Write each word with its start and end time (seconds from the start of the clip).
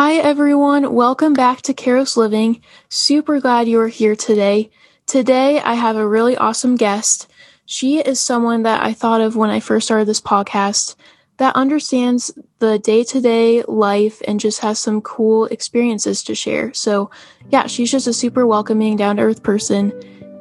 Hi, 0.00 0.14
everyone. 0.14 0.94
Welcome 0.94 1.32
back 1.32 1.60
to 1.62 1.74
Karos 1.74 2.16
Living. 2.16 2.62
Super 2.88 3.40
glad 3.40 3.66
you 3.66 3.80
are 3.80 3.88
here 3.88 4.14
today. 4.14 4.70
Today, 5.06 5.58
I 5.58 5.74
have 5.74 5.96
a 5.96 6.06
really 6.06 6.36
awesome 6.36 6.76
guest. 6.76 7.28
She 7.66 7.98
is 7.98 8.20
someone 8.20 8.62
that 8.62 8.80
I 8.80 8.92
thought 8.92 9.20
of 9.20 9.34
when 9.34 9.50
I 9.50 9.58
first 9.58 9.88
started 9.88 10.06
this 10.06 10.20
podcast 10.20 10.94
that 11.38 11.56
understands 11.56 12.30
the 12.60 12.78
day 12.78 13.02
to 13.02 13.20
day 13.20 13.64
life 13.64 14.22
and 14.28 14.38
just 14.38 14.60
has 14.60 14.78
some 14.78 15.00
cool 15.00 15.46
experiences 15.46 16.22
to 16.22 16.34
share. 16.36 16.72
So, 16.74 17.10
yeah, 17.50 17.66
she's 17.66 17.90
just 17.90 18.06
a 18.06 18.12
super 18.12 18.46
welcoming, 18.46 18.94
down 18.94 19.16
to 19.16 19.22
earth 19.22 19.42
person. 19.42 19.92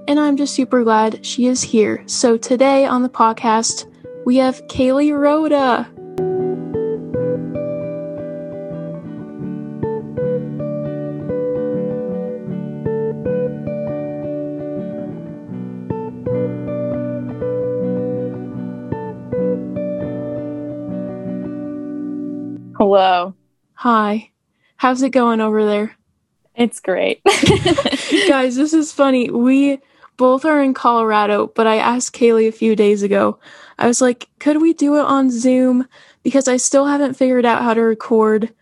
And 0.08 0.20
I'm 0.20 0.38
just 0.38 0.54
super 0.54 0.84
glad 0.84 1.26
she 1.26 1.48
is 1.48 1.64
here. 1.64 2.04
So, 2.06 2.38
today 2.38 2.86
on 2.86 3.02
the 3.02 3.10
podcast, 3.10 3.92
we 4.24 4.36
have 4.36 4.68
Kaylee 4.68 5.20
Rhoda. 5.20 5.90
Hello. 22.88 23.34
Hi. 23.74 24.32
How's 24.78 25.02
it 25.02 25.10
going 25.10 25.42
over 25.42 25.66
there? 25.66 25.98
It's 26.56 26.80
great. 26.80 27.20
Guys, 28.30 28.56
this 28.56 28.74
is 28.74 28.94
funny. 28.94 29.30
We 29.30 29.82
both 30.16 30.46
are 30.46 30.64
in 30.64 30.74
Colorado, 30.74 31.48
but 31.48 31.68
I 31.68 31.80
asked 31.80 32.16
Kaylee 32.16 32.48
a 32.48 32.54
few 32.54 32.78
days 32.78 33.04
ago. 33.04 33.40
I 33.78 33.88
was 33.88 34.00
like, 34.00 34.30
could 34.40 34.62
we 34.62 34.72
do 34.72 34.96
it 34.96 35.02
on 35.02 35.30
Zoom? 35.30 35.86
Because 36.24 36.48
I 36.48 36.56
still 36.56 36.86
haven't 36.86 37.16
figured 37.16 37.46
out 37.46 37.62
how 37.62 37.74
to 37.74 37.82
record 37.82 38.54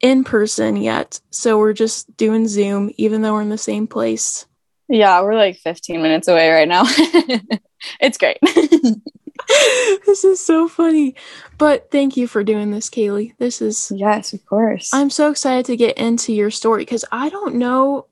in 0.00 0.24
person 0.24 0.76
yet. 0.76 1.20
So 1.30 1.56
we're 1.56 1.72
just 1.72 2.16
doing 2.16 2.48
Zoom, 2.48 2.90
even 2.96 3.22
though 3.22 3.34
we're 3.34 3.42
in 3.42 3.48
the 3.48 3.56
same 3.58 3.86
place. 3.86 4.44
Yeah, 4.88 5.22
we're 5.22 5.36
like 5.36 5.56
15 5.58 6.02
minutes 6.02 6.26
away 6.26 6.50
right 6.50 6.66
now. 6.66 6.82
it's 8.00 8.18
great. 8.18 8.38
this 10.06 10.24
is 10.24 10.44
so 10.44 10.68
funny. 10.68 11.14
But 11.58 11.90
thank 11.90 12.16
you 12.16 12.26
for 12.26 12.44
doing 12.44 12.70
this, 12.70 12.88
Kaylee. 12.88 13.34
This 13.38 13.60
is 13.62 13.92
Yes, 13.94 14.32
of 14.32 14.44
course. 14.46 14.90
I'm 14.92 15.10
so 15.10 15.30
excited 15.30 15.66
to 15.66 15.76
get 15.76 15.96
into 15.98 16.32
your 16.32 16.50
story 16.50 16.82
because 16.82 17.04
I 17.12 17.28
don't 17.28 17.56
know 17.56 18.06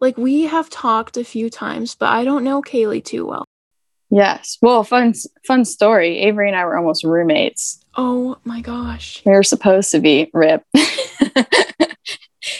like 0.00 0.18
we 0.18 0.42
have 0.42 0.68
talked 0.70 1.16
a 1.16 1.24
few 1.24 1.48
times, 1.48 1.94
but 1.94 2.08
I 2.10 2.24
don't 2.24 2.44
know 2.44 2.62
Kaylee 2.62 3.04
too 3.04 3.26
well. 3.26 3.44
yes. 4.10 4.58
Well, 4.60 4.84
fun 4.84 5.14
fun 5.46 5.64
story. 5.64 6.18
Avery 6.20 6.48
and 6.48 6.56
I 6.56 6.64
were 6.64 6.76
almost 6.76 7.04
roommates. 7.04 7.80
Oh 7.96 8.36
my 8.44 8.60
gosh. 8.60 9.22
We 9.24 9.32
were 9.32 9.42
supposed 9.42 9.90
to 9.92 10.00
be 10.00 10.30
rip. 10.34 10.62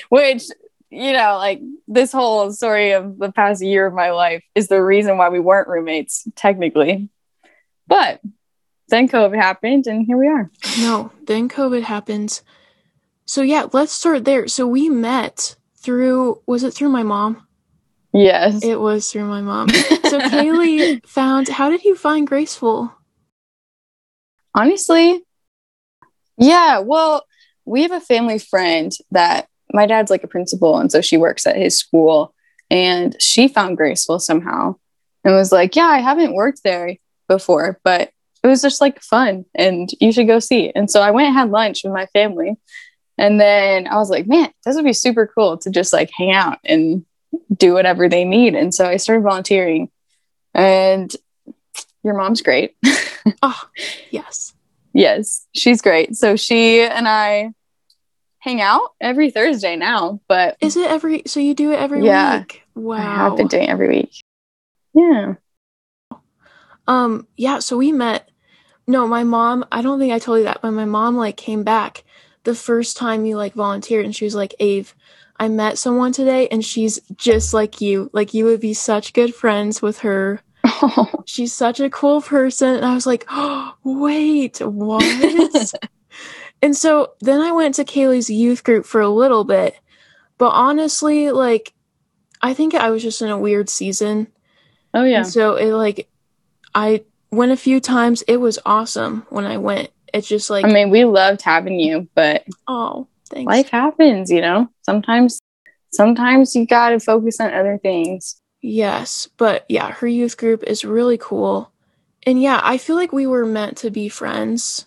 Which, 0.08 0.44
you 0.90 1.12
know, 1.12 1.36
like 1.36 1.60
this 1.88 2.12
whole 2.12 2.52
story 2.52 2.92
of 2.92 3.18
the 3.18 3.32
past 3.32 3.62
year 3.62 3.86
of 3.86 3.94
my 3.94 4.12
life 4.12 4.42
is 4.54 4.68
the 4.68 4.82
reason 4.82 5.18
why 5.18 5.28
we 5.28 5.40
weren't 5.40 5.68
roommates, 5.68 6.26
technically. 6.36 7.08
But 7.86 8.20
then 8.88 9.08
COVID 9.08 9.36
happened 9.36 9.86
and 9.86 10.04
here 10.04 10.16
we 10.16 10.28
are. 10.28 10.50
No, 10.78 11.12
then 11.26 11.48
COVID 11.48 11.82
happened. 11.82 12.40
So 13.26 13.42
yeah, 13.42 13.66
let's 13.72 13.92
start 13.92 14.24
there. 14.24 14.48
So 14.48 14.66
we 14.66 14.88
met 14.88 15.56
through 15.76 16.42
was 16.46 16.62
it 16.64 16.74
through 16.74 16.90
my 16.90 17.02
mom? 17.02 17.46
Yes. 18.12 18.62
It 18.62 18.78
was 18.80 19.10
through 19.10 19.26
my 19.26 19.40
mom. 19.40 19.68
So 20.04 20.20
Kaylee 20.20 21.04
found 21.04 21.48
how 21.48 21.70
did 21.70 21.82
you 21.82 21.96
find 21.96 22.24
Graceful? 22.24 22.92
Honestly, 24.54 25.24
yeah. 26.36 26.78
Well, 26.78 27.24
we 27.64 27.82
have 27.82 27.90
a 27.90 28.00
family 28.00 28.38
friend 28.38 28.92
that 29.10 29.48
my 29.72 29.86
dad's 29.86 30.10
like 30.10 30.22
a 30.22 30.28
principal, 30.28 30.78
and 30.78 30.92
so 30.92 31.00
she 31.00 31.16
works 31.16 31.48
at 31.48 31.56
his 31.56 31.76
school, 31.76 32.32
and 32.70 33.20
she 33.20 33.48
found 33.48 33.76
Graceful 33.76 34.20
somehow 34.20 34.76
and 35.24 35.34
was 35.34 35.50
like, 35.50 35.74
"Yeah, 35.74 35.88
I 35.88 35.98
haven't 35.98 36.34
worked 36.34 36.62
there 36.62 36.96
before, 37.28 37.78
but 37.84 38.10
it 38.42 38.46
was 38.46 38.62
just 38.62 38.80
like 38.80 39.00
fun, 39.00 39.44
and 39.54 39.90
you 40.00 40.12
should 40.12 40.26
go 40.26 40.38
see." 40.38 40.70
And 40.74 40.90
so 40.90 41.00
I 41.00 41.10
went 41.10 41.28
and 41.28 41.36
had 41.36 41.50
lunch 41.50 41.82
with 41.84 41.92
my 41.92 42.06
family, 42.06 42.56
and 43.18 43.40
then 43.40 43.86
I 43.86 43.96
was 43.96 44.10
like, 44.10 44.26
"Man, 44.26 44.50
this 44.64 44.76
would 44.76 44.84
be 44.84 44.92
super 44.92 45.26
cool 45.26 45.56
to 45.58 45.70
just 45.70 45.92
like 45.92 46.10
hang 46.16 46.32
out 46.32 46.58
and 46.64 47.04
do 47.56 47.72
whatever 47.74 48.08
they 48.08 48.24
need." 48.24 48.54
And 48.54 48.74
so 48.74 48.86
I 48.86 48.96
started 48.98 49.22
volunteering, 49.22 49.90
and 50.54 51.14
your 52.02 52.14
mom's 52.14 52.42
great. 52.42 52.76
Oh, 53.42 53.58
yes. 54.10 54.52
Yes, 54.92 55.46
she's 55.54 55.80
great. 55.80 56.14
So 56.14 56.36
she 56.36 56.82
and 56.82 57.08
I 57.08 57.54
hang 58.38 58.60
out 58.60 58.90
every 59.00 59.30
Thursday 59.30 59.76
now, 59.76 60.20
but 60.28 60.58
Is 60.60 60.76
it 60.76 60.90
every 60.90 61.22
so 61.24 61.40
you 61.40 61.54
do 61.54 61.72
it 61.72 61.76
every 61.78 62.04
Yeah. 62.04 62.40
week? 62.40 62.62
Wow. 62.74 62.96
I 62.98 63.00
have 63.00 63.36
been 63.38 63.48
doing 63.48 63.62
it 63.62 63.70
every 63.70 63.88
week. 63.88 64.10
Yeah. 64.92 65.36
Um, 66.86 67.26
yeah, 67.36 67.58
so 67.58 67.76
we 67.76 67.92
met. 67.92 68.28
No, 68.86 69.08
my 69.08 69.24
mom, 69.24 69.64
I 69.72 69.80
don't 69.80 69.98
think 69.98 70.12
I 70.12 70.18
told 70.18 70.38
you 70.38 70.44
that, 70.44 70.60
but 70.60 70.72
my 70.72 70.84
mom 70.84 71.16
like 71.16 71.38
came 71.38 71.62
back 71.62 72.04
the 72.44 72.54
first 72.54 72.96
time 72.96 73.24
you 73.24 73.36
like 73.36 73.54
volunteered 73.54 74.04
and 74.04 74.14
she 74.14 74.26
was 74.26 74.34
like, 74.34 74.54
Ave, 74.60 74.88
I 75.38 75.48
met 75.48 75.78
someone 75.78 76.12
today 76.12 76.48
and 76.48 76.64
she's 76.64 77.00
just 77.16 77.54
like 77.54 77.80
you. 77.80 78.10
Like 78.12 78.34
you 78.34 78.44
would 78.44 78.60
be 78.60 78.74
such 78.74 79.14
good 79.14 79.34
friends 79.34 79.82
with 79.82 80.00
her. 80.00 80.42
She's 81.26 81.52
such 81.52 81.80
a 81.80 81.90
cool 81.90 82.22
person. 82.22 82.76
And 82.76 82.84
I 82.84 82.94
was 82.94 83.06
like, 83.06 83.26
oh, 83.28 83.74
wait, 83.84 84.60
what? 84.60 85.02
and 86.62 86.76
so 86.76 87.12
then 87.20 87.40
I 87.40 87.52
went 87.52 87.74
to 87.76 87.84
Kaylee's 87.84 88.30
youth 88.30 88.64
group 88.64 88.86
for 88.86 89.00
a 89.00 89.08
little 89.08 89.44
bit. 89.44 89.78
But 90.38 90.50
honestly, 90.50 91.30
like, 91.30 91.72
I 92.40 92.54
think 92.54 92.74
I 92.74 92.90
was 92.90 93.02
just 93.02 93.22
in 93.22 93.30
a 93.30 93.38
weird 93.38 93.68
season. 93.68 94.28
oh 94.92 95.04
yeah. 95.04 95.18
And 95.18 95.26
so 95.26 95.56
it 95.56 95.72
like 95.72 96.08
I 96.74 97.04
went 97.30 97.52
a 97.52 97.56
few 97.56 97.80
times. 97.80 98.22
It 98.22 98.38
was 98.38 98.58
awesome 98.64 99.26
when 99.30 99.44
I 99.44 99.58
went. 99.58 99.90
It's 100.12 100.28
just 100.28 100.50
like 100.50 100.64
I 100.64 100.68
mean, 100.68 100.90
we 100.90 101.04
loved 101.04 101.42
having 101.42 101.78
you, 101.78 102.08
but 102.14 102.44
oh, 102.68 103.08
thanks. 103.28 103.48
life 103.48 103.68
happens, 103.68 104.30
you 104.30 104.40
know. 104.40 104.68
Sometimes 104.82 105.40
sometimes 105.92 106.54
you 106.54 106.66
got 106.66 106.90
to 106.90 107.00
focus 107.00 107.40
on 107.40 107.52
other 107.52 107.78
things. 107.78 108.40
yes, 108.60 109.28
but 109.36 109.64
yeah, 109.68 109.90
her 109.92 110.06
youth 110.06 110.36
group 110.36 110.62
is 110.64 110.84
really 110.84 111.18
cool. 111.18 111.72
And 112.26 112.40
yeah, 112.40 112.60
I 112.62 112.78
feel 112.78 112.96
like 112.96 113.12
we 113.12 113.26
were 113.26 113.44
meant 113.44 113.76
to 113.78 113.90
be 113.90 114.08
friends 114.08 114.86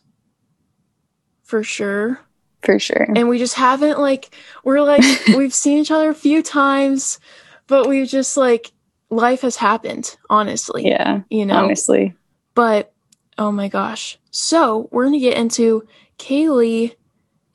for 1.43 1.63
sure. 1.63 2.19
For 2.63 2.79
sure. 2.79 3.07
And 3.15 3.29
we 3.29 3.37
just 3.37 3.55
haven't 3.55 3.99
like 3.99 4.35
we're 4.63 4.81
like 4.81 5.03
we've 5.29 5.53
seen 5.53 5.79
each 5.79 5.91
other 5.91 6.09
a 6.09 6.15
few 6.15 6.41
times, 6.43 7.19
but 7.67 7.87
we've 7.87 8.07
just 8.07 8.37
like 8.37 8.71
life 9.09 9.41
has 9.41 9.55
happened, 9.55 10.15
honestly. 10.29 10.87
yeah, 10.87 11.21
You 11.29 11.45
know. 11.45 11.63
honestly. 11.63 12.15
But 12.55 12.93
oh 13.37 13.51
my 13.51 13.67
gosh. 13.67 14.17
So 14.31 14.89
we're 14.91 15.05
gonna 15.05 15.19
get 15.19 15.37
into 15.37 15.87
Kaylee 16.17 16.95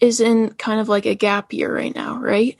is 0.00 0.20
in 0.20 0.50
kind 0.54 0.80
of 0.80 0.88
like 0.88 1.06
a 1.06 1.14
gap 1.14 1.52
year 1.52 1.74
right 1.74 1.94
now, 1.94 2.18
right? 2.18 2.58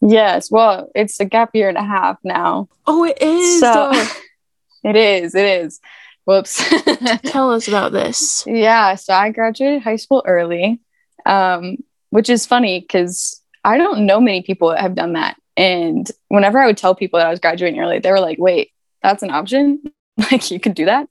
Yes. 0.00 0.50
Well, 0.50 0.90
it's 0.94 1.18
a 1.20 1.24
gap 1.24 1.50
year 1.54 1.68
and 1.68 1.78
a 1.78 1.82
half 1.84 2.18
now. 2.22 2.68
Oh, 2.86 3.04
it 3.04 3.18
is. 3.20 3.60
So 3.60 3.92
it 4.84 4.96
is. 4.96 5.34
It 5.34 5.64
is. 5.64 5.80
Whoops. 6.26 6.62
Tell 7.24 7.52
us 7.52 7.68
about 7.68 7.92
this. 7.92 8.44
Yeah, 8.46 8.96
so 8.96 9.14
I 9.14 9.30
graduated 9.30 9.82
high 9.82 9.96
school 9.96 10.22
early, 10.26 10.80
um, 11.24 11.76
which 12.10 12.28
is 12.28 12.46
funny 12.46 12.80
because 12.80 13.40
I 13.64 13.78
don't 13.78 14.06
know 14.06 14.20
many 14.20 14.42
people 14.42 14.70
that 14.70 14.80
have 14.80 14.94
done 14.96 15.12
that. 15.12 15.36
And 15.56 16.10
whenever 16.28 16.58
I 16.58 16.66
would 16.66 16.76
tell 16.76 16.94
people 16.94 17.18
that 17.18 17.26
I 17.26 17.30
was 17.30 17.40
graduating 17.40 17.80
early, 17.80 17.98
they 17.98 18.10
were 18.10 18.20
like, 18.20 18.38
wait, 18.38 18.72
that's 19.02 19.22
an 19.22 19.30
option? 19.30 19.82
like, 20.30 20.50
you 20.50 20.60
could 20.60 20.74
do 20.74 20.84
that? 20.84 21.08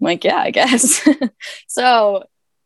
I'm 0.00 0.04
like, 0.04 0.24
yeah, 0.24 0.38
I 0.38 0.50
guess. 0.50 1.06
so, 1.68 2.24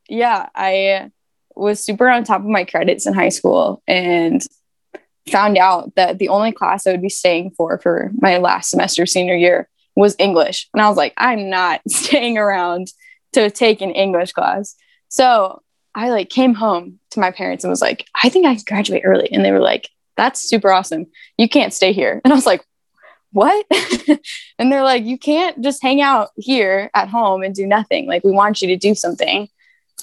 yeah, 0.08 0.48
I 0.54 1.10
was 1.54 1.82
super 1.82 2.08
on 2.08 2.24
top 2.24 2.40
of 2.40 2.46
my 2.46 2.64
credits 2.64 3.06
in 3.06 3.14
high 3.14 3.30
school 3.30 3.82
and 3.86 4.42
found 5.30 5.56
out 5.56 5.94
that 5.94 6.18
the 6.18 6.28
only 6.28 6.52
class 6.52 6.86
I 6.86 6.90
would 6.92 7.02
be 7.02 7.08
staying 7.08 7.52
for 7.56 7.78
for 7.78 8.10
my 8.20 8.38
last 8.38 8.70
semester 8.70 9.06
senior 9.06 9.36
year 9.36 9.68
was 9.94 10.16
English. 10.18 10.68
And 10.74 10.82
I 10.82 10.88
was 10.88 10.96
like, 10.96 11.14
I'm 11.16 11.48
not 11.48 11.80
staying 11.88 12.38
around 12.38 12.88
to 13.32 13.50
take 13.50 13.80
an 13.80 13.90
English 13.90 14.32
class. 14.32 14.74
So 15.08 15.62
I 15.94 16.10
like 16.10 16.30
came 16.30 16.54
home 16.54 16.98
to 17.10 17.20
my 17.20 17.30
parents 17.30 17.64
and 17.64 17.70
was 17.70 17.82
like, 17.82 18.06
I 18.22 18.28
think 18.28 18.46
I 18.46 18.56
graduate 18.66 19.02
early. 19.04 19.30
And 19.30 19.44
they 19.44 19.52
were 19.52 19.60
like, 19.60 19.88
that's 20.16 20.40
super 20.40 20.72
awesome. 20.72 21.06
You 21.38 21.48
can't 21.48 21.72
stay 21.72 21.92
here. 21.92 22.20
And 22.24 22.32
I 22.32 22.36
was 22.36 22.46
like, 22.46 22.64
what? 23.32 23.66
and 24.58 24.70
they're 24.70 24.82
like, 24.82 25.04
you 25.04 25.18
can't 25.18 25.62
just 25.62 25.82
hang 25.82 26.00
out 26.02 26.28
here 26.36 26.90
at 26.94 27.08
home 27.08 27.42
and 27.42 27.54
do 27.54 27.66
nothing. 27.66 28.06
Like, 28.06 28.24
we 28.24 28.30
want 28.30 28.60
you 28.60 28.68
to 28.68 28.76
do 28.76 28.94
something. 28.94 29.48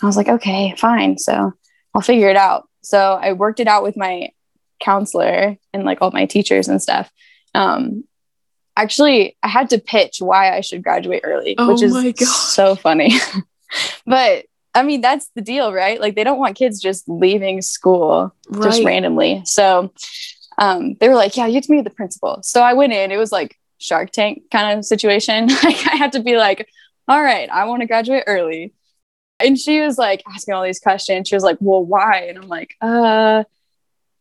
I 0.02 0.06
was 0.06 0.18
like, 0.18 0.30
okay, 0.30 0.74
fine. 0.78 1.18
So 1.18 1.54
I'll 1.94 2.02
figure 2.02 2.30
it 2.30 2.36
out. 2.36 2.68
So 2.82 3.20
I 3.22 3.34
worked 3.34 3.60
it 3.60 3.68
out 3.68 3.84
with 3.84 3.98
my 3.98 4.30
counselor 4.80 5.58
and 5.74 5.84
like 5.84 6.00
all 6.02 6.12
my 6.12 6.26
teachers 6.26 6.68
and 6.68 6.82
stuff. 6.82 7.12
Um, 7.54 8.06
actually, 8.76 9.38
I 9.44 9.48
had 9.48 9.70
to 9.72 9.80
pitch 9.80 10.18
why 10.20 10.56
I 10.56 10.62
should 10.62 10.84
graduate 10.84 11.22
early, 11.24 11.56
Oh 11.58 11.68
which 11.68 11.82
is 11.84 11.94
so 12.54 12.76
funny. 12.76 13.14
but 14.06 14.46
I 14.74 14.84
mean, 14.84 15.02
that's 15.02 15.30
the 15.36 15.42
deal, 15.42 15.74
right? 15.74 16.00
Like 16.00 16.16
they 16.16 16.24
don't 16.24 16.40
want 16.40 16.56
kids 16.56 16.80
just 16.80 17.10
leaving 17.10 17.62
school 17.62 18.34
just 18.62 18.84
randomly. 18.84 19.42
So 19.46 19.92
um, 20.58 20.96
they 21.00 21.10
were 21.10 21.16
like, 21.16 21.36
yeah, 21.36 21.48
you 21.48 21.56
have 21.56 21.64
to 21.64 21.72
meet 21.72 21.84
the 21.84 21.90
principal. 21.90 22.42
So 22.44 22.62
I 22.62 22.74
went 22.74 22.94
in, 22.94 23.12
it 23.12 23.18
was 23.18 23.32
like 23.32 23.58
Shark 23.78 24.12
Tank 24.12 24.44
kind 24.52 24.78
of 24.78 24.86
situation. 24.86 25.48
like 25.64 25.88
I 25.88 25.96
had 25.96 26.12
to 26.14 26.22
be 26.22 26.38
like, 26.38 26.70
all 27.08 27.22
right, 27.22 27.50
I 27.50 27.66
want 27.66 27.82
to 27.82 27.88
graduate 27.88 28.24
early. 28.28 28.74
And 29.40 29.58
she 29.58 29.80
was 29.80 29.98
like 29.98 30.22
asking 30.28 30.54
all 30.54 30.64
these 30.64 30.80
questions. 30.80 31.28
She 31.28 31.36
was 31.36 31.44
like, 31.44 31.58
well, 31.60 31.84
why? 31.84 32.26
And 32.28 32.38
I'm 32.38 32.48
like, 32.48 32.76
uh, 32.82 33.44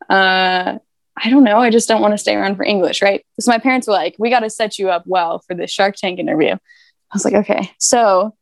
uh, 0.09 0.79
I 1.21 1.29
don't 1.29 1.43
know. 1.43 1.59
I 1.59 1.69
just 1.69 1.89
don't 1.89 2.01
want 2.01 2.13
to 2.13 2.17
stay 2.17 2.35
around 2.35 2.55
for 2.55 2.63
English, 2.63 3.01
right? 3.01 3.25
So 3.39 3.51
my 3.51 3.59
parents 3.59 3.87
were 3.87 3.93
like, 3.93 4.15
we 4.17 4.29
got 4.29 4.39
to 4.39 4.49
set 4.49 4.79
you 4.79 4.89
up 4.89 5.03
well 5.05 5.39
for 5.39 5.53
this 5.53 5.69
Shark 5.69 5.95
Tank 5.97 6.19
interview. 6.19 6.53
I 6.53 7.13
was 7.13 7.25
like, 7.25 7.33
okay. 7.33 7.71
So 7.79 8.35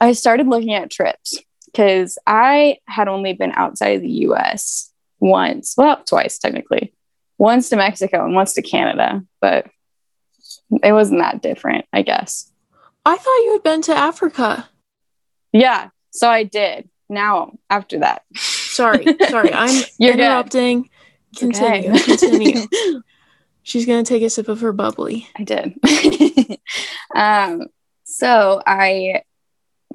I 0.00 0.12
started 0.12 0.46
looking 0.48 0.74
at 0.74 0.90
trips 0.90 1.38
because 1.66 2.18
I 2.26 2.78
had 2.86 3.08
only 3.08 3.32
been 3.32 3.52
outside 3.52 3.96
of 3.96 4.02
the 4.02 4.10
US 4.28 4.92
once, 5.20 5.74
well, 5.76 6.02
twice 6.04 6.38
technically, 6.38 6.92
once 7.38 7.68
to 7.70 7.76
Mexico 7.76 8.24
and 8.24 8.34
once 8.34 8.54
to 8.54 8.62
Canada, 8.62 9.22
but 9.40 9.66
it 10.82 10.92
wasn't 10.92 11.20
that 11.20 11.42
different, 11.42 11.84
I 11.92 12.02
guess. 12.02 12.50
I 13.04 13.16
thought 13.16 13.44
you 13.44 13.52
had 13.52 13.62
been 13.62 13.82
to 13.82 13.94
Africa. 13.94 14.68
Yeah. 15.52 15.90
So 16.10 16.28
I 16.28 16.42
did. 16.44 16.88
Now, 17.08 17.52
after 17.70 18.00
that, 18.00 18.22
Sorry, 18.34 19.06
sorry. 19.28 19.52
I'm 19.54 19.84
You're 19.98 20.12
good. 20.12 20.20
interrupting. 20.20 20.90
Continue, 21.36 21.92
Okay. 21.92 22.02
continue. 22.02 22.66
She's 23.62 23.86
gonna 23.86 24.02
take 24.04 24.22
a 24.22 24.28
sip 24.30 24.48
of 24.48 24.60
her 24.60 24.72
bubbly. 24.72 25.28
I 25.36 25.44
did. 25.44 26.58
um, 27.14 27.66
so 28.04 28.60
I, 28.66 29.22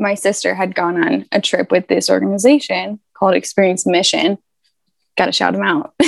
my 0.02 0.16
sister 0.16 0.56
had 0.56 0.76
gone 0.76 1.02
on 1.02 1.26
a 1.32 1.40
trip 1.40 1.72
with 1.72 1.88
this 1.88 2.10
organization 2.10 3.00
called 3.14 3.36
Experience 3.36 3.86
Mission. 3.86 4.38
Got 5.18 5.28
to 5.28 5.32
shout 5.32 5.54
them 5.54 5.64
out. 5.64 5.94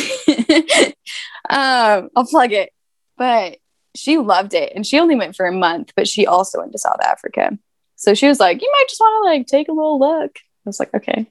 um, 1.50 2.10
I'll 2.16 2.26
plug 2.26 2.52
it. 2.52 2.72
But 3.18 3.58
she 3.96 4.18
loved 4.18 4.56
it, 4.56 4.74
and 4.76 4.86
she 4.86 5.00
only 5.00 5.16
went 5.16 5.36
for 5.36 5.46
a 5.46 5.52
month. 5.52 5.94
But 5.96 6.08
she 6.08 6.26
also 6.26 6.60
went 6.60 6.72
to 6.72 6.80
South 6.80 7.00
Africa. 7.02 7.58
So 7.96 8.16
she 8.16 8.28
was 8.28 8.40
like, 8.40 8.62
"You 8.62 8.72
might 8.72 8.90
just 8.90 9.00
want 9.00 9.24
to 9.24 9.32
like 9.32 9.48
take 9.48 9.70
a 9.70 9.74
little 9.74 10.00
look." 10.00 10.32
I 10.36 10.66
was 10.66 10.80
like, 10.80 10.94
"Okay." 10.94 11.28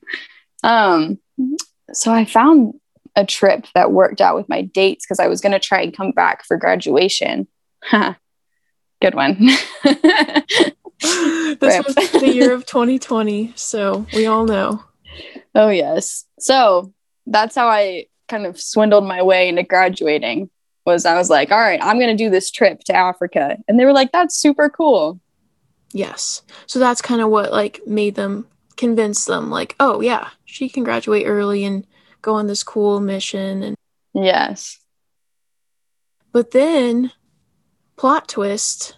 Um, 0.62 1.19
so 1.93 2.12
I 2.12 2.25
found 2.25 2.75
a 3.17 3.26
trip 3.26 3.67
that 3.75 3.93
worked 3.93 4.20
out 4.20 4.37
with 4.37 4.49
my 4.49 4.62
dates 4.62 5.05
because 5.05 5.19
I 5.19 5.26
was 5.26 5.41
going 5.41 5.53
to 5.53 5.58
try 5.58 5.82
and 5.82 5.97
come 5.97 6.12
back 6.12 6.44
for 6.44 6.56
graduation. 6.56 7.49
Good 7.91 9.15
one. 9.15 9.49
this 11.61 11.77
Rip. 11.77 11.87
was 11.87 11.95
the 11.95 12.33
year 12.33 12.53
of 12.53 12.65
2020, 12.67 13.53
so 13.57 14.07
we 14.15 14.27
all 14.27 14.45
know. 14.45 14.83
oh, 15.55 15.69
yes. 15.69 16.25
So 16.39 16.93
that's 17.27 17.55
how 17.55 17.69
I 17.69 18.07
kind 18.29 18.47
of 18.47 18.61
swindled 18.61 19.05
my 19.05 19.23
way 19.23 19.49
into 19.49 19.63
graduating 19.63 20.49
was 20.87 21.05
I 21.07 21.17
was 21.17 21.31
like, 21.31 21.53
all 21.53 21.61
right, 21.61 21.81
I'm 21.83 21.99
going 21.99 22.17
to 22.17 22.25
do 22.25 22.31
this 22.31 22.51
trip 22.51 22.81
to 22.85 22.95
Africa. 22.97 23.57
And 23.69 23.79
they 23.79 23.85
were 23.85 23.93
like, 23.93 24.11
that's 24.13 24.37
super 24.37 24.69
cool. 24.69 25.21
Yes. 25.93 26.43
So 26.67 26.79
that's 26.79 27.03
kind 27.03 27.21
of 27.21 27.29
what 27.31 27.53
like 27.53 27.81
made 27.87 28.15
them 28.15 28.47
convince 28.77 29.27
them 29.27 29.51
like, 29.51 29.77
oh 29.79 30.01
yeah, 30.01 30.31
she 30.45 30.69
can 30.69 30.83
graduate 30.85 31.27
early 31.27 31.65
and 31.65 31.87
go 32.23 32.35
on 32.35 32.47
this 32.47 32.63
cool 32.63 32.99
mission 33.01 33.63
and 33.63 33.77
Yes. 34.15 34.79
but 36.33 36.51
then 36.53 37.13
plot 37.97 38.29
twist 38.29 38.97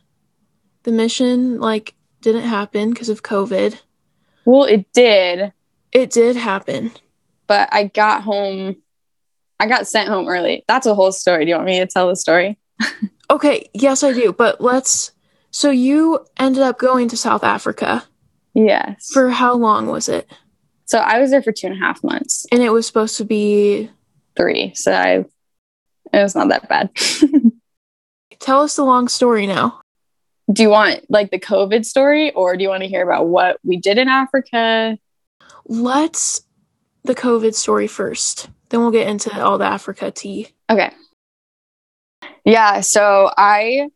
the 0.85 0.93
mission 0.93 1.59
like 1.61 1.95
didn't 2.23 2.43
happen 2.43 2.91
because 2.91 3.09
of 3.09 3.23
COVID. 3.23 3.79
Well, 4.45 4.65
it 4.65 4.93
did, 4.93 5.53
It 5.93 6.11
did 6.11 6.37
happen. 6.37 6.93
but 7.47 7.69
I 7.73 7.85
got 7.85 8.23
home. 8.23 8.77
I 9.61 9.67
got 9.67 9.87
sent 9.87 10.09
home 10.09 10.29
early. 10.29 10.65
That's 10.69 10.87
a 10.87 10.95
whole 10.95 11.13
story. 11.13 11.45
Do 11.45 11.51
you 11.51 11.55
want 11.57 11.67
me 11.67 11.79
to 11.81 11.87
tell 11.87 12.09
the 12.09 12.17
story? 12.17 12.59
Okay, 13.31 13.71
yes 13.73 14.03
I 14.03 14.13
do, 14.13 14.35
but 14.35 14.61
let's 14.61 15.11
so 15.51 15.71
you 15.71 16.25
ended 16.37 16.63
up 16.63 16.79
going 16.79 17.09
to 17.09 17.17
South 17.17 17.43
Africa. 17.43 18.05
Yes. 18.53 19.11
For 19.13 19.31
how 19.31 19.55
long 19.55 19.87
was 19.87 20.09
it? 20.11 20.31
so 20.85 20.99
I 20.99 21.19
was 21.21 21.31
there 21.31 21.43
for 21.43 21.51
two 21.51 21.69
and 21.69 21.75
a 21.75 21.79
half 21.79 22.05
months, 22.05 22.47
And 22.53 22.63
it 22.63 22.69
was 22.69 22.87
supposed 22.87 23.17
to 23.17 23.25
be 23.25 23.91
three. 24.37 24.75
So 24.75 24.93
I, 24.93 25.25
it 26.13 26.23
was 26.23 26.35
not 26.35 26.49
that 26.51 26.69
bad. 26.69 26.91
tell 28.41 28.61
us 28.61 28.77
the 28.77 28.85
long 28.85 29.09
story 29.09 29.47
now. 29.47 29.81
Do 30.53 30.63
you 30.63 30.71
want 30.71 31.09
like 31.11 31.31
the 31.31 31.39
COVID 31.39 31.85
story 31.85 32.33
or 32.33 32.57
do 32.57 32.63
you 32.63 32.69
want 32.69 32.83
to 32.83 32.89
hear 32.89 33.03
about 33.03 33.27
what 33.27 33.59
we 33.65 33.77
did 33.77 33.99
in 33.99 34.09
Africa? 34.09 34.99
Let's 35.67 36.43
the 37.05 37.15
COVID 37.15 37.55
story 37.55 37.87
first. 37.87 38.49
Then 38.69 38.81
we'll 38.81 38.91
get 38.91 39.09
into 39.09 39.43
all 39.43 39.59
the 39.59 39.65
Africa 39.65 40.11
tea. 40.11 40.49
Okay. 40.69 40.93
Yeah. 42.45 42.81
So 42.81 43.31
I 43.37 43.89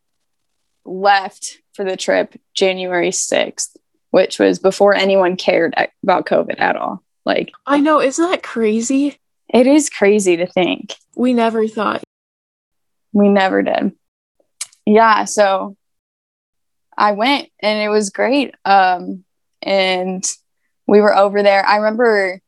left 0.85 1.59
for 1.75 1.85
the 1.85 1.97
trip 1.97 2.35
January 2.55 3.11
6th, 3.11 3.77
which 4.11 4.39
was 4.39 4.59
before 4.59 4.95
anyone 4.95 5.37
cared 5.37 5.75
about 6.03 6.27
COVID 6.27 6.61
at 6.61 6.77
all. 6.77 7.03
Like, 7.25 7.53
I 7.67 7.79
know, 7.79 8.01
isn't 8.01 8.31
that 8.31 8.43
crazy? 8.43 9.19
it 9.49 9.67
is 9.67 9.89
crazy 9.91 10.37
to 10.37 10.47
think. 10.47 10.97
We 11.17 11.33
never 11.33 11.67
thought. 11.67 12.03
We 13.13 13.29
never 13.29 13.63
did. 13.63 13.93
Yeah. 14.85 15.25
So 15.25 15.77
I 16.99 17.13
went 17.13 17.49
and 17.61 17.81
it 17.81 17.89
was 17.89 18.11
great. 18.11 18.55
Um, 18.65 19.25
and 19.63 20.25
we 20.87 21.01
were 21.01 21.17
over 21.17 21.43
there. 21.43 21.65
I 21.65 21.77
remember 21.77 22.41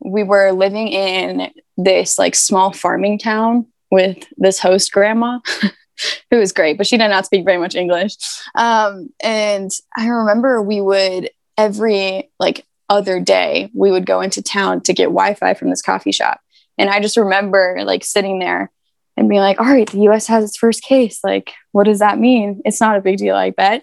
we 0.00 0.24
were 0.24 0.52
living 0.52 0.88
in 0.88 1.50
this 1.76 2.18
like 2.18 2.34
small 2.34 2.72
farming 2.72 3.18
town 3.18 3.66
with 3.90 4.26
this 4.36 4.58
host 4.58 4.92
grandma 4.92 5.38
who 6.30 6.38
was 6.38 6.52
great, 6.52 6.76
but 6.76 6.86
she 6.86 6.98
did 6.98 7.08
not 7.08 7.26
speak 7.26 7.44
very 7.44 7.58
much 7.58 7.74
English. 7.74 8.16
Um, 8.54 9.10
and 9.22 9.70
I 9.96 10.08
remember 10.08 10.60
we 10.60 10.80
would 10.80 11.30
every 11.56 12.30
like 12.38 12.66
other 12.88 13.20
day 13.20 13.70
we 13.74 13.90
would 13.90 14.06
go 14.06 14.20
into 14.20 14.42
town 14.42 14.80
to 14.82 14.92
get 14.92 15.04
Wi-Fi 15.04 15.54
from 15.54 15.70
this 15.70 15.82
coffee 15.82 16.12
shop. 16.12 16.40
And 16.76 16.90
I 16.90 17.00
just 17.00 17.16
remember 17.16 17.78
like 17.84 18.04
sitting 18.04 18.38
there 18.38 18.70
and 19.18 19.28
being 19.28 19.40
like, 19.40 19.60
all 19.60 19.66
right, 19.66 19.90
the 19.90 20.02
US 20.08 20.28
has 20.28 20.44
its 20.44 20.56
first 20.56 20.82
case. 20.82 21.20
Like, 21.24 21.52
what 21.72 21.84
does 21.84 21.98
that 21.98 22.20
mean? 22.20 22.62
It's 22.64 22.80
not 22.80 22.96
a 22.96 23.00
big 23.00 23.18
deal, 23.18 23.34
I 23.34 23.50
bet. 23.50 23.82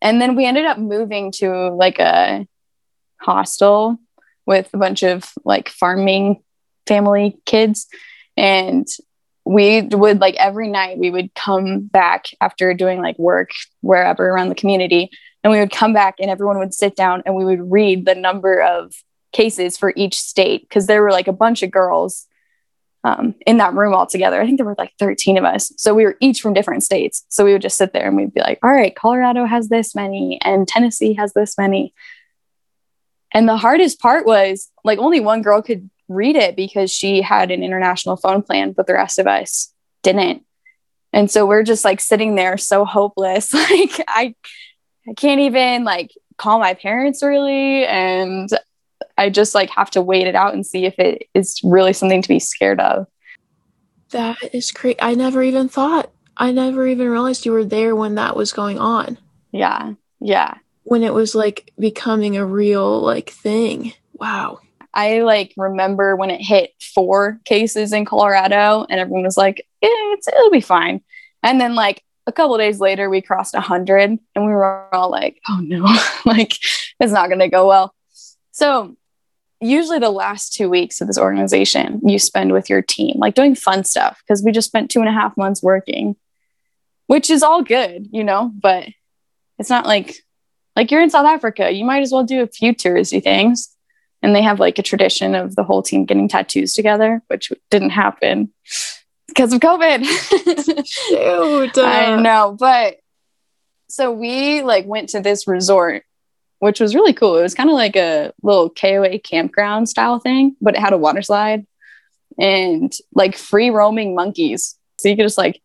And 0.00 0.22
then 0.22 0.36
we 0.36 0.46
ended 0.46 0.66
up 0.66 0.78
moving 0.78 1.32
to 1.38 1.70
like 1.70 1.98
a 1.98 2.46
hostel 3.20 3.98
with 4.46 4.70
a 4.72 4.78
bunch 4.78 5.02
of 5.02 5.32
like 5.44 5.68
farming 5.68 6.44
family 6.86 7.36
kids. 7.44 7.88
And 8.36 8.86
we 9.44 9.82
would 9.82 10.20
like 10.20 10.36
every 10.36 10.68
night 10.68 10.98
we 10.98 11.10
would 11.10 11.34
come 11.34 11.80
back 11.80 12.26
after 12.40 12.72
doing 12.72 13.02
like 13.02 13.18
work 13.18 13.50
wherever 13.80 14.28
around 14.28 14.48
the 14.48 14.54
community. 14.54 15.10
And 15.42 15.50
we 15.50 15.58
would 15.58 15.72
come 15.72 15.92
back 15.92 16.16
and 16.20 16.30
everyone 16.30 16.58
would 16.60 16.74
sit 16.74 16.94
down 16.94 17.24
and 17.26 17.34
we 17.34 17.44
would 17.44 17.72
read 17.72 18.06
the 18.06 18.14
number 18.14 18.62
of 18.62 18.94
cases 19.32 19.76
for 19.76 19.92
each 19.96 20.20
state 20.20 20.68
because 20.68 20.86
there 20.86 21.02
were 21.02 21.10
like 21.10 21.26
a 21.26 21.32
bunch 21.32 21.64
of 21.64 21.72
girls 21.72 22.27
um, 23.04 23.34
in 23.46 23.58
that 23.58 23.74
room 23.74 23.94
all 23.94 24.06
together. 24.06 24.40
I 24.40 24.46
think 24.46 24.58
there 24.58 24.66
were 24.66 24.74
like 24.76 24.92
13 24.98 25.38
of 25.38 25.44
us. 25.44 25.72
So 25.76 25.94
we 25.94 26.04
were 26.04 26.16
each 26.20 26.40
from 26.40 26.54
different 26.54 26.82
states. 26.82 27.24
So 27.28 27.44
we 27.44 27.52
would 27.52 27.62
just 27.62 27.78
sit 27.78 27.92
there 27.92 28.08
and 28.08 28.16
we'd 28.16 28.34
be 28.34 28.40
like, 28.40 28.58
all 28.62 28.70
right, 28.70 28.94
Colorado 28.94 29.44
has 29.44 29.68
this 29.68 29.94
many 29.94 30.40
and 30.42 30.66
Tennessee 30.66 31.14
has 31.14 31.32
this 31.32 31.56
many. 31.56 31.94
And 33.32 33.48
the 33.48 33.56
hardest 33.56 34.00
part 34.00 34.26
was 34.26 34.70
like 34.84 34.98
only 34.98 35.20
one 35.20 35.42
girl 35.42 35.62
could 35.62 35.88
read 36.08 36.36
it 36.36 36.56
because 36.56 36.90
she 36.90 37.20
had 37.22 37.50
an 37.50 37.62
international 37.62 38.16
phone 38.16 38.42
plan, 38.42 38.72
but 38.72 38.86
the 38.86 38.94
rest 38.94 39.18
of 39.18 39.26
us 39.26 39.72
didn't. 40.02 40.44
And 41.12 41.30
so 41.30 41.46
we're 41.46 41.62
just 41.62 41.84
like 41.84 42.00
sitting 42.00 42.34
there 42.34 42.56
so 42.58 42.84
hopeless. 42.84 43.52
Like 43.54 44.04
I 44.08 44.34
I 45.08 45.14
can't 45.14 45.40
even 45.40 45.84
like 45.84 46.10
call 46.36 46.58
my 46.58 46.74
parents 46.74 47.22
really 47.22 47.84
and 47.86 48.48
I 49.18 49.30
just 49.30 49.54
like 49.54 49.68
have 49.70 49.90
to 49.90 50.00
wait 50.00 50.26
it 50.26 50.36
out 50.36 50.54
and 50.54 50.64
see 50.64 50.86
if 50.86 50.98
it 50.98 51.28
is 51.34 51.60
really 51.64 51.92
something 51.92 52.22
to 52.22 52.28
be 52.28 52.38
scared 52.38 52.80
of. 52.80 53.06
That 54.10 54.38
is 54.54 54.70
crazy. 54.70 55.00
I 55.00 55.14
never 55.14 55.42
even 55.42 55.68
thought. 55.68 56.10
I 56.36 56.52
never 56.52 56.86
even 56.86 57.08
realized 57.08 57.44
you 57.44 57.52
were 57.52 57.64
there 57.64 57.96
when 57.96 58.14
that 58.14 58.36
was 58.36 58.52
going 58.52 58.78
on. 58.78 59.18
Yeah. 59.50 59.94
Yeah. 60.20 60.54
When 60.84 61.02
it 61.02 61.12
was 61.12 61.34
like 61.34 61.72
becoming 61.78 62.36
a 62.36 62.46
real 62.46 63.00
like 63.00 63.30
thing. 63.30 63.92
Wow. 64.14 64.60
I 64.94 65.20
like 65.22 65.52
remember 65.56 66.16
when 66.16 66.30
it 66.30 66.40
hit 66.40 66.70
four 66.94 67.40
cases 67.44 67.92
in 67.92 68.04
Colorado 68.04 68.86
and 68.88 69.00
everyone 69.00 69.24
was 69.24 69.36
like, 69.36 69.66
yeah, 69.82 69.88
it's, 69.90 70.28
it'll 70.28 70.50
be 70.50 70.60
fine. 70.60 71.02
And 71.42 71.60
then 71.60 71.74
like 71.74 72.02
a 72.26 72.32
couple 72.32 72.54
of 72.54 72.60
days 72.60 72.78
later, 72.78 73.10
we 73.10 73.20
crossed 73.20 73.54
a 73.54 73.60
hundred 73.60 74.10
and 74.10 74.46
we 74.46 74.52
were 74.52 74.94
all 74.94 75.10
like, 75.10 75.40
oh 75.48 75.60
no, 75.60 75.84
like 76.24 76.56
it's 77.00 77.12
not 77.12 77.28
going 77.28 77.40
to 77.40 77.48
go 77.48 77.66
well. 77.66 77.94
So 78.52 78.96
usually 79.60 79.98
the 79.98 80.10
last 80.10 80.52
two 80.52 80.68
weeks 80.68 81.00
of 81.00 81.06
this 81.06 81.18
organization 81.18 82.00
you 82.04 82.18
spend 82.18 82.52
with 82.52 82.70
your 82.70 82.82
team, 82.82 83.16
like 83.18 83.34
doing 83.34 83.54
fun 83.54 83.84
stuff 83.84 84.22
because 84.26 84.42
we 84.42 84.52
just 84.52 84.68
spent 84.68 84.90
two 84.90 85.00
and 85.00 85.08
a 85.08 85.12
half 85.12 85.36
months 85.36 85.62
working, 85.62 86.16
which 87.06 87.30
is 87.30 87.42
all 87.42 87.62
good, 87.62 88.08
you 88.12 88.24
know, 88.24 88.50
but 88.54 88.88
it's 89.58 89.70
not 89.70 89.86
like 89.86 90.16
like 90.76 90.92
you're 90.92 91.02
in 91.02 91.10
South 91.10 91.26
Africa, 91.26 91.72
you 91.72 91.84
might 91.84 92.02
as 92.02 92.12
well 92.12 92.22
do 92.22 92.42
a 92.42 92.46
few 92.46 92.72
touristy 92.72 93.22
things. 93.22 93.74
And 94.22 94.34
they 94.34 94.42
have 94.42 94.60
like 94.60 94.78
a 94.78 94.82
tradition 94.82 95.34
of 95.34 95.54
the 95.54 95.64
whole 95.64 95.82
team 95.82 96.04
getting 96.04 96.28
tattoos 96.28 96.72
together, 96.72 97.22
which 97.28 97.52
didn't 97.70 97.90
happen 97.90 98.52
because 99.26 99.52
of 99.52 99.60
COVID. 99.60 100.00
Dude, 101.72 101.78
I 101.84 102.20
know, 102.20 102.56
but 102.58 102.98
so 103.88 104.12
we 104.12 104.62
like 104.62 104.86
went 104.86 105.10
to 105.10 105.20
this 105.20 105.46
resort, 105.46 106.04
which 106.58 106.80
was 106.80 106.94
really 106.94 107.12
cool. 107.12 107.36
It 107.36 107.42
was 107.42 107.54
kind 107.54 107.70
of 107.70 107.74
like 107.74 107.96
a 107.96 108.32
little 108.42 108.70
KOA 108.70 109.18
campground 109.18 109.88
style 109.88 110.18
thing, 110.18 110.56
but 110.60 110.74
it 110.74 110.80
had 110.80 110.92
a 110.92 110.98
water 110.98 111.22
slide 111.22 111.66
and 112.38 112.92
like 113.14 113.36
free 113.36 113.70
roaming 113.70 114.14
monkeys. 114.14 114.76
So 114.98 115.08
you 115.08 115.16
could 115.16 115.24
just 115.24 115.38
like 115.38 115.60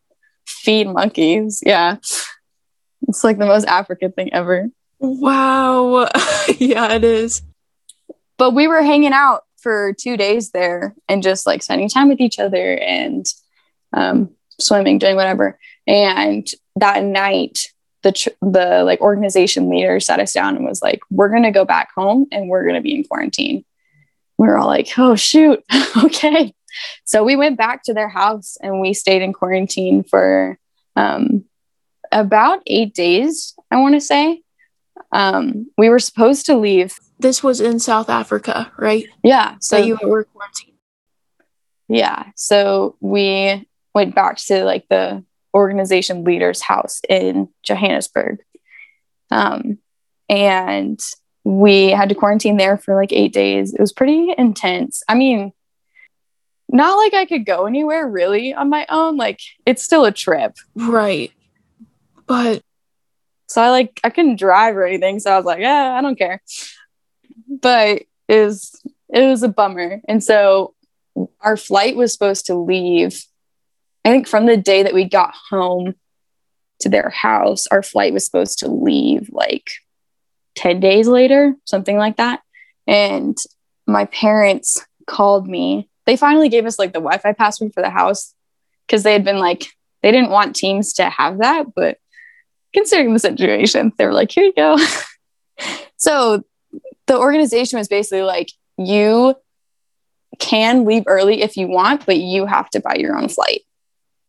feed 0.46 0.88
monkeys. 0.88 1.62
Yeah. 1.66 1.98
It's 3.08 3.24
like 3.24 3.38
the 3.38 3.46
most 3.46 3.66
African 3.66 4.12
thing 4.12 4.34
ever. 4.34 4.70
Wow. 5.00 6.08
yeah, 6.58 6.94
it 6.94 7.04
is. 7.04 7.42
But 8.38 8.52
we 8.52 8.68
were 8.68 8.82
hanging 8.82 9.14
out 9.14 9.44
for 9.58 9.94
two 9.94 10.18
days 10.18 10.52
there 10.52 10.96
and 11.08 11.24
just 11.24 11.46
like 11.46 11.64
spending 11.64 11.90
time 11.90 12.10
with 12.10 12.22
each 12.22 12.40
other 12.40 12.78
and 12.78 13.26
um, 13.94 14.32
swimming, 14.60 15.00
doing 15.00 15.16
whatever. 15.16 15.58
And 15.88 16.48
that 16.76 17.04
night, 17.04 17.68
the 18.04 18.12
tr- 18.12 18.30
the 18.42 18.84
like 18.84 19.02
organization 19.02 19.70
leader 19.70 20.00
sat 20.00 20.20
us 20.20 20.34
down 20.34 20.56
and 20.56 20.66
was 20.66 20.82
like, 20.82 21.00
"We're 21.10 21.30
gonna 21.30 21.52
go 21.52 21.66
back 21.66 21.90
home 21.96 22.28
and 22.32 22.50
we're 22.50 22.66
gonna 22.66 22.82
be 22.82 22.96
in 22.96 23.04
quarantine." 23.04 23.66
We 24.38 24.48
were 24.48 24.58
all 24.58 24.68
like, 24.68 24.90
"Oh 24.98 25.16
shoot, 25.16 25.64
okay." 26.04 26.54
So 27.06 27.24
we 27.24 27.36
went 27.36 27.58
back 27.58 27.84
to 27.84 27.94
their 27.94 28.10
house 28.10 28.58
and 28.62 28.82
we 28.82 28.94
stayed 28.94 29.22
in 29.22 29.34
quarantine 29.34 30.04
for 30.04 30.58
um, 30.96 31.46
about 32.12 32.62
eight 32.68 32.94
days. 32.94 33.56
I 33.72 33.78
want 33.78 33.96
to 33.96 34.02
say 34.02 34.42
um, 35.12 35.70
we 35.78 35.90
were 35.90 36.00
supposed 36.00 36.46
to 36.48 36.58
leave. 36.58 36.96
This 37.20 37.44
was 37.44 37.62
in 37.62 37.80
South 37.80 38.10
Africa, 38.10 38.72
right? 38.78 39.06
Yeah. 39.24 39.56
So 39.60 39.78
that 39.78 39.88
you 39.88 39.98
were 40.04 40.26
quarantined. 40.26 40.78
Yeah. 41.88 42.32
So 42.36 42.98
we 43.00 43.68
went 43.94 44.16
back 44.16 44.38
to 44.38 44.64
like 44.66 44.88
the 44.90 45.24
organization 45.54 46.24
leader's 46.24 46.62
house 46.62 47.02
in 47.08 47.50
Johannesburg. 47.64 48.40
Um, 49.32 49.78
and 50.30 51.00
we 51.44 51.90
had 51.90 52.10
to 52.10 52.16
quarantine 52.16 52.58
there 52.58 52.78
for 52.78 52.96
like 52.96 53.12
eight 53.12 53.34
days. 53.34 53.74
It 53.74 53.80
was 53.80 53.94
pretty 53.94 54.34
intense. 54.38 55.04
I 55.08 55.16
mean, 55.16 55.52
not 56.70 56.96
like 56.96 57.14
I 57.14 57.26
could 57.26 57.46
go 57.46 57.66
anywhere 57.66 58.08
really 58.08 58.54
on 58.54 58.70
my 58.70 58.86
own. 58.90 59.18
Like, 59.18 59.40
it's 59.66 59.84
still 59.84 60.06
a 60.06 60.12
trip. 60.12 60.56
Right. 60.76 61.32
But 62.26 62.64
so 63.48 63.62
I 63.62 63.70
like, 63.70 64.00
I 64.04 64.10
couldn't 64.10 64.40
drive 64.40 64.76
or 64.76 64.86
anything. 64.86 65.20
So 65.20 65.32
I 65.32 65.38
was 65.38 65.46
like, 65.46 65.60
yeah, 65.60 65.96
I 65.98 66.02
don't 66.02 66.18
care. 66.18 66.42
But 67.48 68.04
it 68.28 68.46
was, 68.46 68.82
it 69.14 69.28
was 69.28 69.44
a 69.44 69.50
bummer. 69.50 70.02
And 70.08 70.24
so 70.24 70.74
our 71.42 71.58
flight 71.58 71.96
was 71.96 72.14
supposed 72.14 72.48
to 72.48 72.56
leave 72.56 73.24
I 74.06 74.10
think 74.10 74.28
from 74.28 74.46
the 74.46 74.58
day 74.58 74.84
that 74.84 74.94
we 74.94 75.06
got 75.06 75.34
home 75.50 75.96
to 76.82 76.90
their 76.90 77.10
house, 77.10 77.68
our 77.68 77.82
flight 77.82 78.14
was 78.14 78.26
supposed 78.26 78.60
to 78.60 78.68
leave 78.68 79.30
like 79.32 79.72
10 80.56 80.80
days 80.80 81.08
later, 81.08 81.56
something 81.66 81.98
like 81.98 82.18
that. 82.18 82.42
And 82.86 83.38
my 83.88 84.06
parents 84.06 84.86
called 85.08 85.48
me. 85.48 85.90
They 86.06 86.18
finally 86.18 86.50
gave 86.50 86.66
us 86.66 86.78
like 86.78 86.92
the 86.92 87.00
Wi 87.00 87.18
Fi 87.18 87.34
password 87.34 87.74
for 87.74 87.82
the 87.82 87.90
house 87.90 88.34
because 88.86 89.04
they 89.04 89.14
had 89.14 89.24
been 89.24 89.40
like, 89.40 89.68
they 90.02 90.12
didn't 90.12 90.32
want 90.32 90.56
teams 90.56 90.94
to 90.94 91.10
have 91.10 91.38
that, 91.38 91.74
but 91.74 91.98
considering 92.74 93.14
the 93.14 93.20
situation, 93.20 93.94
they 93.98 94.06
were 94.06 94.14
like, 94.14 94.32
here 94.32 94.44
you 94.44 94.54
go. 94.54 94.78
so 95.98 96.44
the 97.08 97.18
organization 97.18 97.80
was 97.80 97.88
basically 97.88 98.24
like, 98.24 98.52
you 98.78 99.36
can 100.40 100.84
leave 100.84 101.04
early 101.08 101.42
if 101.42 101.56
you 101.56 101.68
want, 101.68 102.06
but 102.06 102.18
you 102.18 102.46
have 102.46 102.70
to 102.72 102.80
buy 102.80 102.96
your 102.96 103.18
own 103.18 103.30
flight. 103.30 103.62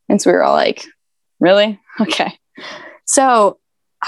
And 0.09 0.21
so 0.21 0.31
we 0.31 0.35
were 0.35 0.45
all 0.45 0.55
like, 0.55 0.85
really? 1.41 1.81
Okay. 2.01 2.37
So 3.05 3.61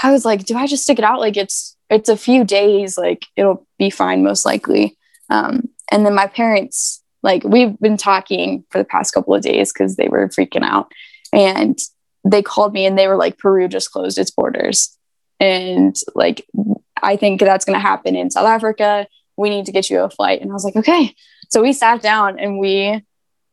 I 0.03 0.11
was 0.11 0.25
like, 0.25 0.43
do 0.43 0.57
I 0.57 0.67
just 0.67 0.83
stick 0.83 0.99
it 0.99 1.05
out? 1.05 1.21
Like 1.21 1.37
it's 1.37 1.77
it's 1.89 2.09
a 2.09 2.17
few 2.17 2.43
days, 2.43 2.97
like 2.97 3.25
it'll 3.37 3.65
be 3.79 3.89
fine 3.89 4.25
most 4.25 4.45
likely. 4.45 4.97
Um, 5.29 5.69
and 5.89 6.05
then 6.05 6.13
my 6.13 6.27
parents, 6.27 7.01
like 7.23 7.45
we've 7.45 7.79
been 7.79 7.95
talking 7.95 8.65
for 8.71 8.77
the 8.77 8.83
past 8.83 9.13
couple 9.13 9.33
of 9.33 9.41
days 9.41 9.71
because 9.71 9.95
they 9.95 10.09
were 10.09 10.27
freaking 10.27 10.63
out. 10.63 10.91
And 11.31 11.79
they 12.25 12.41
called 12.41 12.73
me 12.73 12.85
and 12.85 12.97
they 12.97 13.07
were 13.07 13.15
like, 13.15 13.37
Peru 13.37 13.69
just 13.69 13.91
closed 13.91 14.17
its 14.17 14.31
borders. 14.31 14.97
And 15.39 15.95
like 16.13 16.45
I 17.01 17.15
think 17.15 17.39
that's 17.39 17.63
gonna 17.63 17.79
happen 17.79 18.17
in 18.17 18.31
South 18.31 18.47
Africa. 18.47 19.07
We 19.37 19.49
need 19.49 19.65
to 19.67 19.71
get 19.71 19.89
you 19.89 20.01
a 20.01 20.09
flight. 20.09 20.41
And 20.41 20.51
I 20.51 20.53
was 20.53 20.65
like, 20.65 20.75
okay. 20.75 21.15
So 21.49 21.61
we 21.61 21.71
sat 21.71 22.01
down 22.01 22.37
and 22.37 22.59
we 22.59 23.01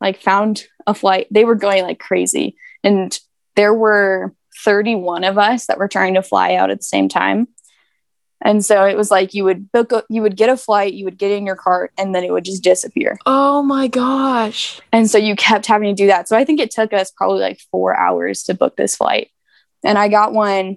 like 0.05 0.21
found 0.21 0.65
a 0.87 0.93
flight. 0.93 1.27
They 1.31 1.47
were 1.47 1.55
going 1.55 1.83
like 1.83 1.99
crazy. 1.99 2.57
And 2.83 3.19
there 3.57 3.73
were 3.73 4.35
31 4.63 5.25
of 5.25 5.39
us 5.39 5.67
that 5.67 5.79
were 5.79 5.89
trying 5.89 6.15
to 6.15 6.23
fly 6.23 6.55
out 6.55 6.71
at 6.71 6.79
the 6.79 6.85
same 6.85 7.09
time. 7.09 7.49
And 8.43 8.63
so 8.63 8.85
it 8.85 8.99
was 8.99 9.11
like 9.11 9.33
you 9.33 9.45
would 9.45 9.73
book, 9.73 9.93
a, 9.93 10.05
you 10.11 10.21
would 10.21 10.37
get 10.37 10.51
a 10.51 10.59
flight, 10.59 10.93
you 10.93 11.07
would 11.07 11.17
get 11.17 11.31
in 11.31 11.47
your 11.47 11.57
cart, 11.57 11.93
and 11.97 12.15
then 12.15 12.23
it 12.23 12.33
would 12.33 12.45
just 12.45 12.63
disappear. 12.63 13.19
Oh 13.25 13.63
my 13.63 13.89
gosh. 13.89 14.79
And 14.93 15.11
so 15.11 15.17
you 15.17 15.35
kept 15.37 15.65
having 15.65 15.89
to 15.89 16.03
do 16.03 16.09
that. 16.09 16.29
So 16.29 16.37
I 16.37 16.45
think 16.45 16.61
it 16.61 16.71
took 16.71 16.93
us 16.93 17.11
probably 17.11 17.41
like 17.41 17.61
four 17.71 17.97
hours 17.97 18.43
to 18.43 18.55
book 18.55 18.77
this 18.77 18.97
flight. 18.97 19.31
And 19.83 19.97
I 19.97 20.09
got 20.09 20.35
one, 20.35 20.77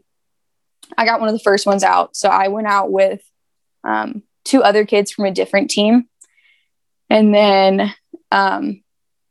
I 0.97 1.03
got 1.03 1.19
one 1.19 1.27
of 1.27 1.35
the 1.35 1.43
first 1.43 1.65
ones 1.65 1.83
out. 1.83 2.15
So 2.15 2.29
I 2.29 2.47
went 2.47 2.67
out 2.67 2.89
with 2.89 3.21
um, 3.83 4.23
two 4.45 4.63
other 4.63 4.85
kids 4.85 5.11
from 5.11 5.25
a 5.25 5.31
different 5.31 5.69
team. 5.69 6.07
And 7.09 7.35
then 7.35 7.93
um, 8.31 8.81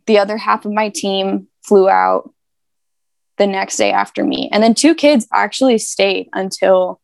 the 0.06 0.18
other 0.18 0.36
half 0.36 0.64
of 0.64 0.72
my 0.72 0.88
team 0.88 1.48
flew 1.62 1.88
out 1.88 2.32
the 3.38 3.46
next 3.46 3.76
day 3.76 3.92
after 3.92 4.24
me. 4.24 4.48
And 4.52 4.62
then 4.62 4.74
two 4.74 4.94
kids 4.94 5.26
actually 5.32 5.78
stayed 5.78 6.28
until 6.32 7.00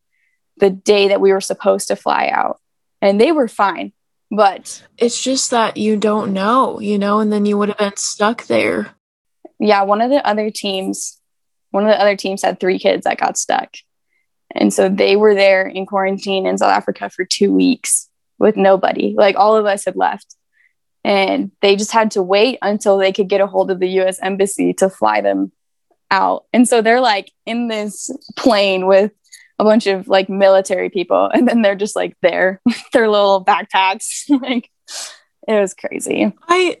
the 0.57 0.69
day 0.69 1.09
that 1.09 1.21
we 1.21 1.31
were 1.31 1.41
supposed 1.41 1.87
to 1.89 1.95
fly 1.95 2.27
out. 2.27 2.59
And 3.01 3.19
they 3.19 3.31
were 3.31 3.47
fine. 3.47 3.93
But 4.31 4.83
it's 4.97 5.21
just 5.21 5.51
that 5.51 5.77
you 5.77 5.95
don't 5.95 6.33
know, 6.33 6.79
you 6.79 6.97
know, 6.97 7.19
and 7.19 7.31
then 7.31 7.45
you 7.45 7.57
would 7.57 7.69
have 7.69 7.77
been 7.77 7.97
stuck 7.97 8.45
there. 8.45 8.95
Yeah, 9.59 9.83
one 9.83 10.01
of 10.01 10.09
the 10.09 10.25
other 10.25 10.49
teams, 10.49 11.19
one 11.69 11.83
of 11.83 11.89
the 11.89 12.01
other 12.01 12.15
teams 12.15 12.41
had 12.41 12.59
three 12.59 12.79
kids 12.79 13.03
that 13.03 13.19
got 13.19 13.37
stuck. 13.37 13.75
And 14.55 14.73
so 14.73 14.89
they 14.89 15.15
were 15.15 15.35
there 15.35 15.67
in 15.67 15.85
quarantine 15.85 16.47
in 16.47 16.57
South 16.57 16.75
Africa 16.75 17.09
for 17.09 17.25
two 17.25 17.53
weeks 17.53 18.09
with 18.39 18.57
nobody. 18.57 19.13
Like 19.15 19.35
all 19.35 19.55
of 19.55 19.65
us 19.65 19.85
had 19.85 19.95
left 19.95 20.35
and 21.03 21.51
they 21.61 21.75
just 21.75 21.91
had 21.91 22.11
to 22.11 22.23
wait 22.23 22.57
until 22.61 22.97
they 22.97 23.11
could 23.11 23.27
get 23.27 23.41
a 23.41 23.47
hold 23.47 23.71
of 23.71 23.79
the 23.79 23.99
US 24.01 24.19
embassy 24.21 24.73
to 24.75 24.89
fly 24.89 25.21
them 25.21 25.51
out. 26.11 26.45
And 26.53 26.67
so 26.67 26.81
they're 26.81 27.01
like 27.01 27.31
in 27.45 27.67
this 27.67 28.09
plane 28.35 28.87
with 28.87 29.11
a 29.59 29.63
bunch 29.63 29.87
of 29.87 30.07
like 30.07 30.29
military 30.29 30.89
people 30.89 31.29
and 31.33 31.47
then 31.47 31.61
they're 31.61 31.75
just 31.75 31.95
like 31.95 32.15
there 32.21 32.61
with 32.65 32.81
their 32.91 33.09
little 33.09 33.43
backpacks 33.43 34.29
like 34.41 34.69
it 35.47 35.59
was 35.59 35.73
crazy. 35.73 36.31
I 36.47 36.77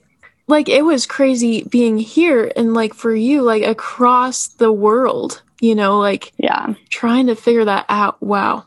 like 0.47 0.69
it 0.69 0.83
was 0.83 1.05
crazy 1.05 1.63
being 1.63 1.97
here 1.97 2.51
and 2.55 2.73
like 2.73 2.93
for 2.93 3.13
you 3.13 3.41
like 3.41 3.63
across 3.63 4.47
the 4.47 4.71
world, 4.71 5.41
you 5.59 5.75
know, 5.75 5.99
like 5.99 6.31
yeah, 6.37 6.73
trying 6.89 7.27
to 7.27 7.35
figure 7.35 7.65
that 7.65 7.85
out. 7.89 8.21
Wow. 8.21 8.65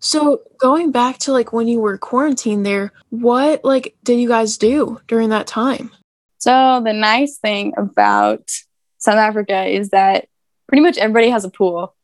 So 0.00 0.42
going 0.58 0.92
back 0.92 1.18
to 1.18 1.32
like 1.32 1.52
when 1.52 1.66
you 1.66 1.80
were 1.80 1.98
quarantined 1.98 2.64
there, 2.64 2.92
what 3.10 3.64
like 3.64 3.96
did 4.04 4.20
you 4.20 4.28
guys 4.28 4.58
do 4.58 5.00
during 5.08 5.30
that 5.30 5.46
time? 5.46 5.90
So 6.38 6.80
the 6.84 6.92
nice 6.92 7.38
thing 7.38 7.74
about 7.76 8.50
South 8.98 9.16
Africa 9.16 9.64
is 9.64 9.90
that 9.90 10.28
pretty 10.68 10.82
much 10.82 10.98
everybody 10.98 11.30
has 11.30 11.44
a 11.44 11.50
pool 11.50 11.94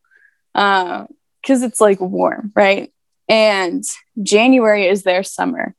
because 0.53 1.07
uh, 1.63 1.65
it's 1.65 1.79
like 1.79 2.01
warm, 2.01 2.51
right? 2.55 2.91
And 3.29 3.83
January 4.21 4.87
is 4.87 5.03
their 5.03 5.23
summer. 5.23 5.73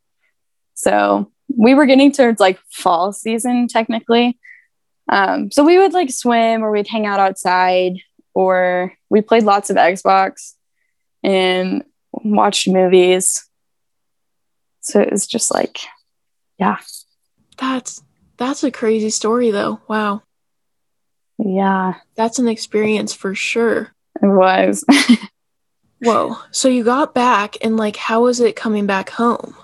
So 0.74 1.30
we 1.54 1.74
were 1.74 1.86
getting 1.86 2.12
towards 2.12 2.40
like 2.40 2.58
fall 2.70 3.12
season 3.12 3.68
technically. 3.68 4.38
Um, 5.08 5.50
so 5.50 5.64
we 5.64 5.78
would 5.78 5.92
like 5.92 6.10
swim 6.10 6.64
or 6.64 6.70
we'd 6.70 6.88
hang 6.88 7.06
out 7.06 7.20
outside 7.20 8.00
or 8.34 8.92
we 9.08 9.20
played 9.20 9.44
lots 9.44 9.70
of 9.70 9.76
Xbox. 9.76 10.54
And 11.22 11.84
watched 12.24 12.68
movies. 12.68 13.48
So 14.80 15.00
it 15.00 15.10
was 15.10 15.26
just 15.26 15.52
like, 15.52 15.80
yeah. 16.58 16.78
That's 17.58 18.02
that's 18.36 18.62
a 18.64 18.70
crazy 18.70 19.10
story 19.10 19.50
though. 19.50 19.80
Wow. 19.88 20.22
Yeah. 21.38 21.94
That's 22.14 22.38
an 22.38 22.48
experience 22.48 23.14
for 23.14 23.34
sure. 23.34 23.94
It 24.22 24.26
was. 24.26 24.84
Whoa. 26.02 26.36
So 26.50 26.68
you 26.68 26.84
got 26.84 27.14
back 27.14 27.56
and 27.62 27.76
like 27.76 27.96
how 27.96 28.22
was 28.22 28.40
it 28.40 28.56
coming 28.56 28.86
back 28.86 29.10
home? 29.10 29.56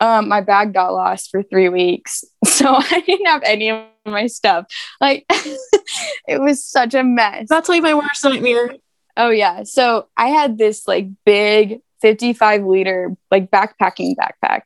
Um, 0.00 0.28
my 0.28 0.40
bag 0.40 0.72
got 0.72 0.94
lost 0.94 1.30
for 1.30 1.42
three 1.42 1.68
weeks. 1.68 2.24
So 2.60 2.74
I 2.76 3.00
didn't 3.06 3.24
have 3.24 3.42
any 3.42 3.70
of 3.70 3.84
my 4.04 4.26
stuff. 4.26 4.66
Like 5.00 5.24
it 6.28 6.42
was 6.42 6.62
such 6.62 6.92
a 6.92 7.02
mess. 7.02 7.46
That's 7.48 7.70
like 7.70 7.82
my 7.82 7.94
worst 7.94 8.22
nightmare. 8.22 8.74
Oh 9.16 9.30
yeah. 9.30 9.64
So 9.64 10.08
I 10.16 10.28
had 10.28 10.58
this 10.58 10.86
like 10.86 11.08
big 11.24 11.80
55 12.00 12.64
liter 12.64 13.16
like 13.30 13.50
backpacking 13.50 14.14
backpack. 14.16 14.62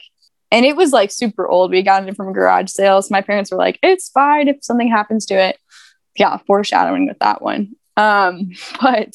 And 0.50 0.64
it 0.64 0.76
was 0.76 0.92
like 0.92 1.10
super 1.10 1.48
old. 1.48 1.70
We 1.70 1.82
got 1.82 2.08
it 2.08 2.16
from 2.16 2.28
a 2.28 2.32
garage 2.32 2.70
sale. 2.70 3.02
So 3.02 3.08
my 3.10 3.22
parents 3.22 3.50
were 3.50 3.58
like, 3.58 3.78
it's 3.82 4.08
fine 4.10 4.48
if 4.48 4.58
something 4.62 4.88
happens 4.88 5.26
to 5.26 5.34
it. 5.34 5.58
Yeah, 6.16 6.38
foreshadowing 6.46 7.08
with 7.08 7.18
that 7.18 7.42
one. 7.42 7.74
Um, 7.96 8.52
but 8.80 9.14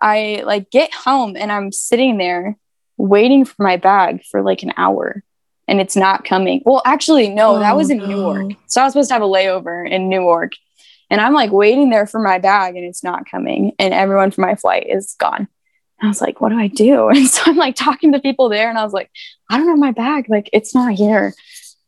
I 0.00 0.42
like 0.46 0.70
get 0.70 0.94
home 0.94 1.36
and 1.36 1.52
I'm 1.52 1.72
sitting 1.72 2.16
there 2.16 2.56
waiting 2.96 3.44
for 3.44 3.62
my 3.62 3.76
bag 3.76 4.22
for 4.30 4.42
like 4.42 4.62
an 4.62 4.72
hour 4.76 5.22
and 5.70 5.80
it's 5.80 5.96
not 5.96 6.24
coming. 6.24 6.62
Well, 6.64 6.82
actually, 6.84 7.28
no, 7.28 7.56
oh, 7.56 7.58
that 7.60 7.76
was 7.76 7.90
in 7.90 7.98
no. 7.98 8.06
Newark. 8.06 8.52
So 8.66 8.80
I 8.80 8.84
was 8.84 8.92
supposed 8.92 9.08
to 9.10 9.14
have 9.14 9.22
a 9.22 9.26
layover 9.26 9.88
in 9.88 10.08
Newark. 10.08 10.52
And 11.10 11.20
I'm 11.20 11.34
like 11.34 11.50
waiting 11.50 11.90
there 11.90 12.06
for 12.06 12.20
my 12.20 12.38
bag 12.38 12.76
and 12.76 12.84
it's 12.84 13.02
not 13.02 13.28
coming. 13.28 13.72
And 13.78 13.92
everyone 13.92 14.30
from 14.30 14.42
my 14.42 14.54
flight 14.54 14.86
is 14.88 15.16
gone. 15.18 15.48
I 16.02 16.06
was 16.06 16.20
like, 16.20 16.40
what 16.40 16.50
do 16.50 16.58
I 16.58 16.68
do? 16.68 17.08
And 17.14 17.26
so 17.26 17.42
I'm 17.46 17.56
like 17.56 17.76
talking 17.76 18.12
to 18.12 18.20
people 18.20 18.48
there 18.48 18.70
and 18.70 18.78
I 18.78 18.84
was 18.84 18.92
like, 18.92 19.10
I 19.50 19.58
don't 19.58 19.68
have 19.68 19.78
my 19.78 19.92
bag. 19.92 20.26
Like, 20.28 20.48
it's 20.52 20.74
not 20.74 20.94
here. 20.94 21.34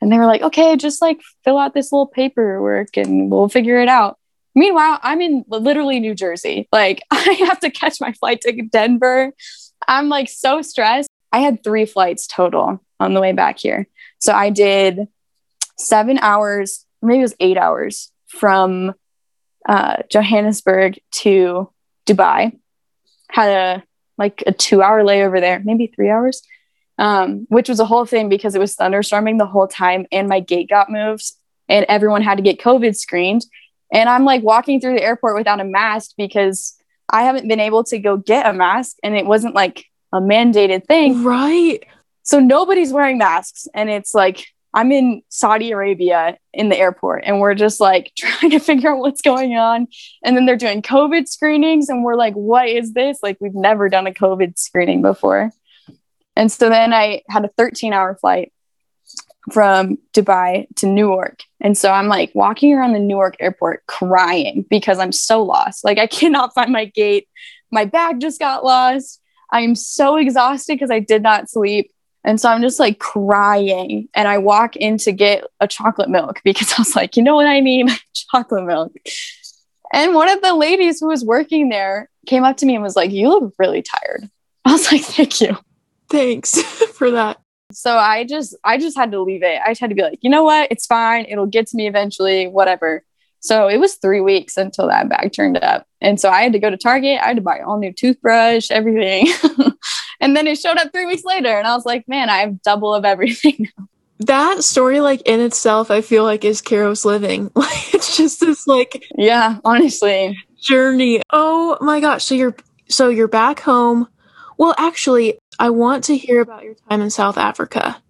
And 0.00 0.10
they 0.10 0.18
were 0.18 0.26
like, 0.26 0.42
okay, 0.42 0.76
just 0.76 1.00
like 1.00 1.20
fill 1.44 1.58
out 1.58 1.74
this 1.74 1.92
little 1.92 2.08
paperwork 2.08 2.96
and 2.96 3.30
we'll 3.30 3.48
figure 3.48 3.80
it 3.80 3.88
out. 3.88 4.18
Meanwhile, 4.54 4.98
I'm 5.02 5.20
in 5.20 5.44
literally 5.48 6.00
New 6.00 6.14
Jersey. 6.14 6.68
Like, 6.72 7.02
I 7.10 7.36
have 7.46 7.60
to 7.60 7.70
catch 7.70 8.00
my 8.00 8.12
flight 8.12 8.40
to 8.42 8.52
Denver. 8.62 9.32
I'm 9.88 10.08
like 10.08 10.28
so 10.28 10.60
stressed. 10.60 11.08
I 11.32 11.38
had 11.38 11.62
three 11.62 11.86
flights 11.86 12.26
total 12.26 12.82
on 13.00 13.14
the 13.14 13.20
way 13.20 13.32
back 13.32 13.58
here. 13.58 13.88
So 14.18 14.32
I 14.32 14.50
did 14.50 15.08
seven 15.78 16.18
hours, 16.18 16.84
maybe 17.00 17.20
it 17.20 17.22
was 17.22 17.34
eight 17.40 17.56
hours 17.56 18.12
from 18.26 18.94
uh, 19.68 19.98
Johannesburg 20.10 20.98
to 21.12 21.70
Dubai. 22.06 22.58
Had 23.30 23.48
a 23.48 23.82
like 24.18 24.42
a 24.46 24.52
two 24.52 24.82
hour 24.82 25.02
layover 25.02 25.40
there, 25.40 25.60
maybe 25.64 25.86
three 25.86 26.10
hours, 26.10 26.42
um, 26.98 27.46
which 27.48 27.68
was 27.68 27.80
a 27.80 27.84
whole 27.84 28.04
thing 28.04 28.28
because 28.28 28.54
it 28.54 28.60
was 28.60 28.76
thunderstorming 28.76 29.38
the 29.38 29.46
whole 29.46 29.66
time 29.66 30.06
and 30.12 30.28
my 30.28 30.40
gate 30.40 30.68
got 30.68 30.90
moved 30.90 31.32
and 31.68 31.86
everyone 31.88 32.22
had 32.22 32.36
to 32.36 32.42
get 32.42 32.60
COVID 32.60 32.94
screened. 32.94 33.44
And 33.92 34.08
I'm 34.08 34.24
like 34.24 34.42
walking 34.42 34.80
through 34.80 34.94
the 34.94 35.02
airport 35.02 35.36
without 35.36 35.60
a 35.60 35.64
mask 35.64 36.12
because 36.16 36.74
I 37.08 37.22
haven't 37.22 37.48
been 37.48 37.60
able 37.60 37.84
to 37.84 37.98
go 37.98 38.16
get 38.16 38.46
a 38.46 38.52
mask 38.52 38.96
and 39.02 39.16
it 39.16 39.26
wasn't 39.26 39.54
like 39.54 39.86
a 40.12 40.20
mandated 40.20 40.86
thing. 40.86 41.24
Right. 41.24 41.84
So 42.22 42.38
nobody's 42.38 42.92
wearing 42.92 43.18
masks. 43.18 43.66
And 43.74 43.90
it's 43.90 44.14
like, 44.14 44.46
I'm 44.74 44.90
in 44.90 45.22
Saudi 45.28 45.70
Arabia 45.72 46.38
in 46.52 46.68
the 46.68 46.78
airport 46.78 47.24
and 47.26 47.40
we're 47.40 47.54
just 47.54 47.80
like 47.80 48.12
trying 48.18 48.50
to 48.50 48.58
figure 48.58 48.92
out 48.92 48.98
what's 48.98 49.22
going 49.22 49.56
on. 49.56 49.88
And 50.24 50.36
then 50.36 50.46
they're 50.46 50.56
doing 50.56 50.82
COVID 50.82 51.28
screenings 51.28 51.88
and 51.88 52.04
we're 52.04 52.16
like, 52.16 52.34
what 52.34 52.68
is 52.68 52.94
this? 52.94 53.18
Like, 53.22 53.36
we've 53.40 53.54
never 53.54 53.88
done 53.88 54.06
a 54.06 54.12
COVID 54.12 54.58
screening 54.58 55.02
before. 55.02 55.50
And 56.36 56.50
so 56.50 56.68
then 56.68 56.94
I 56.94 57.22
had 57.28 57.44
a 57.44 57.48
13 57.48 57.92
hour 57.92 58.16
flight 58.16 58.52
from 59.50 59.98
Dubai 60.14 60.66
to 60.76 60.86
Newark. 60.86 61.40
And 61.60 61.76
so 61.76 61.90
I'm 61.90 62.08
like 62.08 62.30
walking 62.34 62.72
around 62.72 62.92
the 62.92 63.00
Newark 63.00 63.36
airport 63.40 63.84
crying 63.86 64.64
because 64.70 64.98
I'm 64.98 65.12
so 65.12 65.42
lost. 65.42 65.84
Like 65.84 65.98
I 65.98 66.06
cannot 66.18 66.54
find 66.54 66.72
my 66.72 66.86
gate. 66.86 67.28
My 67.70 67.84
bag 67.84 68.20
just 68.20 68.38
got 68.38 68.64
lost. 68.64 69.20
I'm 69.50 69.74
so 69.74 70.16
exhausted 70.16 70.74
because 70.74 70.90
I 70.90 71.00
did 71.00 71.22
not 71.22 71.50
sleep. 71.50 71.90
And 72.24 72.40
so 72.40 72.48
I'm 72.48 72.62
just 72.62 72.78
like 72.78 72.98
crying. 72.98 74.08
And 74.14 74.28
I 74.28 74.38
walk 74.38 74.76
in 74.76 74.96
to 74.98 75.12
get 75.12 75.44
a 75.60 75.66
chocolate 75.66 76.08
milk 76.08 76.40
because 76.44 76.72
I 76.72 76.80
was 76.80 76.94
like, 76.94 77.16
you 77.16 77.22
know 77.22 77.34
what 77.34 77.46
I 77.46 77.60
need? 77.60 77.90
chocolate 78.14 78.64
milk. 78.64 78.92
And 79.92 80.14
one 80.14 80.28
of 80.28 80.40
the 80.40 80.54
ladies 80.54 81.00
who 81.00 81.08
was 81.08 81.24
working 81.24 81.68
there 81.68 82.08
came 82.26 82.44
up 82.44 82.56
to 82.58 82.66
me 82.66 82.74
and 82.74 82.82
was 82.82 82.96
like, 82.96 83.10
You 83.10 83.28
look 83.28 83.54
really 83.58 83.82
tired. 83.82 84.30
I 84.64 84.72
was 84.72 84.90
like, 84.90 85.02
Thank 85.02 85.40
you. 85.40 85.56
Thanks 86.08 86.60
for 86.92 87.10
that. 87.10 87.38
So 87.72 87.96
I 87.96 88.24
just 88.24 88.56
I 88.64 88.78
just 88.78 88.96
had 88.96 89.12
to 89.12 89.22
leave 89.22 89.42
it. 89.42 89.60
I 89.64 89.70
just 89.70 89.80
had 89.80 89.90
to 89.90 89.96
be 89.96 90.02
like, 90.02 90.18
you 90.20 90.30
know 90.30 90.44
what? 90.44 90.68
It's 90.70 90.86
fine. 90.86 91.24
It'll 91.26 91.46
get 91.46 91.66
to 91.68 91.76
me 91.76 91.86
eventually, 91.86 92.46
whatever. 92.46 93.02
So 93.40 93.66
it 93.66 93.78
was 93.78 93.94
three 93.94 94.20
weeks 94.20 94.56
until 94.56 94.86
that 94.88 95.08
bag 95.08 95.32
turned 95.32 95.56
up. 95.58 95.86
And 96.00 96.20
so 96.20 96.30
I 96.30 96.42
had 96.42 96.52
to 96.52 96.60
go 96.60 96.70
to 96.70 96.76
Target. 96.76 97.20
I 97.20 97.28
had 97.28 97.36
to 97.36 97.42
buy 97.42 97.60
all 97.60 97.78
new 97.78 97.92
toothbrush, 97.92 98.70
everything. 98.70 99.26
And 100.22 100.36
then 100.36 100.46
it 100.46 100.58
showed 100.58 100.78
up 100.78 100.92
three 100.92 101.04
weeks 101.04 101.24
later. 101.24 101.48
And 101.58 101.66
I 101.66 101.74
was 101.74 101.84
like, 101.84 102.08
man, 102.08 102.30
I 102.30 102.38
have 102.38 102.62
double 102.62 102.94
of 102.94 103.04
everything 103.04 103.68
now. 103.78 103.88
That 104.20 104.62
story, 104.62 105.00
like 105.00 105.22
in 105.22 105.40
itself, 105.40 105.90
I 105.90 106.00
feel 106.00 106.22
like 106.22 106.44
is 106.44 106.62
Caro's 106.62 107.04
living. 107.04 107.50
Like 107.56 107.92
it's 107.94 108.16
just 108.16 108.40
this 108.40 108.66
like 108.66 109.04
Yeah, 109.18 109.58
honestly. 109.64 110.38
Journey. 110.60 111.22
Oh 111.30 111.76
my 111.80 111.98
gosh. 111.98 112.24
So 112.24 112.34
you're 112.36 112.54
so 112.88 113.08
you're 113.08 113.28
back 113.28 113.60
home. 113.60 114.06
Well, 114.56 114.74
actually, 114.78 115.38
I 115.58 115.70
want 115.70 116.04
to 116.04 116.16
hear 116.16 116.40
about 116.40 116.62
your 116.62 116.74
time 116.88 117.00
in 117.00 117.10
South 117.10 117.36
Africa. 117.36 118.00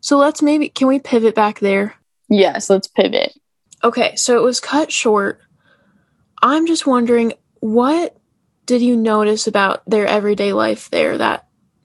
So 0.00 0.18
let's 0.18 0.42
maybe, 0.42 0.68
can 0.68 0.88
we 0.88 0.98
pivot 0.98 1.34
back 1.34 1.60
there? 1.60 1.94
Yes, 2.28 2.68
let's 2.68 2.88
pivot. 2.88 3.32
Okay, 3.82 4.16
so 4.16 4.36
it 4.36 4.42
was 4.42 4.60
cut 4.60 4.90
short. 4.90 5.40
I'm 6.42 6.66
just 6.66 6.86
wondering, 6.86 7.34
what 7.60 8.16
did 8.66 8.82
you 8.82 8.96
notice 8.96 9.46
about 9.46 9.82
their 9.86 10.06
everyday 10.06 10.52
life 10.52 10.90
there 10.90 11.18
that 11.18 11.43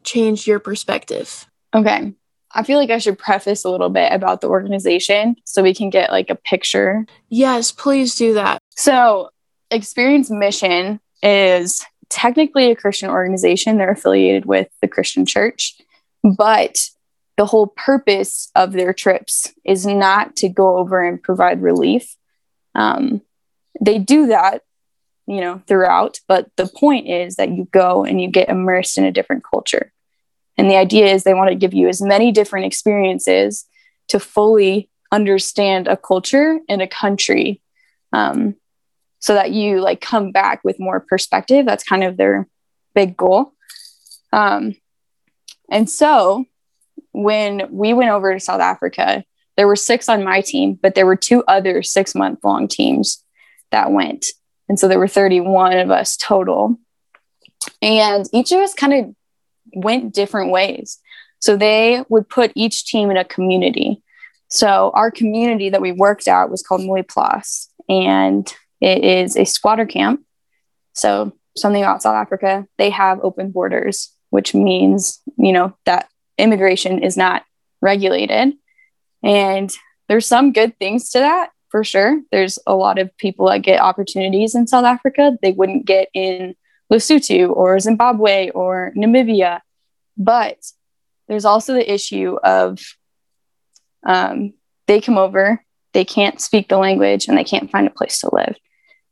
changed 0.10 0.48
your 0.48 0.60
perspective? 0.60 1.48
Okay. 1.74 2.14
I 2.52 2.64
feel 2.64 2.80
like 2.80 2.90
I 2.90 2.98
should 2.98 3.20
preface 3.20 3.64
a 3.64 3.70
little 3.70 3.90
bit 3.90 4.12
about 4.12 4.42
the 4.42 4.48
organization 4.48 5.36
so 5.46 5.62
we 5.62 5.74
can 5.74 5.90
get 5.90 6.12
like 6.12 6.30
a 6.30 6.36
picture. 6.36 7.06
Yes, 7.30 7.72
please 7.72 8.16
do 8.16 8.34
that. 8.34 8.62
So, 8.76 9.30
Experience 9.72 10.32
Mission 10.32 11.00
is 11.22 11.86
technically 12.10 12.72
a 12.72 12.76
Christian 12.76 13.12
organization. 13.12 13.78
They're 13.78 13.92
affiliated 13.92 14.46
with 14.46 14.68
the 14.82 14.88
Christian 14.88 15.28
church, 15.28 15.80
but 16.24 16.90
the 17.38 17.46
whole 17.46 17.68
purpose 17.68 18.50
of 18.56 18.72
their 18.72 18.94
trips 18.94 19.54
is 19.64 19.86
not 19.86 20.36
to 20.38 20.50
go 20.50 20.78
over 20.78 21.02
and 21.02 21.22
provide 21.22 21.62
relief. 21.62 22.16
Um, 22.74 23.22
they 23.80 24.00
do 24.00 24.28
that, 24.28 24.64
you 25.28 25.40
know, 25.40 25.62
throughout, 25.68 26.20
but 26.28 26.50
the 26.58 26.68
point 26.68 27.08
is 27.08 27.36
that 27.36 27.52
you 27.52 27.68
go 27.72 28.04
and 28.04 28.20
you 28.20 28.28
get 28.28 28.50
immersed 28.50 28.98
in 28.98 29.06
a 29.06 29.12
different 29.12 29.44
culture. 29.50 29.94
And 30.60 30.70
the 30.70 30.76
idea 30.76 31.06
is 31.06 31.24
they 31.24 31.34
want 31.34 31.52
to 31.52 31.56
give 31.56 31.74
you 31.74 31.88
as 31.88 32.02
many 32.02 32.34
different 32.34 32.66
experiences 32.66 33.66
to 34.10 34.20
fully 34.20 34.90
understand 35.10 35.88
a 35.88 35.96
culture 35.96 36.60
and 36.68 36.82
a 36.82 36.88
country 36.88 37.62
um, 38.12 38.56
so 39.20 39.36
that 39.36 39.52
you 39.52 39.80
like 39.80 40.02
come 40.02 40.34
back 40.34 40.62
with 40.66 40.78
more 40.78 41.00
perspective. 41.00 41.66
That's 41.66 41.86
kind 41.86 42.04
of 42.04 42.18
their 42.18 42.46
big 42.94 43.16
goal. 43.16 43.54
Um, 44.34 44.76
and 45.72 45.90
so 45.90 46.44
when 47.14 47.70
we 47.72 47.94
went 47.94 48.12
over 48.12 48.34
to 48.34 48.40
South 48.42 48.60
Africa, 48.60 49.24
there 49.56 49.66
were 49.66 49.78
six 49.78 50.10
on 50.10 50.26
my 50.26 50.42
team, 50.42 50.74
but 50.74 50.94
there 50.94 51.06
were 51.06 51.16
two 51.16 51.42
other 51.48 51.82
six 51.84 52.14
month 52.14 52.40
long 52.44 52.68
teams 52.68 53.24
that 53.72 53.94
went. 53.94 54.26
And 54.68 54.78
so 54.78 54.90
there 54.90 55.00
were 55.00 55.08
31 55.08 55.78
of 55.78 55.90
us 55.90 56.18
total. 56.18 56.76
And 57.82 58.26
each 58.34 58.52
of 58.52 58.60
us 58.60 58.74
kind 58.74 58.94
of 58.94 59.16
went 59.74 60.14
different 60.14 60.52
ways. 60.52 61.00
So 61.40 61.56
they 61.56 62.04
would 62.10 62.28
put 62.28 62.52
each 62.56 62.86
team 62.86 63.12
in 63.12 63.18
a 63.18 63.24
community. 63.24 64.04
So 64.50 64.92
our 64.94 65.12
community 65.12 65.70
that 65.70 65.82
we 65.82 65.92
worked 65.92 66.28
at 66.28 66.50
was 66.50 66.64
called 66.64 66.82
Mooiplaas. 66.82 67.68
And 67.88 68.52
it 68.82 69.04
is 69.04 69.36
a 69.36 69.46
squatter 69.46 69.86
camp. 69.86 70.22
So, 70.94 71.34
something 71.58 71.82
about 71.82 72.02
South 72.02 72.16
Africa, 72.16 72.68
they 72.78 72.90
have 72.90 73.20
open 73.22 73.52
borders, 73.52 74.14
which 74.30 74.54
means, 74.54 75.20
you 75.38 75.52
know, 75.52 75.76
that 75.86 76.08
immigration 76.38 77.04
is 77.04 77.18
not 77.18 77.44
regulated. 77.82 78.54
And 79.24 79.76
there's 80.08 80.26
some 80.26 80.54
good 80.54 80.78
things 80.78 81.10
to 81.12 81.20
that 81.20 81.50
for 81.70 81.84
sure. 81.84 82.22
There's 82.32 82.60
a 82.66 82.76
lot 82.76 83.00
of 83.00 83.16
people 83.18 83.50
that 83.50 83.60
get 83.60 83.82
opportunities 83.82 84.56
in 84.56 84.68
South 84.68 84.86
Africa 84.86 85.38
they 85.42 85.52
wouldn't 85.52 85.86
get 85.86 86.10
in 86.14 86.56
Lesotho 86.92 87.56
or 87.56 87.80
Zimbabwe 87.80 88.50
or 88.52 88.92
Namibia. 88.96 89.62
But 90.18 90.58
there's 91.28 91.46
also 91.46 91.74
the 91.74 91.92
issue 91.92 92.38
of 92.44 92.80
um, 94.06 94.54
they 94.88 95.02
come 95.02 95.18
over, 95.18 95.64
they 95.94 96.06
can't 96.06 96.42
speak 96.42 96.68
the 96.68 96.78
language, 96.78 97.28
and 97.28 97.38
they 97.38 97.44
can't 97.44 97.72
find 97.72 97.88
a 97.88 97.92
place 97.92 98.20
to 98.22 98.30
live. 98.34 98.56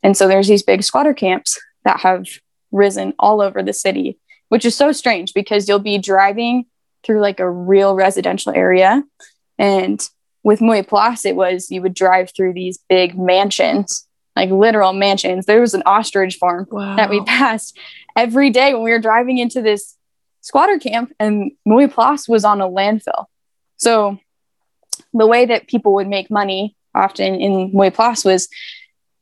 And 0.04 0.16
so 0.16 0.28
there's 0.28 0.48
these 0.48 0.64
big 0.64 0.84
squatter 0.84 1.14
camps 1.14 1.60
that 1.84 2.00
have 2.02 2.26
risen 2.72 3.14
all 3.20 3.42
over 3.42 3.62
the 3.62 3.74
city, 3.74 4.20
which 4.50 4.66
is 4.66 4.76
so 4.76 4.92
strange 4.92 5.34
because 5.34 5.68
you'll 5.68 5.80
be 5.80 5.98
driving 5.98 6.66
through 7.04 7.22
like 7.22 7.40
a 7.40 7.50
real 7.50 7.96
residential 7.96 8.52
area. 8.54 9.04
And 9.58 10.02
with 10.44 10.60
Mooiplaas, 10.60 11.26
it 11.26 11.36
was 11.36 11.70
you 11.72 11.82
would 11.82 11.94
drive 11.94 12.32
through 12.36 12.54
these 12.54 12.80
big 12.90 13.18
mansions, 13.18 14.07
like 14.38 14.52
literal 14.52 14.94
mansions. 14.94 15.46
There 15.46 15.62
was 15.62 15.74
an 15.74 15.84
ostrich 15.86 16.36
farm 16.36 16.68
wow. 16.72 16.96
that 16.96 17.10
we 17.10 17.22
passed 17.24 17.78
every 18.16 18.50
day 18.50 18.74
when 18.74 18.84
we 18.84 18.92
were 18.92 19.00
driving 19.00 19.38
into 19.38 19.62
this 19.62 19.96
squatter 20.42 20.80
camp, 20.80 21.14
and 21.20 21.52
Mooiplaas 21.68 22.30
was 22.30 22.46
on 22.46 22.62
a 22.62 22.68
landfill. 22.68 23.26
So 23.78 24.20
the 25.14 25.28
way 25.28 25.46
that 25.46 25.68
people 25.68 25.94
would 25.96 26.08
make 26.08 26.32
money 26.32 26.76
often 26.94 27.36
in 27.36 27.72
Mooiplaas 27.72 28.26
was 28.26 28.48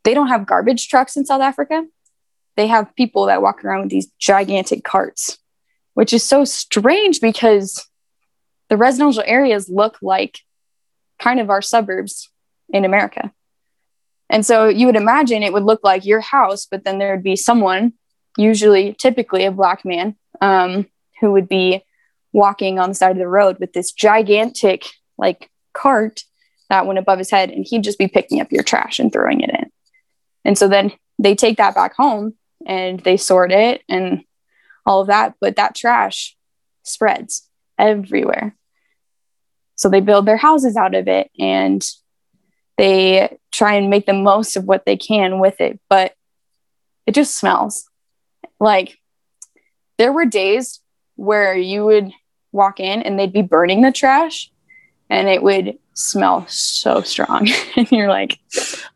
they 0.03 0.13
don't 0.13 0.27
have 0.27 0.45
garbage 0.45 0.87
trucks 0.87 1.17
in 1.17 1.25
South 1.25 1.41
Africa. 1.41 1.83
They 2.55 2.67
have 2.67 2.95
people 2.95 3.25
that 3.25 3.41
walk 3.41 3.65
around 3.65 3.81
with 3.81 3.89
these 3.89 4.07
gigantic 4.19 4.83
carts 4.83 5.39
which 5.95 6.13
is 6.13 6.23
so 6.23 6.45
strange 6.45 7.19
because 7.19 7.87
the 8.69 8.77
residential 8.77 9.23
areas 9.25 9.67
look 9.67 9.97
like 10.01 10.39
kind 11.19 11.39
of 11.39 11.49
our 11.49 11.61
suburbs 11.61 12.29
in 12.69 12.85
America. 12.85 13.31
And 14.29 14.45
so 14.45 14.67
you 14.67 14.87
would 14.87 14.95
imagine 14.95 15.43
it 15.43 15.53
would 15.53 15.63
look 15.63 15.81
like 15.83 16.05
your 16.05 16.21
house, 16.21 16.65
but 16.65 16.83
then 16.83 16.97
there 16.97 17.13
would 17.13 17.23
be 17.23 17.35
someone, 17.35 17.93
usually, 18.37 18.93
typically 18.93 19.45
a 19.45 19.51
black 19.51 19.85
man, 19.85 20.15
um, 20.41 20.87
who 21.21 21.31
would 21.31 21.47
be 21.47 21.83
walking 22.33 22.79
on 22.79 22.89
the 22.89 22.95
side 22.95 23.11
of 23.11 23.17
the 23.17 23.27
road 23.27 23.57
with 23.59 23.73
this 23.73 23.91
gigantic, 23.91 24.85
like, 25.17 25.49
cart 25.73 26.23
that 26.69 26.87
went 26.87 26.99
above 26.99 27.19
his 27.19 27.29
head, 27.29 27.51
and 27.51 27.65
he'd 27.67 27.83
just 27.83 27.99
be 27.99 28.07
picking 28.07 28.41
up 28.41 28.51
your 28.51 28.63
trash 28.63 28.99
and 28.99 29.13
throwing 29.13 29.41
it 29.41 29.51
in. 29.51 29.71
And 30.43 30.57
so 30.57 30.67
then 30.67 30.91
they 31.19 31.35
take 31.35 31.57
that 31.57 31.75
back 31.75 31.95
home 31.95 32.33
and 32.65 32.99
they 33.01 33.17
sort 33.17 33.51
it 33.51 33.83
and 33.87 34.23
all 34.85 35.01
of 35.01 35.07
that, 35.07 35.35
but 35.39 35.55
that 35.55 35.75
trash 35.75 36.35
spreads 36.83 37.47
everywhere. 37.77 38.55
So 39.75 39.89
they 39.89 40.01
build 40.01 40.25
their 40.25 40.37
houses 40.37 40.75
out 40.75 40.95
of 40.95 41.07
it 41.07 41.29
and 41.37 41.85
they 42.77 43.37
try 43.51 43.75
and 43.75 43.89
make 43.89 44.05
the 44.05 44.13
most 44.13 44.55
of 44.55 44.65
what 44.65 44.85
they 44.85 44.97
can 44.97 45.39
with 45.39 45.61
it, 45.61 45.79
but 45.89 46.13
it 47.05 47.13
just 47.13 47.37
smells. 47.37 47.89
Like 48.59 48.97
there 49.97 50.11
were 50.11 50.25
days 50.25 50.81
where 51.15 51.55
you 51.55 51.85
would 51.85 52.11
walk 52.51 52.79
in 52.79 53.01
and 53.01 53.17
they'd 53.17 53.33
be 53.33 53.41
burning 53.41 53.81
the 53.81 53.91
trash 53.91 54.51
and 55.09 55.27
it 55.27 55.41
would 55.41 55.77
smell 55.93 56.45
so 56.47 57.01
strong. 57.01 57.47
and 57.75 57.91
you're 57.91 58.09
like, 58.09 58.39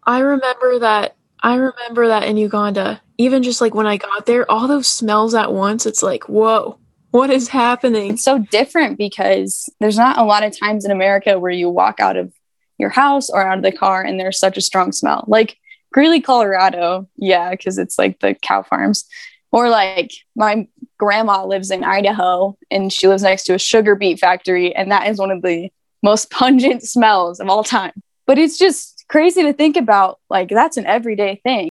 I 0.04 0.20
remember 0.20 0.80
that. 0.80 1.16
I 1.42 1.56
remember 1.56 2.08
that 2.08 2.24
in 2.24 2.38
Uganda. 2.38 3.02
Even 3.18 3.44
just 3.44 3.62
like 3.62 3.74
when 3.74 3.88
I 3.88 3.98
got 3.98 4.26
there, 4.26 4.50
all 4.50 4.68
those 4.68 4.88
smells 4.88 5.34
at 5.34 5.54
once, 5.54 5.86
it's 5.86 6.04
like, 6.04 6.28
whoa, 6.28 6.80
what 7.12 7.30
is 7.30 7.48
happening? 7.48 8.14
It's 8.14 8.24
so 8.24 8.40
different 8.40 8.98
because 8.98 9.70
there's 9.80 9.98
not 9.98 10.18
a 10.18 10.24
lot 10.24 10.44
of 10.44 10.58
times 10.58 10.86
in 10.86 10.92
America 10.92 11.40
where 11.40 11.52
you 11.52 11.70
walk 11.70 12.00
out 12.00 12.18
of 12.18 12.34
your 12.80 12.90
house 12.90 13.30
or 13.30 13.46
out 13.46 13.58
of 13.58 13.64
the 13.64 13.72
car 13.72 14.02
and 14.02 14.20
there's 14.20 14.40
such 14.40 14.58
a 14.58 14.62
strong 14.62 14.92
smell. 14.92 15.26
Like 15.28 15.58
Greeley, 15.92 16.22
Colorado, 16.22 17.08
yeah, 17.16 17.52
because 17.52 17.78
it's 17.78 17.98
like 17.98 18.20
the 18.20 18.36
cow 18.36 18.64
farms. 18.64 19.06
Or 19.52 19.70
like 19.70 20.12
my 20.36 20.68
grandma 21.00 21.44
lives 21.46 21.72
in 21.72 21.84
Idaho 21.84 22.56
and 22.70 22.94
she 22.94 23.08
lives 23.08 23.24
next 23.24 23.46
to 23.46 23.56
a 23.56 23.60
sugar 23.60 23.96
beet 23.96 24.20
factory, 24.20 24.76
and 24.76 24.92
that 24.92 25.08
is 25.08 25.18
one 25.18 25.32
of 25.32 25.42
the 25.42 25.72
most 26.04 26.30
pungent 26.32 26.84
smells 26.84 27.40
of 27.40 27.50
all 27.50 27.64
time. 27.64 27.94
But 28.28 28.38
it's 28.38 28.60
just 28.60 29.06
crazy 29.10 29.42
to 29.44 29.54
think 29.54 29.76
about. 29.76 30.20
Like 30.30 30.50
that's 30.50 30.78
an 30.78 30.86
everyday 30.86 31.42
thing. 31.44 31.70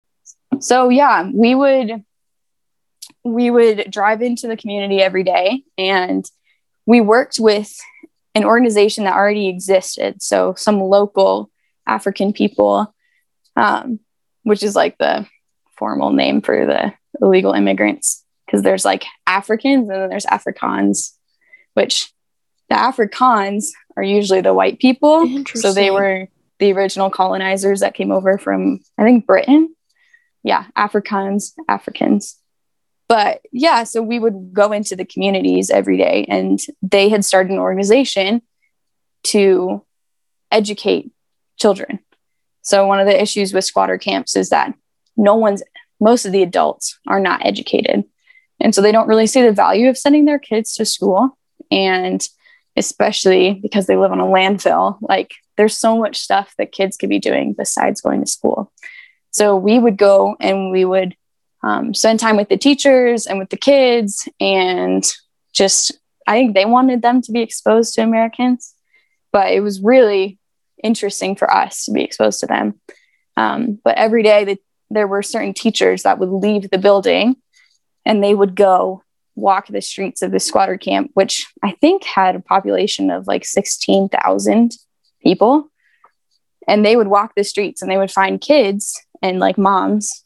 So 0.59 0.89
yeah, 0.89 1.31
we 1.33 1.55
would 1.55 2.05
we 3.23 3.51
would 3.51 3.91
drive 3.91 4.23
into 4.23 4.49
the 4.49 4.57
community 4.57 5.01
every 5.01 5.23
day 5.23 5.63
and 5.79 6.25
we 6.87 7.01
worked 7.01 7.37
with 7.39 7.73
an 8.35 8.45
organization 8.45 9.05
that 9.05 9.15
already 9.15 9.49
existed. 9.49 10.23
So 10.23 10.55
some 10.57 10.81
local 10.81 11.51
African 11.87 12.33
people, 12.33 12.95
um, 13.57 14.01
which 14.43 14.63
is 14.63 14.77
like 14.77 14.97
the 14.99 15.27
formal 15.77 16.13
name 16.13 16.41
for 16.41 16.67
the 16.67 16.93
illegal 17.21 17.53
immigrants, 17.53 18.25
because 18.47 18.63
there's 18.63 18.85
like 18.85 19.05
Africans 19.27 19.89
and 19.89 20.01
then 20.01 20.09
there's 20.09 20.27
Afrikaans, 20.27 21.13
which 21.75 22.13
the 22.69 22.77
Afrikaans 22.77 23.71
are 23.97 24.03
usually 24.03 24.41
the 24.41 24.55
white 24.55 24.79
people. 24.79 25.45
So 25.47 25.73
they 25.73 25.91
were 25.91 26.29
the 26.61 26.73
original 26.73 27.11
colonizers 27.11 27.81
that 27.81 27.95
came 27.95 28.13
over 28.13 28.39
from, 28.39 28.81
I 28.97 29.03
think, 29.03 29.27
Britain. 29.27 29.75
Yeah, 30.43 30.67
Afrikaans, 30.77 31.53
Africans. 31.69 32.37
But 33.11 33.41
yeah, 33.51 33.83
so 33.83 34.03
we 34.03 34.21
would 34.21 34.53
go 34.53 34.71
into 34.71 34.95
the 34.95 35.05
communities 35.05 35.69
every 35.69 35.97
day, 35.97 36.27
and 36.29 36.61
they 36.81 37.09
had 37.09 37.25
started 37.25 37.51
an 37.51 37.59
organization 37.59 38.41
to 39.25 39.85
educate 40.53 41.11
children. 41.59 41.99
So 42.63 42.87
one 42.87 43.01
of 43.01 43.09
the 43.09 43.21
issues 43.21 43.53
with 43.53 43.65
squatter 43.65 43.99
camps 43.99 44.37
is 44.37 44.51
that 44.51 44.75
no 45.17 45.35
one's, 45.35 45.61
most 45.99 46.25
of 46.25 46.31
the 46.31 46.45
adults 46.45 47.01
are 47.09 47.19
not 47.19 47.45
educated. 47.45 48.05
And 48.61 48.73
so 48.73 48.81
they 48.81 48.93
don't 48.93 49.09
really 49.09 49.27
see 49.27 49.43
the 49.43 49.51
value 49.51 49.89
of 49.89 49.99
sending 49.99 50.25
their 50.25 50.39
kids 50.39 50.75
to 50.75 50.85
school. 50.85 51.37
And 51.69 52.25
especially 52.77 53.55
because 53.55 53.89
they 53.89 53.97
live 53.97 54.13
on 54.13 54.21
a 54.21 54.25
landfill, 54.25 54.99
like 55.01 55.33
there's 55.57 55.77
so 55.77 55.99
much 55.99 56.17
stuff 56.17 56.55
that 56.59 56.71
kids 56.71 56.97
could 56.97 57.11
be 57.11 57.19
doing 57.19 57.55
besides 57.55 58.01
going 58.01 58.21
to 58.21 58.31
school. 58.31 58.73
So 59.33 59.57
we 59.57 59.81
would 59.81 59.97
go 59.97 60.37
and 60.39 60.71
we 60.71 60.85
would 60.85 61.17
um, 61.63 61.93
spend 61.95 62.19
time 62.19 62.37
with 62.37 62.49
the 62.49 62.57
teachers 62.57 63.27
and 63.27 63.39
with 63.39 63.51
the 63.51 63.57
kids 63.57 64.29
and 64.41 65.13
just 65.53 65.93
i 66.27 66.35
think 66.35 66.55
they 66.55 66.65
wanted 66.65 67.03
them 67.03 67.21
to 67.21 67.33
be 67.33 67.41
exposed 67.41 67.95
to 67.95 68.03
americans 68.03 68.75
but 69.33 69.53
it 69.53 69.61
was 69.61 69.81
really 69.81 70.39
interesting 70.83 71.37
for 71.37 71.51
us 71.53 71.85
to 71.85 71.93
be 71.93 72.03
exposed 72.03 72.41
to 72.41 72.47
them. 72.47 72.81
Um, 73.37 73.79
but 73.83 73.97
every 73.97 74.23
day 74.23 74.45
the, 74.45 74.59
there 74.91 75.07
were 75.07 75.23
certain 75.23 75.55
teachers 75.55 76.03
that 76.03 76.19
would 76.19 76.31
leave 76.31 76.71
the 76.71 76.79
building 76.79 77.37
and 78.05 78.23
they 78.23 78.35
would 78.35 78.55
go 78.55 79.03
walk 79.37 79.69
the 79.69 79.81
streets 79.81 80.23
of 80.23 80.33
the 80.33 80.41
squatter 80.41 80.77
camp 80.77 81.11
which 81.15 81.47
i 81.63 81.71
think 81.81 82.05
had 82.05 82.35
a 82.35 82.41
population 82.41 83.11
of 83.11 83.27
like 83.27 83.45
16000 83.45 84.73
people. 85.23 85.71
And 86.69 86.85
they 86.85 86.95
would 86.95 87.09
walk 87.09 87.33
the 87.35 87.45
streets 87.45 87.81
and 87.81 87.91
they 87.91 87.97
would 87.97 88.11
find 88.11 88.41
kids 88.41 89.01
and 89.23 89.39
like 89.39 89.57
moms 89.57 90.25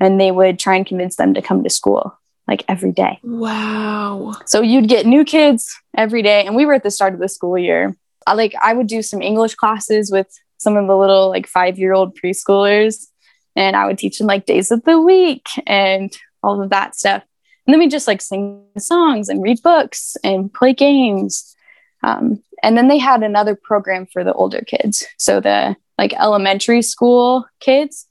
and 0.00 0.20
they 0.20 0.30
would 0.30 0.58
try 0.58 0.76
and 0.76 0.86
convince 0.86 1.16
them 1.16 1.34
to 1.34 1.42
come 1.42 1.62
to 1.64 1.70
school 1.70 2.18
like 2.46 2.64
every 2.66 2.92
day. 2.92 3.20
Wow. 3.22 4.32
So 4.46 4.62
you'd 4.62 4.88
get 4.88 5.06
new 5.06 5.24
kids 5.24 5.76
every 5.96 6.22
day. 6.22 6.46
And 6.46 6.56
we 6.56 6.64
were 6.64 6.74
at 6.74 6.82
the 6.82 6.90
start 6.90 7.14
of 7.14 7.20
the 7.20 7.28
school 7.28 7.58
year. 7.58 7.94
I, 8.26 8.34
like 8.34 8.54
I 8.60 8.72
would 8.72 8.86
do 8.86 9.02
some 9.02 9.20
English 9.20 9.54
classes 9.54 10.10
with 10.10 10.28
some 10.56 10.76
of 10.76 10.86
the 10.86 10.96
little 10.96 11.28
like 11.28 11.46
five 11.46 11.78
year 11.78 11.92
old 11.92 12.18
preschoolers. 12.18 13.06
And 13.54 13.76
I 13.76 13.86
would 13.86 13.98
teach 13.98 14.18
them 14.18 14.26
like 14.26 14.46
days 14.46 14.70
of 14.70 14.82
the 14.84 15.00
week 15.00 15.48
and 15.66 16.16
all 16.42 16.62
of 16.62 16.70
that 16.70 16.96
stuff. 16.96 17.22
And 17.66 17.74
then 17.74 17.80
we 17.80 17.88
just 17.88 18.08
like 18.08 18.22
sing 18.22 18.64
songs 18.78 19.28
and 19.28 19.42
read 19.42 19.62
books 19.62 20.16
and 20.24 20.52
play 20.52 20.72
games. 20.72 21.54
Um, 22.02 22.42
and 22.62 22.78
then 22.78 22.88
they 22.88 22.98
had 22.98 23.22
another 23.22 23.54
program 23.54 24.06
for 24.06 24.24
the 24.24 24.32
older 24.32 24.62
kids. 24.62 25.04
So 25.18 25.40
the 25.40 25.76
like 25.98 26.14
elementary 26.14 26.80
school 26.80 27.44
kids, 27.60 28.07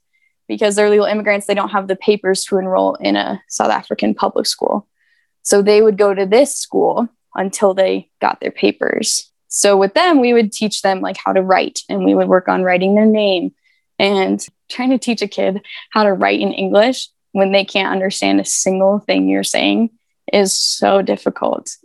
because 0.48 0.74
they're 0.74 0.90
legal 0.90 1.06
immigrants, 1.06 1.46
they 1.46 1.54
don't 1.54 1.68
have 1.70 1.88
the 1.88 1.96
papers 1.96 2.44
to 2.44 2.58
enroll 2.58 2.94
in 2.94 3.16
a 3.16 3.40
South 3.48 3.70
African 3.70 4.14
public 4.14 4.46
school. 4.46 4.88
So 5.42 5.62
they 5.62 5.82
would 5.82 5.98
go 5.98 6.14
to 6.14 6.26
this 6.26 6.56
school 6.56 7.08
until 7.34 7.74
they 7.74 8.10
got 8.20 8.40
their 8.40 8.50
papers. 8.50 9.30
So 9.48 9.76
with 9.76 9.94
them, 9.94 10.20
we 10.20 10.32
would 10.32 10.52
teach 10.52 10.82
them 10.82 11.00
like 11.00 11.16
how 11.16 11.32
to 11.32 11.42
write 11.42 11.80
and 11.88 12.04
we 12.04 12.14
would 12.14 12.28
work 12.28 12.48
on 12.48 12.64
writing 12.64 12.94
their 12.94 13.06
name 13.06 13.54
and 13.98 14.44
trying 14.68 14.90
to 14.90 14.98
teach 14.98 15.22
a 15.22 15.28
kid 15.28 15.62
how 15.90 16.02
to 16.02 16.12
write 16.12 16.40
in 16.40 16.52
English 16.52 17.08
when 17.32 17.52
they 17.52 17.64
can't 17.64 17.92
understand 17.92 18.40
a 18.40 18.44
single 18.44 18.98
thing 18.98 19.28
you're 19.28 19.44
saying 19.44 19.90
is 20.32 20.56
so 20.56 21.02
difficult. 21.02 21.76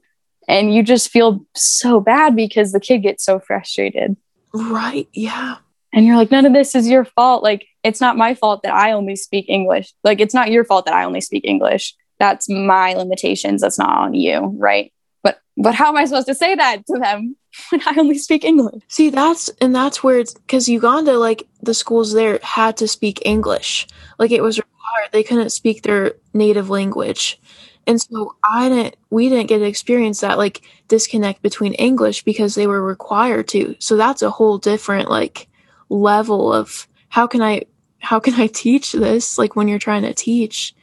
And 0.48 0.74
you 0.74 0.84
just 0.84 1.10
feel 1.10 1.46
so 1.56 2.02
bad 2.02 2.36
because 2.36 2.72
the 2.72 2.80
kid 2.80 3.00
gets 3.00 3.24
so 3.24 3.40
frustrated. 3.40 4.18
Right. 4.54 5.08
Yeah 5.14 5.58
and 5.94 6.06
you're 6.06 6.18
like 6.18 6.32
none 6.32 6.46
of 6.46 6.54
this 6.54 6.76
is 6.76 6.90
your 6.90 7.06
fault 7.06 7.44
like 7.44 7.68
it's 7.84 8.02
not 8.02 8.18
my 8.18 8.34
fault 8.34 8.64
that 8.64 8.74
i 8.74 8.92
only 8.92 9.16
speak 9.16 9.46
english. 9.48 9.94
Like 10.04 10.20
it's 10.20 10.34
not 10.34 10.52
your 10.52 10.64
fault 10.64 10.86
that 10.86 10.94
i 10.94 11.04
only 11.04 11.22
speak 11.22 11.46
english. 11.46 11.96
That's 12.20 12.50
my 12.50 12.94
limitations. 12.94 13.62
That's 13.62 13.80
not 13.80 13.98
on 13.98 14.14
you 14.14 14.56
right? 14.58 14.92
But 15.22 15.40
but 15.58 15.76
how 15.76 15.90
am 15.90 15.98
i 15.98 16.06
supposed 16.06 16.28
to 16.28 16.36
say 16.36 16.56
that 16.56 16.86
to 16.88 17.00
them 17.00 17.36
when 17.70 17.82
i 17.86 17.96
only 17.98 18.18
speak 18.18 18.44
english? 18.44 18.82
See 18.88 19.10
that's 19.10 19.50
and 19.62 19.76
that's 19.76 20.04
where 20.04 20.20
it's 20.20 20.34
because 20.34 20.70
uganda 20.70 21.18
like 21.18 21.44
the 21.62 21.74
schools 21.74 22.14
there 22.14 22.40
had 22.42 22.78
to 22.78 22.88
speak 22.88 23.22
english. 23.26 23.88
Like 24.18 24.32
it 24.32 24.42
was 24.42 24.58
required. 24.58 25.12
They 25.12 25.24
couldn't 25.24 25.52
speak 25.52 25.82
their 25.82 26.14
native 26.34 26.70
language. 26.70 27.40
And 27.86 28.02
so 28.02 28.36
i 28.44 28.70
didn't 28.70 28.96
we 29.10 29.28
didn't 29.28 29.48
get 29.48 29.60
to 29.60 29.66
experience 29.66 30.22
that 30.22 30.38
like 30.38 30.62
disconnect 30.88 31.42
between 31.42 31.74
english 31.74 32.24
because 32.24 32.56
they 32.56 32.68
were 32.68 32.82
required 32.82 33.50
to. 33.50 33.76
So 33.80 33.98
that's 33.98 34.22
a 34.22 34.30
whole 34.30 34.58
different 34.58 35.10
like 35.10 35.48
level 35.90 36.52
of 36.52 36.88
how 37.10 37.28
can 37.28 37.44
I 37.44 37.62
how 38.04 38.20
can 38.20 38.36
I 38.36 38.48
teach 38.48 38.92
this 38.92 39.38
like 39.38 39.56
when 39.56 39.68
you're 39.68 39.80
trying 39.80 40.04
to 40.04 40.14
teach 40.14 40.76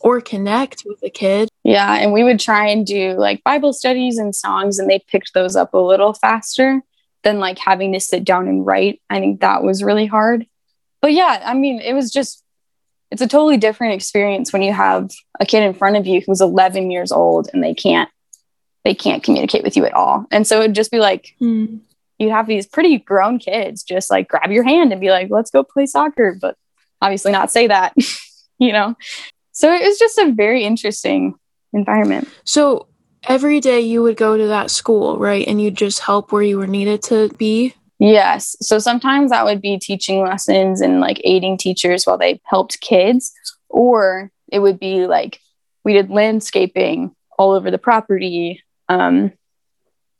or 0.00 0.20
connect 0.20 0.82
with 0.86 0.98
a 1.02 1.10
kid. 1.10 1.48
Yeah, 1.62 1.94
and 1.94 2.12
we 2.12 2.24
would 2.24 2.40
try 2.40 2.68
and 2.68 2.86
do 2.86 3.12
like 3.12 3.44
Bible 3.44 3.72
studies 3.72 4.18
and 4.18 4.34
songs 4.34 4.78
and 4.78 4.88
they 4.88 5.04
picked 5.10 5.34
those 5.34 5.56
up 5.56 5.74
a 5.74 5.78
little 5.78 6.14
faster 6.14 6.82
than 7.22 7.38
like 7.38 7.58
having 7.58 7.92
to 7.92 8.00
sit 8.00 8.24
down 8.24 8.48
and 8.48 8.64
write. 8.64 9.00
I 9.10 9.20
think 9.20 9.40
that 9.40 9.62
was 9.62 9.84
really 9.84 10.06
hard. 10.06 10.46
But 11.02 11.12
yeah, 11.12 11.42
I 11.44 11.54
mean, 11.54 11.80
it 11.80 11.92
was 11.92 12.10
just 12.10 12.42
it's 13.10 13.22
a 13.22 13.28
totally 13.28 13.56
different 13.56 13.94
experience 13.94 14.52
when 14.52 14.62
you 14.62 14.72
have 14.72 15.10
a 15.38 15.44
kid 15.44 15.64
in 15.64 15.74
front 15.74 15.96
of 15.96 16.06
you 16.06 16.22
who's 16.24 16.40
11 16.40 16.90
years 16.90 17.12
old 17.12 17.50
and 17.52 17.62
they 17.62 17.74
can't 17.74 18.08
they 18.84 18.94
can't 18.94 19.22
communicate 19.22 19.62
with 19.62 19.76
you 19.76 19.84
at 19.84 19.92
all. 19.92 20.26
And 20.30 20.46
so 20.46 20.60
it'd 20.60 20.74
just 20.74 20.90
be 20.90 20.98
like 20.98 21.34
mm 21.40 21.80
you'd 22.20 22.30
have 22.30 22.46
these 22.46 22.66
pretty 22.66 22.98
grown 22.98 23.38
kids 23.38 23.82
just 23.82 24.10
like 24.10 24.28
grab 24.28 24.52
your 24.52 24.62
hand 24.62 24.92
and 24.92 25.00
be 25.00 25.10
like, 25.10 25.28
let's 25.30 25.50
go 25.50 25.64
play 25.64 25.86
soccer, 25.86 26.36
but 26.38 26.54
obviously 27.00 27.32
not 27.32 27.50
say 27.50 27.66
that, 27.66 27.94
you 28.58 28.72
know? 28.72 28.94
So 29.52 29.72
it 29.72 29.82
was 29.82 29.98
just 29.98 30.18
a 30.18 30.30
very 30.30 30.62
interesting 30.62 31.34
environment. 31.72 32.28
So 32.44 32.88
every 33.24 33.58
day 33.58 33.80
you 33.80 34.02
would 34.02 34.18
go 34.18 34.36
to 34.36 34.46
that 34.48 34.70
school, 34.70 35.18
right? 35.18 35.46
And 35.48 35.60
you'd 35.62 35.76
just 35.76 36.00
help 36.00 36.30
where 36.30 36.42
you 36.42 36.58
were 36.58 36.66
needed 36.66 37.02
to 37.04 37.30
be. 37.30 37.74
Yes. 37.98 38.54
So 38.60 38.78
sometimes 38.78 39.30
that 39.30 39.46
would 39.46 39.62
be 39.62 39.78
teaching 39.78 40.22
lessons 40.22 40.82
and 40.82 41.00
like 41.00 41.20
aiding 41.24 41.56
teachers 41.56 42.04
while 42.04 42.18
they 42.18 42.40
helped 42.44 42.80
kids, 42.82 43.32
or 43.70 44.30
it 44.52 44.58
would 44.58 44.78
be 44.78 45.06
like 45.06 45.40
we 45.84 45.94
did 45.94 46.10
landscaping 46.10 47.14
all 47.38 47.52
over 47.52 47.70
the 47.70 47.78
property. 47.78 48.62
Um, 48.90 49.32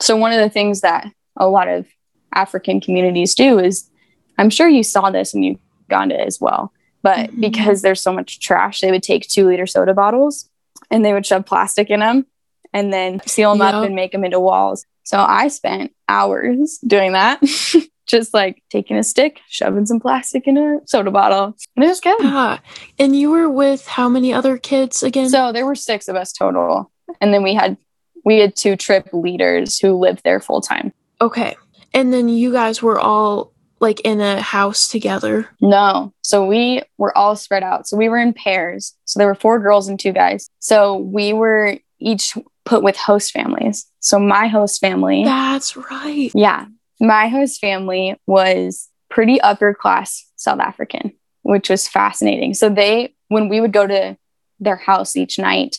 so 0.00 0.16
one 0.16 0.32
of 0.32 0.40
the 0.40 0.50
things 0.50 0.80
that 0.80 1.06
a 1.40 1.48
lot 1.48 1.66
of 1.66 1.87
African 2.33 2.81
communities 2.81 3.35
do 3.35 3.59
is, 3.59 3.90
I'm 4.38 4.50
sure 4.50 4.68
you 4.68 4.85
saw 4.85 5.11
this 5.11 5.35
in 5.35 5.42
Uganda 5.42 6.20
as 6.20 6.40
well, 6.40 6.72
but 7.03 7.31
mm-hmm. 7.31 7.40
because 7.40 7.83
there's 7.83 8.00
so 8.00 8.12
much 8.12 8.38
trash, 8.38 8.81
they 8.81 8.92
would 8.92 9.03
take 9.03 9.26
two 9.26 9.48
liter 9.48 9.66
soda 9.66 9.94
bottles 9.94 10.48
and 10.90 11.05
they 11.05 11.12
would 11.12 11.26
shove 11.26 11.46
plastic 11.46 11.90
in 11.90 12.00
them 12.00 12.26
and 12.72 12.92
then 12.92 13.20
seal 13.26 13.53
them 13.53 13.66
yep. 13.66 13.74
up 13.74 13.85
and 13.85 13.96
make 13.96 14.12
them 14.12 14.24
into 14.24 14.38
walls. 14.38 14.87
So 15.03 15.18
I 15.18 15.48
spent 15.48 15.92
hours 16.09 16.79
doing 16.87 17.12
that, 17.12 17.42
just 18.07 18.33
like 18.33 18.62
taking 18.70 18.96
a 18.96 19.03
stick, 19.03 19.40
shoving 19.48 19.87
some 19.87 19.98
plastic 19.98 20.46
in 20.46 20.57
a 20.57 20.81
soda 20.87 21.11
bottle. 21.11 21.57
And 21.74 21.85
it 21.85 21.88
was 21.88 22.00
good. 22.00 22.20
Yeah. 22.20 22.59
And 22.98 23.16
you 23.16 23.31
were 23.31 23.50
with 23.50 23.87
how 23.87 24.09
many 24.09 24.33
other 24.33 24.57
kids 24.57 25.03
again? 25.03 25.31
So 25.31 25.53
there 25.53 25.66
were 25.66 25.74
six 25.74 26.07
of 26.07 26.16
us 26.16 26.33
total. 26.33 26.92
And 27.20 27.35
then 27.35 27.42
we 27.42 27.55
had 27.55 27.76
we 28.24 28.38
had 28.38 28.55
two 28.55 28.76
trip 28.76 29.09
leaders 29.12 29.79
who 29.79 29.94
lived 29.94 30.22
there 30.24 30.40
full 30.40 30.61
time. 30.61 30.92
Okay. 31.20 31.56
And 31.92 32.12
then 32.12 32.28
you 32.28 32.52
guys 32.52 32.83
were 32.83 32.98
all 32.98 33.52
like 33.80 34.00
in 34.00 34.20
a 34.20 34.40
house 34.40 34.88
together? 34.88 35.48
No. 35.61 36.12
So 36.22 36.44
we 36.46 36.83
were 36.98 37.16
all 37.16 37.35
spread 37.35 37.62
out. 37.62 37.88
So 37.88 37.96
we 37.96 38.09
were 38.09 38.18
in 38.18 38.33
pairs. 38.33 38.94
So 39.06 39.18
there 39.18 39.26
were 39.26 39.35
four 39.35 39.59
girls 39.59 39.88
and 39.88 39.98
two 39.98 40.12
guys. 40.12 40.48
So 40.59 40.96
we 40.96 41.33
were 41.33 41.78
each 41.98 42.37
put 42.64 42.83
with 42.83 42.96
host 42.96 43.33
families. 43.33 43.87
So 44.00 44.18
my 44.18 44.48
host 44.48 44.80
family. 44.80 45.24
That's 45.24 45.76
right. 45.76 46.30
Yeah. 46.35 46.66
My 47.00 47.28
host 47.28 47.61
family 47.61 48.16
was 48.26 48.88
pretty 49.09 49.40
upper 49.40 49.74
class 49.74 50.26
South 50.37 50.61
African, 50.61 51.12
which 51.42 51.70
was 51.70 51.88
fascinating. 51.88 52.54
So 52.54 52.68
they, 52.68 53.14
when 53.28 53.48
we 53.48 53.61
would 53.61 53.72
go 53.72 53.87
to 53.87 54.16
their 54.61 54.76
house 54.76 55.16
each 55.16 55.38
night, 55.38 55.78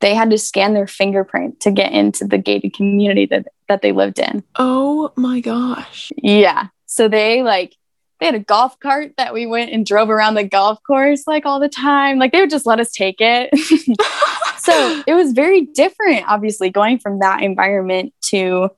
they 0.00 0.14
had 0.14 0.30
to 0.30 0.38
scan 0.38 0.74
their 0.74 0.86
fingerprint 0.86 1.60
to 1.60 1.70
get 1.70 1.92
into 1.92 2.26
the 2.26 2.38
gated 2.38 2.74
community 2.74 3.26
that, 3.26 3.46
that 3.68 3.82
they 3.82 3.92
lived 3.92 4.18
in. 4.18 4.42
Oh 4.56 5.12
my 5.16 5.40
gosh. 5.40 6.10
Yeah. 6.16 6.68
So 6.86 7.08
they 7.08 7.42
like 7.42 7.74
they 8.20 8.26
had 8.26 8.34
a 8.34 8.40
golf 8.40 8.78
cart 8.80 9.12
that 9.16 9.32
we 9.32 9.46
went 9.46 9.70
and 9.70 9.86
drove 9.86 10.10
around 10.10 10.34
the 10.34 10.44
golf 10.44 10.82
course 10.84 11.26
like 11.26 11.46
all 11.46 11.60
the 11.60 11.68
time. 11.68 12.18
Like 12.18 12.32
they 12.32 12.40
would 12.40 12.50
just 12.50 12.66
let 12.66 12.80
us 12.80 12.92
take 12.92 13.16
it. 13.20 13.50
so 14.58 15.02
it 15.06 15.14
was 15.14 15.32
very 15.32 15.62
different, 15.66 16.24
obviously, 16.26 16.70
going 16.70 16.98
from 16.98 17.20
that 17.20 17.42
environment 17.42 18.12
to 18.22 18.70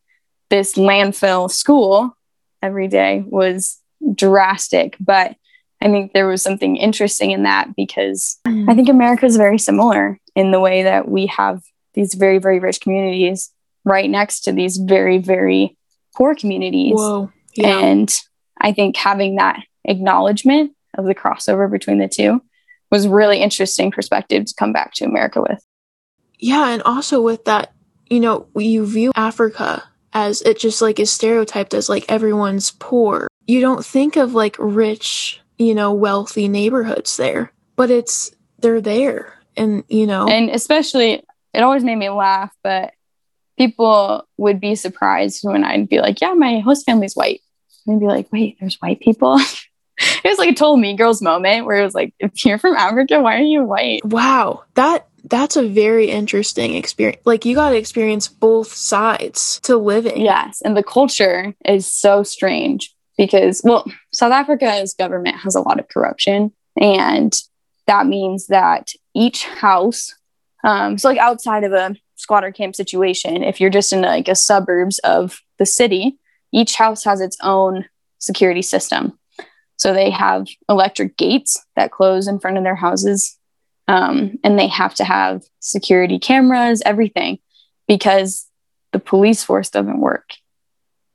this 0.50 0.74
landfill 0.74 1.50
school 1.50 2.14
every 2.62 2.88
day 2.88 3.24
was 3.26 3.78
drastic. 4.14 4.96
But 5.00 5.36
I 5.80 5.88
think 5.88 6.12
there 6.12 6.28
was 6.28 6.42
something 6.42 6.76
interesting 6.76 7.30
in 7.30 7.44
that 7.44 7.74
because 7.74 8.38
mm. 8.46 8.68
I 8.68 8.74
think 8.74 8.90
America 8.90 9.24
is 9.24 9.36
very 9.36 9.58
similar 9.58 10.20
in 10.34 10.50
the 10.50 10.60
way 10.60 10.82
that 10.82 11.08
we 11.08 11.26
have 11.26 11.62
these 11.94 12.14
very, 12.14 12.38
very 12.38 12.58
rich 12.58 12.80
communities 12.80 13.50
right 13.84 14.08
next 14.08 14.40
to 14.42 14.52
these 14.52 14.76
very, 14.76 15.18
very 15.18 15.76
poor 16.16 16.34
communities. 16.34 16.94
Whoa. 16.96 17.32
Yeah. 17.54 17.78
And 17.78 18.20
I 18.60 18.72
think 18.72 18.96
having 18.96 19.36
that 19.36 19.60
acknowledgement 19.84 20.72
of 20.96 21.04
the 21.04 21.14
crossover 21.14 21.70
between 21.70 21.98
the 21.98 22.08
two 22.08 22.42
was 22.90 23.06
really 23.08 23.38
interesting 23.38 23.90
perspective 23.90 24.44
to 24.44 24.54
come 24.58 24.72
back 24.72 24.92
to 24.94 25.04
America 25.04 25.40
with. 25.40 25.64
Yeah, 26.38 26.70
and 26.70 26.82
also 26.82 27.20
with 27.20 27.44
that, 27.44 27.72
you 28.08 28.20
know, 28.20 28.48
you 28.56 28.86
view 28.86 29.12
Africa 29.14 29.84
as 30.12 30.42
it 30.42 30.58
just 30.58 30.82
like 30.82 30.98
is 30.98 31.10
stereotyped 31.10 31.74
as 31.74 31.88
like 31.88 32.04
everyone's 32.08 32.72
poor. 32.72 33.28
You 33.46 33.60
don't 33.60 33.84
think 33.84 34.16
of 34.16 34.34
like 34.34 34.56
rich, 34.58 35.40
you 35.58 35.74
know, 35.74 35.92
wealthy 35.92 36.48
neighborhoods 36.48 37.16
there, 37.16 37.52
but 37.76 37.90
it's 37.90 38.32
they're 38.58 38.80
there. 38.80 39.34
And, 39.56 39.84
you 39.88 40.06
know, 40.06 40.28
and 40.28 40.50
especially 40.50 41.22
it 41.52 41.62
always 41.62 41.84
made 41.84 41.96
me 41.96 42.08
laugh, 42.08 42.52
but 42.62 42.92
people 43.60 44.26
would 44.38 44.58
be 44.58 44.74
surprised 44.74 45.40
when 45.42 45.64
I'd 45.64 45.86
be 45.86 46.00
like, 46.00 46.22
yeah, 46.22 46.32
my 46.32 46.60
host 46.60 46.86
family's 46.86 47.12
white 47.12 47.42
and 47.86 47.94
they'd 47.94 48.06
be 48.06 48.08
like, 48.08 48.32
wait, 48.32 48.56
there's 48.58 48.76
white 48.76 49.00
people. 49.00 49.36
it 49.98 50.24
was 50.24 50.38
like 50.38 50.48
a 50.48 50.54
total 50.54 50.78
mean 50.78 50.96
girls 50.96 51.20
moment 51.20 51.66
where 51.66 51.78
it 51.78 51.84
was 51.84 51.94
like, 51.94 52.14
if 52.18 52.46
you're 52.46 52.56
from 52.56 52.74
Africa, 52.74 53.20
why 53.20 53.36
are 53.36 53.42
you 53.42 53.62
white? 53.62 54.02
Wow. 54.02 54.64
That 54.76 55.06
that's 55.24 55.56
a 55.56 55.68
very 55.68 56.08
interesting 56.10 56.74
experience. 56.74 57.20
Like 57.26 57.44
you 57.44 57.54
got 57.54 57.70
to 57.70 57.76
experience 57.76 58.28
both 58.28 58.72
sides 58.72 59.60
to 59.64 59.76
living. 59.76 60.22
Yes, 60.22 60.62
and 60.64 60.74
the 60.74 60.82
culture 60.82 61.54
is 61.66 61.86
so 61.86 62.22
strange 62.22 62.94
because 63.18 63.60
well, 63.62 63.84
South 64.14 64.32
Africa's 64.32 64.94
government 64.94 65.36
has 65.36 65.54
a 65.54 65.60
lot 65.60 65.78
of 65.78 65.88
corruption, 65.88 66.52
and 66.80 67.38
that 67.86 68.06
means 68.06 68.46
that 68.46 68.92
each 69.14 69.44
house, 69.44 70.14
um, 70.64 70.96
so 70.96 71.10
like 71.10 71.18
outside 71.18 71.64
of 71.64 71.74
a 71.74 71.94
squatter 72.20 72.52
camp 72.52 72.76
situation, 72.76 73.42
if 73.42 73.60
you're 73.60 73.70
just 73.70 73.92
in 73.92 74.02
like 74.02 74.28
a 74.28 74.34
suburbs 74.34 74.98
of 75.00 75.40
the 75.58 75.66
city, 75.66 76.18
each 76.52 76.74
house 76.74 77.04
has 77.04 77.20
its 77.20 77.36
own 77.42 77.86
security 78.18 78.62
system. 78.62 79.18
So 79.76 79.94
they 79.94 80.10
have 80.10 80.46
electric 80.68 81.16
gates 81.16 81.58
that 81.76 81.90
close 81.90 82.28
in 82.28 82.38
front 82.38 82.58
of 82.58 82.64
their 82.64 82.74
houses. 82.74 83.38
Um, 83.88 84.38
and 84.44 84.58
they 84.58 84.68
have 84.68 84.94
to 84.96 85.04
have 85.04 85.42
security 85.58 86.18
cameras, 86.18 86.82
everything, 86.84 87.38
because 87.88 88.46
the 88.92 89.00
police 89.00 89.42
force 89.42 89.70
doesn't 89.70 90.00
work. 90.00 90.30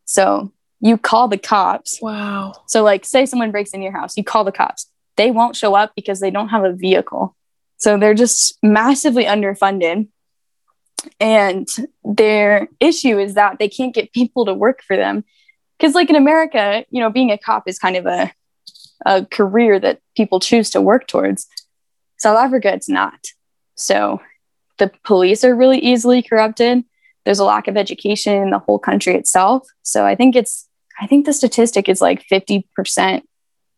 So 0.06 0.52
you 0.82 0.98
call 0.98 1.28
the 1.28 1.38
cops. 1.38 2.00
Wow. 2.02 2.54
So, 2.68 2.84
like, 2.84 3.06
say 3.06 3.26
someone 3.26 3.52
breaks 3.52 3.72
in 3.72 3.82
your 3.82 3.92
house, 3.92 4.18
you 4.18 4.24
call 4.24 4.44
the 4.44 4.52
cops. 4.52 4.88
They 5.16 5.32
won't 5.32 5.56
show 5.56 5.74
up 5.76 5.94
because 5.96 6.20
they 6.20 6.32
don't 6.32 6.50
have 6.50 6.64
a 6.64 6.74
vehicle. 6.74 7.36
So 7.78 7.98
they're 7.98 8.14
just 8.14 8.58
massively 8.62 9.26
underfunded. 9.26 10.08
And 11.20 11.68
their 12.04 12.68
issue 12.80 13.20
is 13.20 13.36
that 13.36 13.60
they 13.60 13.70
can't 13.70 13.94
get 13.94 14.14
people 14.14 14.46
to 14.46 14.54
work 14.54 14.82
for 14.84 14.96
them. 14.96 15.24
Because, 15.78 15.96
like 15.96 16.10
in 16.10 16.16
America, 16.16 16.86
you 16.90 17.02
know, 17.02 17.10
being 17.10 17.32
a 17.32 17.38
cop 17.38 17.68
is 17.68 17.80
kind 17.80 17.98
of 17.98 18.06
a, 18.06 18.32
a 19.06 19.26
career 19.26 19.80
that 19.80 20.00
people 20.16 20.40
choose 20.40 20.70
to 20.72 20.82
work 20.82 21.08
towards. 21.08 21.48
South 22.18 22.38
Africa, 22.38 22.74
it's 22.74 22.90
not. 22.90 23.20
So 23.76 24.22
the 24.78 24.92
police 25.04 25.44
are 25.44 25.56
really 25.56 25.80
easily 25.80 26.22
corrupted. 26.22 26.84
There's 27.26 27.40
a 27.40 27.46
lack 27.46 27.68
of 27.68 27.78
education 27.78 28.42
in 28.42 28.50
the 28.52 28.60
whole 28.60 28.80
country 28.80 29.16
itself. 29.16 29.68
So 29.84 30.06
I 30.06 30.16
think 30.16 30.36
it's, 30.36 30.68
I 31.00 31.08
think 31.08 31.26
the 31.26 31.34
statistic 31.34 31.90
is 31.90 32.02
like 32.02 32.26
50% 32.32 33.24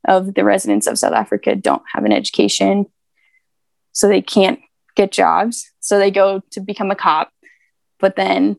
of 0.07 0.33
the 0.35 0.43
residents 0.43 0.87
of 0.87 0.97
South 0.97 1.13
Africa 1.13 1.55
don't 1.55 1.83
have 1.93 2.05
an 2.05 2.11
education. 2.11 2.85
So 3.93 4.07
they 4.07 4.21
can't 4.21 4.59
get 4.95 5.11
jobs. 5.11 5.71
So 5.87 5.97
they 5.97 6.11
go 6.11 6.41
to 6.51 6.59
become 6.59 6.91
a 6.91 6.95
cop, 6.95 7.31
but 7.97 8.17
then 8.17 8.57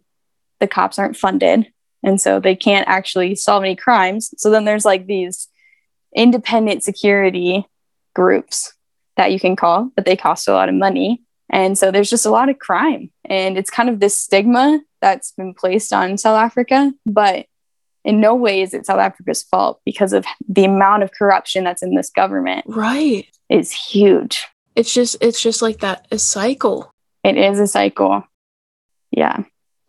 the 0.61 0.67
cops 0.67 0.99
aren't 0.99 1.17
funded. 1.17 1.71
And 2.03 2.19
so 2.19 2.41
they 2.41 2.57
can't 2.57 2.89
actually 2.89 3.35
solve 3.35 3.65
any 3.65 3.77
crimes. 3.77 4.33
So 4.39 4.49
then 4.49 4.65
there's 4.65 4.87
like 4.87 5.07
these 5.07 5.49
independent 6.17 6.85
security 6.85 7.67
groups 8.15 8.73
that 9.19 9.31
you 9.31 9.39
can 9.39 9.57
call, 9.57 9.91
but 9.95 10.07
they 10.07 10.17
cost 10.17 10.49
a 10.49 10.55
lot 10.55 10.71
of 10.71 10.75
money. 10.75 11.23
And 11.51 11.77
so 11.77 11.91
there's 11.91 12.09
just 12.09 12.25
a 12.25 12.31
lot 12.31 12.49
of 12.49 12.59
crime. 12.59 13.11
And 13.27 13.59
it's 13.59 13.69
kind 13.69 13.91
of 13.91 14.01
this 14.01 14.19
stigma 14.19 14.81
that's 15.03 15.33
been 15.33 15.53
placed 15.53 15.93
on 15.93 16.17
South 16.17 16.39
Africa. 16.39 16.95
But 17.05 17.45
in 18.07 18.21
no 18.21 18.35
way 18.35 18.63
is 18.63 18.73
it 18.73 18.87
South 18.87 19.01
Africa's 19.01 19.43
fault 19.43 19.83
because 19.85 20.15
of 20.15 20.25
the 20.49 20.65
amount 20.65 21.03
of 21.03 21.13
corruption 21.13 21.65
that's 21.65 21.83
in 21.83 21.95
this 21.95 22.09
government. 22.09 22.65
Right. 22.69 23.27
Is 23.51 23.71
huge 23.71 24.47
it's 24.79 24.95
just 24.95 25.17
it's 25.21 25.43
just 25.43 25.61
like 25.61 25.81
that 25.81 26.07
a 26.13 26.19
cycle 26.19 26.95
it 27.29 27.37
is 27.37 27.61
a 27.61 27.67
cycle. 27.67 28.25
Yeah. 29.11 29.45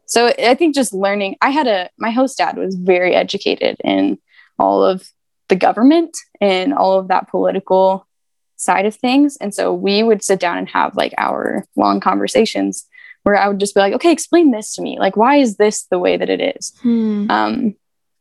So 0.05 0.33
i 0.39 0.55
think 0.55 0.73
just 0.73 0.91
learning 0.91 1.37
i 1.41 1.51
had 1.51 1.67
a 1.67 1.89
my 1.97 2.09
host 2.09 2.39
dad 2.39 2.57
was 2.57 2.75
very 2.75 3.13
educated 3.13 3.77
in 3.83 4.17
all 4.57 4.83
of 4.83 5.07
the 5.49 5.55
government 5.55 6.17
and 6.41 6.73
all 6.73 6.97
of 6.97 7.07
that 7.09 7.29
political 7.29 8.07
side 8.55 8.85
of 8.85 8.93
things. 8.95 9.37
And 9.37 9.53
so 9.55 9.73
we 9.73 10.03
would 10.03 10.21
sit 10.21 10.39
down 10.39 10.57
and 10.57 10.67
have 10.69 10.97
like 10.97 11.13
hour 11.17 11.65
long 11.77 11.99
conversations 11.99 12.85
where 13.23 13.35
i 13.35 13.47
would 13.47 13.59
just 13.59 13.75
be 13.75 13.81
like 13.81 13.93
okay 13.93 14.11
explain 14.11 14.51
this 14.51 14.75
to 14.75 14.81
me. 14.81 14.97
Like 14.99 15.15
why 15.15 15.35
is 15.37 15.57
this 15.57 15.85
the 15.91 15.99
way 15.99 16.17
that 16.17 16.29
it 16.29 16.57
is? 16.57 16.73
Hmm. 16.81 17.29
um 17.29 17.75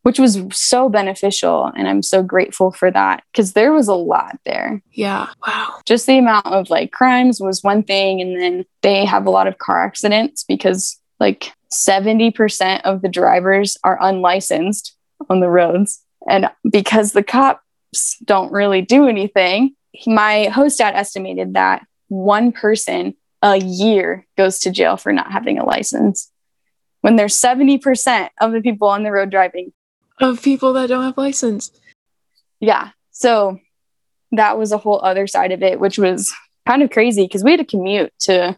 which 0.09 0.19
was 0.19 0.41
so 0.53 0.89
beneficial. 0.89 1.71
And 1.77 1.87
I'm 1.87 2.03
so 2.03 2.23
grateful 2.23 2.73
for 2.73 2.91
that 2.91 3.23
because 3.31 3.53
there 3.53 3.75
was 3.75 3.89
a 3.89 3.95
lot 3.95 4.39
there. 4.47 4.83
Yeah. 4.91 5.29
Wow. 5.47 5.81
Just 5.85 6.07
the 6.07 6.17
amount 6.17 6.47
of 6.47 6.71
like 6.71 6.93
crimes 6.93 7.43
was 7.43 7.63
one 7.63 7.83
thing. 7.83 8.23
And 8.23 8.41
then 8.41 8.65
they 8.81 9.05
have 9.05 9.27
a 9.27 9.31
lot 9.31 9.47
of 9.47 9.59
car 9.59 9.85
accidents 9.85 10.45
because 10.45 10.99
like 11.21 11.53
70% 11.71 12.81
of 12.85 13.03
the 13.03 13.11
drivers 13.11 13.77
are 13.85 14.03
unlicensed 14.03 14.97
on 15.29 15.41
the 15.41 15.51
roads. 15.51 16.03
And 16.27 16.49
because 16.73 17.13
the 17.13 17.23
cops 17.23 18.17
don't 18.25 18.51
really 18.51 18.81
do 18.81 19.09
anything, 19.09 19.75
my 20.07 20.45
host 20.45 20.79
dad 20.79 20.95
estimated 20.95 21.53
that 21.53 21.85
one 22.09 22.51
person 22.51 23.15
a 23.43 23.59
year 23.59 24.27
goes 24.39 24.61
to 24.61 24.71
jail 24.71 24.97
for 24.97 25.13
not 25.13 25.31
having 25.31 25.59
a 25.59 25.67
license. 25.67 26.33
When 27.03 27.17
there's 27.17 27.39
70% 27.39 28.31
of 28.41 28.53
the 28.53 28.63
people 28.63 28.89
on 28.89 29.03
the 29.03 29.13
road 29.13 29.31
driving 29.31 29.75
of 30.21 30.43
people 30.43 30.73
that 30.75 30.89
don't 30.89 31.05
have 31.05 31.17
license. 31.17 31.71
Yeah. 32.61 32.91
So 33.11 33.61
that 34.33 34.59
was 34.59 34.73
a 34.73 34.79
whole 34.79 35.01
other 35.03 35.27
side 35.27 35.53
of 35.53 35.63
it, 35.63 35.81
which 35.81 35.99
was 35.99 36.33
kind 36.67 36.83
of 36.83 36.91
crazy 36.91 37.25
because 37.25 37.45
we 37.45 37.53
had 37.53 37.61
to 37.61 37.65
commute 37.65 38.13
to 38.21 38.57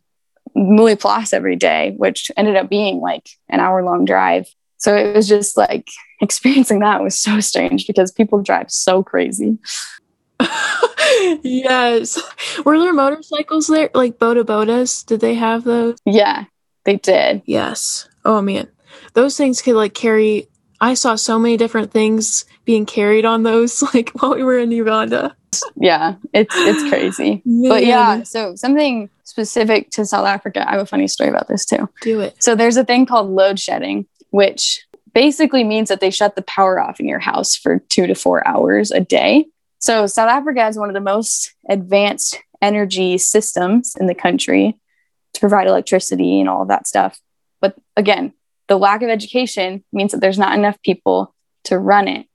Mooiplaas 0.57 1.33
every 1.33 1.57
day, 1.57 1.94
which 1.96 2.31
ended 2.37 2.57
up 2.57 2.68
being 2.68 3.01
like 3.01 3.29
an 3.49 3.61
hour 3.61 3.83
long 3.83 4.05
drive. 4.05 4.46
So 4.79 4.96
it 4.96 5.14
was 5.14 5.29
just 5.29 5.57
like 5.57 5.88
experiencing 6.20 6.81
that 6.81 7.03
was 7.03 7.18
so 7.18 7.40
strange 7.40 7.87
because 7.87 8.11
people 8.11 8.42
drive 8.42 8.70
so 8.70 9.03
crazy. 9.03 9.59
yes. 11.42 12.18
Were 12.64 12.79
there 12.79 12.92
motorcycles 12.92 13.66
there? 13.66 13.90
Like 13.94 14.18
Boda 14.18 14.42
Bodas? 14.42 15.05
Did 15.05 15.20
they 15.20 15.35
have 15.35 15.64
those? 15.64 15.99
Yeah, 16.05 16.44
they 16.85 16.96
did. 16.96 17.42
Yes. 17.44 18.09
Oh 18.25 18.40
man. 18.40 18.68
Those 19.12 19.37
things 19.37 19.61
could 19.62 19.75
like 19.75 19.94
carry 19.94 20.49
I 20.80 20.94
saw 20.94 21.14
so 21.14 21.38
many 21.38 21.56
different 21.56 21.90
things 21.90 22.44
being 22.64 22.86
carried 22.86 23.24
on 23.24 23.42
those 23.42 23.82
like 23.94 24.10
while 24.10 24.34
we 24.34 24.42
were 24.42 24.58
in 24.58 24.70
Uganda. 24.70 25.36
Yeah, 25.76 26.14
it's 26.32 26.54
it's 26.56 26.88
crazy. 26.88 27.42
but 27.44 27.84
yeah, 27.84 28.22
so 28.22 28.54
something 28.54 29.10
specific 29.24 29.90
to 29.90 30.06
South 30.06 30.26
Africa. 30.26 30.66
I 30.68 30.72
have 30.72 30.80
a 30.80 30.86
funny 30.86 31.08
story 31.08 31.28
about 31.28 31.48
this 31.48 31.64
too. 31.64 31.88
Do 32.02 32.20
it. 32.20 32.42
So 32.42 32.54
there's 32.54 32.76
a 32.76 32.84
thing 32.84 33.06
called 33.06 33.28
load 33.28 33.58
shedding, 33.58 34.06
which 34.30 34.84
basically 35.12 35.64
means 35.64 35.88
that 35.88 36.00
they 36.00 36.10
shut 36.10 36.36
the 36.36 36.42
power 36.42 36.80
off 36.80 37.00
in 37.00 37.08
your 37.08 37.18
house 37.18 37.56
for 37.56 37.80
2 37.88 38.06
to 38.06 38.14
4 38.14 38.46
hours 38.46 38.92
a 38.92 39.00
day. 39.00 39.46
So 39.80 40.06
South 40.06 40.28
Africa 40.28 40.60
has 40.60 40.78
one 40.78 40.88
of 40.88 40.94
the 40.94 41.00
most 41.00 41.52
advanced 41.68 42.38
energy 42.62 43.18
systems 43.18 43.96
in 43.98 44.06
the 44.06 44.14
country 44.14 44.78
to 45.34 45.40
provide 45.40 45.66
electricity 45.66 46.38
and 46.38 46.48
all 46.48 46.62
of 46.62 46.68
that 46.68 46.86
stuff. 46.86 47.20
But 47.60 47.76
again, 47.96 48.34
the 48.70 48.78
lack 48.78 49.02
of 49.02 49.09
education 49.09 49.83
means 49.92 50.12
that 50.12 50.20
there's 50.20 50.38
not 50.38 50.56
enough 50.56 50.80
people 50.83 51.35
to 51.64 51.76
run 51.76 52.06
it. 52.06 52.26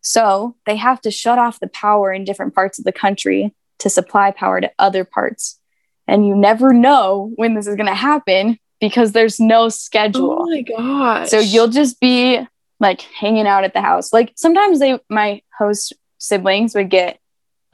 So 0.00 0.56
they 0.64 0.76
have 0.76 0.98
to 1.02 1.10
shut 1.10 1.38
off 1.38 1.60
the 1.60 1.68
power 1.68 2.10
in 2.10 2.24
different 2.24 2.54
parts 2.54 2.78
of 2.78 2.86
the 2.86 2.92
country 2.92 3.54
to 3.80 3.90
supply 3.90 4.30
power 4.30 4.62
to 4.62 4.72
other 4.78 5.04
parts. 5.04 5.60
And 6.08 6.26
you 6.26 6.34
never 6.34 6.72
know 6.72 7.32
when 7.36 7.52
this 7.52 7.66
is 7.66 7.76
going 7.76 7.88
to 7.88 7.94
happen 7.94 8.58
because 8.80 9.12
there's 9.12 9.38
no 9.38 9.68
schedule. 9.68 10.38
Oh 10.40 10.46
my 10.46 10.62
gosh. 10.62 11.28
So 11.28 11.38
you'll 11.38 11.68
just 11.68 12.00
be 12.00 12.40
like 12.80 13.02
hanging 13.02 13.46
out 13.46 13.64
at 13.64 13.74
the 13.74 13.82
house. 13.82 14.10
Like 14.10 14.32
sometimes 14.36 14.78
they, 14.78 14.98
my 15.10 15.42
host 15.58 15.92
siblings 16.16 16.74
would 16.74 16.88
get 16.88 17.18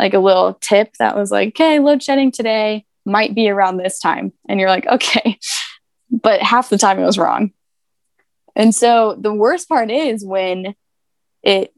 like 0.01 0.15
a 0.15 0.19
little 0.19 0.55
tip 0.55 0.95
that 0.99 1.17
was 1.17 1.31
like, 1.31 1.51
okay, 1.51 1.79
load 1.79 2.03
shedding 2.03 2.33
today 2.33 2.87
might 3.07 3.37
be 3.37 3.49
around 3.49 3.77
this 3.77 4.01
time. 4.01 4.33
And 4.49 4.59
you're 4.59 4.69
like, 4.69 4.87
okay. 4.89 5.39
But 6.11 6.43
half 6.43 6.71
the 6.71 6.79
time 6.79 6.99
it 6.99 7.05
was 7.05 7.17
wrong. 7.17 7.53
And 8.61 8.75
so 8.75 9.17
the 9.19 9.33
worst 9.33 9.71
part 9.71 9.91
is 9.91 10.23
when 10.23 10.75
it 11.43 11.73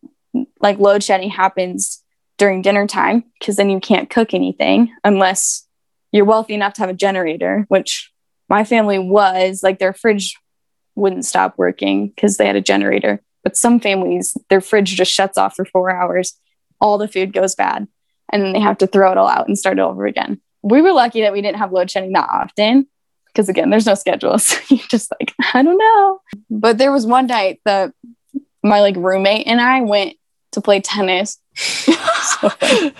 like 0.60 0.80
load 0.80 1.04
shedding 1.04 1.30
happens 1.30 2.02
during 2.38 2.60
dinner 2.60 2.88
time 2.88 3.22
because 3.38 3.54
then 3.54 3.70
you 3.70 3.78
can't 3.78 4.10
cook 4.10 4.34
anything 4.34 4.92
unless 5.04 5.64
you're 6.10 6.24
wealthy 6.24 6.54
enough 6.54 6.72
to 6.72 6.80
have 6.80 6.90
a 6.90 6.94
generator, 6.94 7.66
which 7.68 8.10
my 8.48 8.64
family 8.64 8.98
was 8.98 9.62
like 9.62 9.78
their 9.78 9.92
fridge 9.92 10.34
wouldn't 10.96 11.24
stop 11.24 11.54
working 11.56 12.08
because 12.08 12.36
they 12.36 12.46
had 12.46 12.56
a 12.56 12.60
generator. 12.60 13.22
But 13.44 13.56
some 13.56 13.78
families, 13.78 14.36
their 14.50 14.60
fridge 14.60 14.96
just 14.96 15.12
shuts 15.12 15.38
off 15.38 15.54
for 15.54 15.64
four 15.64 15.88
hours, 15.88 16.34
all 16.80 16.98
the 16.98 17.06
food 17.06 17.32
goes 17.32 17.54
bad, 17.54 17.86
and 18.32 18.42
then 18.42 18.52
they 18.52 18.60
have 18.60 18.78
to 18.78 18.88
throw 18.88 19.12
it 19.12 19.18
all 19.18 19.28
out 19.28 19.46
and 19.46 19.56
start 19.56 19.78
over 19.78 20.04
again. 20.04 20.40
We 20.64 20.82
were 20.82 20.92
lucky 20.92 21.20
that 21.20 21.32
we 21.32 21.42
didn't 21.42 21.58
have 21.58 21.70
load 21.70 21.92
shedding 21.92 22.14
that 22.14 22.28
often, 22.28 22.88
because 23.32 23.48
again, 23.48 23.70
there's 23.70 23.86
no 23.86 23.94
schedule. 23.94 24.38
So 24.38 24.58
you 24.74 24.80
just 24.88 25.12
like, 25.20 25.32
I 25.54 25.62
don't 25.62 25.78
know. 25.78 26.20
But 26.50 26.78
there 26.78 26.92
was 26.92 27.06
one 27.06 27.26
night 27.26 27.60
that 27.64 27.92
my 28.62 28.80
like 28.80 28.96
roommate 28.96 29.46
and 29.46 29.60
I 29.60 29.82
went 29.82 30.16
to 30.52 30.60
play 30.60 30.80
tennis. 30.80 31.38
so 31.54 32.50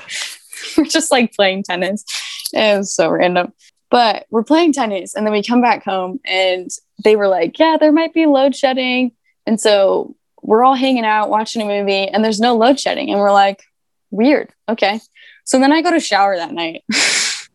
we're 0.77 0.85
just 0.85 1.13
like 1.13 1.35
playing 1.35 1.63
tennis. 1.63 2.05
It 2.53 2.79
was 2.79 2.95
so 2.95 3.11
random. 3.11 3.53
But 3.91 4.27
we're 4.31 4.43
playing 4.45 4.73
tennis 4.73 5.15
and 5.15 5.27
then 5.27 5.33
we 5.33 5.43
come 5.43 5.61
back 5.61 5.85
home 5.85 6.19
and 6.25 6.71
they 7.05 7.15
were 7.15 7.29
like, 7.29 7.59
Yeah, 7.59 7.77
there 7.79 7.93
might 7.93 8.15
be 8.15 8.27
load 8.27 8.57
shedding. 8.57 9.13
And 9.47 9.61
so 9.61 10.17
we're 10.41 10.65
all 10.65 10.75
hanging 10.75 11.05
out 11.05 11.29
watching 11.29 11.63
a 11.63 11.67
movie 11.67 12.09
and 12.09 12.25
there's 12.25 12.41
no 12.41 12.57
load 12.57 12.81
shedding. 12.81 13.11
And 13.11 13.21
we're 13.21 13.33
like, 13.33 13.63
Weird. 14.11 14.51
Okay. 14.69 15.01
So 15.45 15.59
then 15.59 15.73
I 15.73 15.83
go 15.83 15.91
to 15.91 16.01
shower 16.01 16.37
that 16.37 16.53
night. 16.53 16.85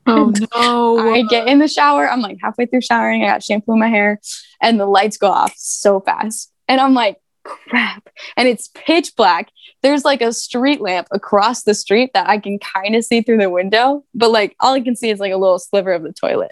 Oh 0.08 0.32
no. 0.56 1.14
I 1.14 1.24
get 1.24 1.48
in 1.48 1.60
the 1.60 1.68
shower. 1.68 2.10
I'm 2.10 2.22
like 2.22 2.38
halfway 2.42 2.66
through 2.66 2.82
showering. 2.82 3.24
I 3.24 3.28
got 3.28 3.44
shampoo 3.44 3.74
in 3.74 3.80
my 3.80 3.90
hair 3.90 4.20
and 4.62 4.80
the 4.80 4.86
lights 4.86 5.18
go 5.18 5.28
off 5.28 5.54
so 5.58 6.00
fast. 6.00 6.52
And 6.68 6.82
I'm 6.82 6.94
like, 6.94 7.18
crap. 7.44 8.10
And 8.36 8.48
it's 8.48 8.70
pitch 8.74 9.16
black. 9.16 9.50
There's 9.84 10.04
like 10.04 10.22
a 10.22 10.34
street 10.34 10.82
lamp 10.82 11.08
across 11.12 11.64
the 11.64 11.74
street 11.74 12.12
that 12.14 12.28
I 12.28 12.40
can 12.40 12.60
kind 12.60 12.96
of 12.96 13.06
see 13.06 13.22
through 13.22 13.38
the 13.38 13.50
window, 13.50 14.04
but 14.14 14.32
like 14.32 14.56
all 14.60 14.74
I 14.74 14.82
can 14.82 14.96
see 14.96 15.10
is 15.10 15.20
like 15.20 15.32
a 15.32 15.38
little 15.38 15.60
sliver 15.60 15.92
of 15.92 16.04
the 16.04 16.14
toilet. 16.14 16.52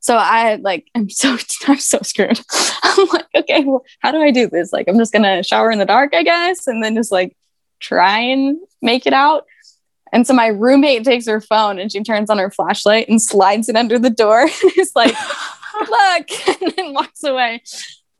So 0.00 0.16
I 0.16 0.56
like 0.56 0.88
I'm 0.94 1.08
so 1.08 1.36
I'm 1.68 1.78
so 1.78 1.98
screwed. 2.02 2.40
I'm 2.82 3.08
like, 3.08 3.26
okay, 3.36 3.64
well, 3.64 3.84
how 4.00 4.12
do 4.12 4.20
I 4.20 4.30
do 4.30 4.48
this? 4.48 4.72
Like 4.72 4.88
I'm 4.88 4.98
just 4.98 5.12
gonna 5.12 5.42
shower 5.42 5.70
in 5.70 5.78
the 5.78 5.86
dark, 5.86 6.14
I 6.14 6.22
guess, 6.22 6.66
and 6.66 6.82
then 6.82 6.94
just 6.94 7.12
like 7.12 7.36
try 7.80 8.18
and 8.18 8.58
make 8.82 9.06
it 9.06 9.12
out. 9.12 9.46
And 10.14 10.28
so 10.28 10.32
my 10.32 10.46
roommate 10.46 11.04
takes 11.04 11.26
her 11.26 11.40
phone 11.40 11.80
and 11.80 11.90
she 11.90 12.00
turns 12.04 12.30
on 12.30 12.38
her 12.38 12.48
flashlight 12.48 13.08
and 13.08 13.20
slides 13.20 13.68
it 13.68 13.74
under 13.74 13.98
the 13.98 14.10
door. 14.10 14.42
and 14.42 14.50
it's 14.76 14.94
like, 14.94 15.12
look, 15.80 16.48
and 16.62 16.72
then 16.76 16.94
walks 16.94 17.24
away. 17.24 17.60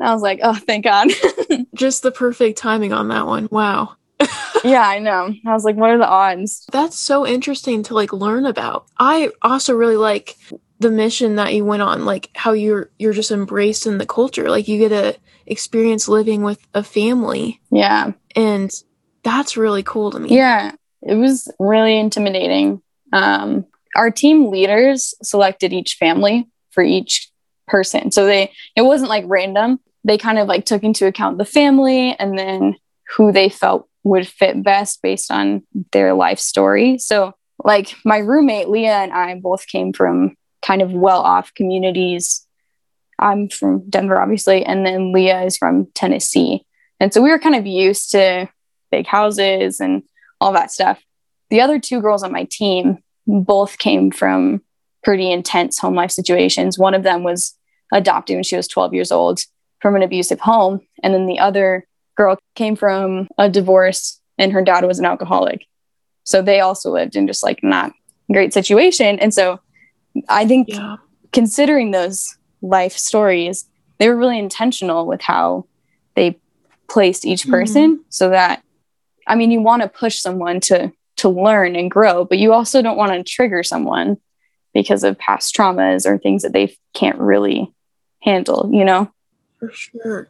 And 0.00 0.08
I 0.08 0.12
was 0.12 0.20
like, 0.20 0.40
oh, 0.42 0.54
thank 0.54 0.84
God. 0.84 1.08
Just 1.74 2.02
the 2.02 2.10
perfect 2.10 2.58
timing 2.58 2.92
on 2.92 3.08
that 3.08 3.26
one. 3.26 3.48
Wow. 3.50 3.94
yeah, 4.64 4.82
I 4.82 4.98
know. 4.98 5.32
I 5.46 5.52
was 5.52 5.64
like, 5.64 5.76
what 5.76 5.90
are 5.90 5.98
the 5.98 6.08
odds? 6.08 6.66
That's 6.72 6.98
so 6.98 7.24
interesting 7.24 7.84
to 7.84 7.94
like 7.94 8.12
learn 8.12 8.44
about. 8.44 8.86
I 8.98 9.30
also 9.42 9.72
really 9.72 9.96
like 9.96 10.36
the 10.80 10.90
mission 10.90 11.36
that 11.36 11.54
you 11.54 11.64
went 11.64 11.82
on, 11.82 12.04
like 12.04 12.30
how 12.34 12.52
you're 12.52 12.90
you're 12.98 13.12
just 13.12 13.30
embraced 13.30 13.86
in 13.86 13.98
the 13.98 14.06
culture. 14.06 14.50
Like 14.50 14.66
you 14.66 14.78
get 14.80 14.88
to 14.88 15.16
experience 15.46 16.08
living 16.08 16.42
with 16.42 16.58
a 16.74 16.82
family. 16.82 17.60
Yeah. 17.70 18.12
And 18.34 18.72
that's 19.22 19.56
really 19.56 19.84
cool 19.84 20.10
to 20.10 20.18
me. 20.18 20.34
Yeah 20.34 20.72
it 21.04 21.14
was 21.14 21.52
really 21.58 21.98
intimidating. 21.98 22.82
Um, 23.12 23.66
our 23.94 24.10
team 24.10 24.50
leaders 24.50 25.14
selected 25.22 25.72
each 25.72 25.94
family 25.94 26.48
for 26.70 26.82
each 26.82 27.30
person. 27.66 28.10
So 28.10 28.26
they 28.26 28.52
it 28.76 28.82
wasn't 28.82 29.10
like 29.10 29.24
random. 29.26 29.80
They 30.02 30.18
kind 30.18 30.38
of 30.38 30.48
like 30.48 30.64
took 30.64 30.82
into 30.82 31.06
account 31.06 31.38
the 31.38 31.44
family 31.44 32.14
and 32.18 32.38
then 32.38 32.76
who 33.16 33.32
they 33.32 33.48
felt 33.48 33.88
would 34.02 34.26
fit 34.28 34.62
best 34.62 35.00
based 35.02 35.30
on 35.30 35.62
their 35.92 36.14
life 36.14 36.38
story. 36.38 36.98
So 36.98 37.34
like 37.62 37.94
my 38.04 38.18
roommate 38.18 38.68
Leah 38.68 38.98
and 38.98 39.12
I 39.12 39.34
both 39.36 39.66
came 39.66 39.92
from 39.92 40.36
kind 40.60 40.82
of 40.82 40.92
well-off 40.92 41.54
communities. 41.54 42.46
I'm 43.18 43.48
from 43.48 43.88
Denver 43.88 44.20
obviously 44.20 44.64
and 44.64 44.84
then 44.84 45.12
Leah 45.12 45.42
is 45.44 45.56
from 45.56 45.86
Tennessee. 45.94 46.66
And 47.00 47.12
so 47.14 47.22
we 47.22 47.30
were 47.30 47.38
kind 47.38 47.54
of 47.56 47.66
used 47.66 48.10
to 48.10 48.48
big 48.90 49.06
houses 49.06 49.80
and 49.80 50.02
all 50.40 50.52
that 50.52 50.72
stuff. 50.72 51.02
The 51.50 51.60
other 51.60 51.78
two 51.78 52.00
girls 52.00 52.22
on 52.22 52.32
my 52.32 52.44
team 52.44 52.98
both 53.26 53.78
came 53.78 54.10
from 54.10 54.62
pretty 55.02 55.30
intense 55.30 55.78
home 55.78 55.94
life 55.94 56.10
situations. 56.10 56.78
One 56.78 56.94
of 56.94 57.02
them 57.02 57.22
was 57.22 57.54
adopted 57.92 58.36
when 58.36 58.42
she 58.42 58.56
was 58.56 58.68
12 58.68 58.94
years 58.94 59.12
old 59.12 59.40
from 59.80 59.96
an 59.96 60.02
abusive 60.02 60.40
home. 60.40 60.80
And 61.02 61.14
then 61.14 61.26
the 61.26 61.38
other 61.38 61.86
girl 62.16 62.38
came 62.54 62.76
from 62.76 63.28
a 63.38 63.48
divorce 63.50 64.20
and 64.38 64.52
her 64.52 64.62
dad 64.62 64.84
was 64.84 64.98
an 64.98 65.04
alcoholic. 65.04 65.66
So 66.24 66.42
they 66.42 66.60
also 66.60 66.90
lived 66.90 67.16
in 67.16 67.26
just 67.26 67.42
like 67.42 67.62
not 67.62 67.92
great 68.32 68.54
situation. 68.54 69.18
And 69.18 69.32
so 69.32 69.60
I 70.28 70.46
think 70.46 70.68
yeah. 70.70 70.96
considering 71.32 71.90
those 71.90 72.36
life 72.62 72.96
stories, 72.96 73.66
they 73.98 74.08
were 74.08 74.16
really 74.16 74.38
intentional 74.38 75.06
with 75.06 75.20
how 75.20 75.66
they 76.14 76.38
placed 76.88 77.26
each 77.26 77.48
person 77.48 77.96
mm-hmm. 77.96 78.02
so 78.08 78.30
that 78.30 78.62
I 79.26 79.36
mean, 79.36 79.50
you 79.50 79.60
want 79.60 79.82
to 79.82 79.88
push 79.88 80.18
someone 80.18 80.60
to 80.60 80.92
to 81.16 81.28
learn 81.28 81.76
and 81.76 81.90
grow, 81.90 82.24
but 82.24 82.38
you 82.38 82.52
also 82.52 82.82
don't 82.82 82.96
want 82.96 83.12
to 83.12 83.22
trigger 83.22 83.62
someone 83.62 84.16
because 84.72 85.04
of 85.04 85.18
past 85.18 85.54
traumas 85.54 86.06
or 86.06 86.18
things 86.18 86.42
that 86.42 86.52
they 86.52 86.76
can't 86.92 87.18
really 87.18 87.72
handle, 88.20 88.68
you 88.72 88.84
know? 88.84 89.10
For 89.60 89.70
sure. 89.70 90.28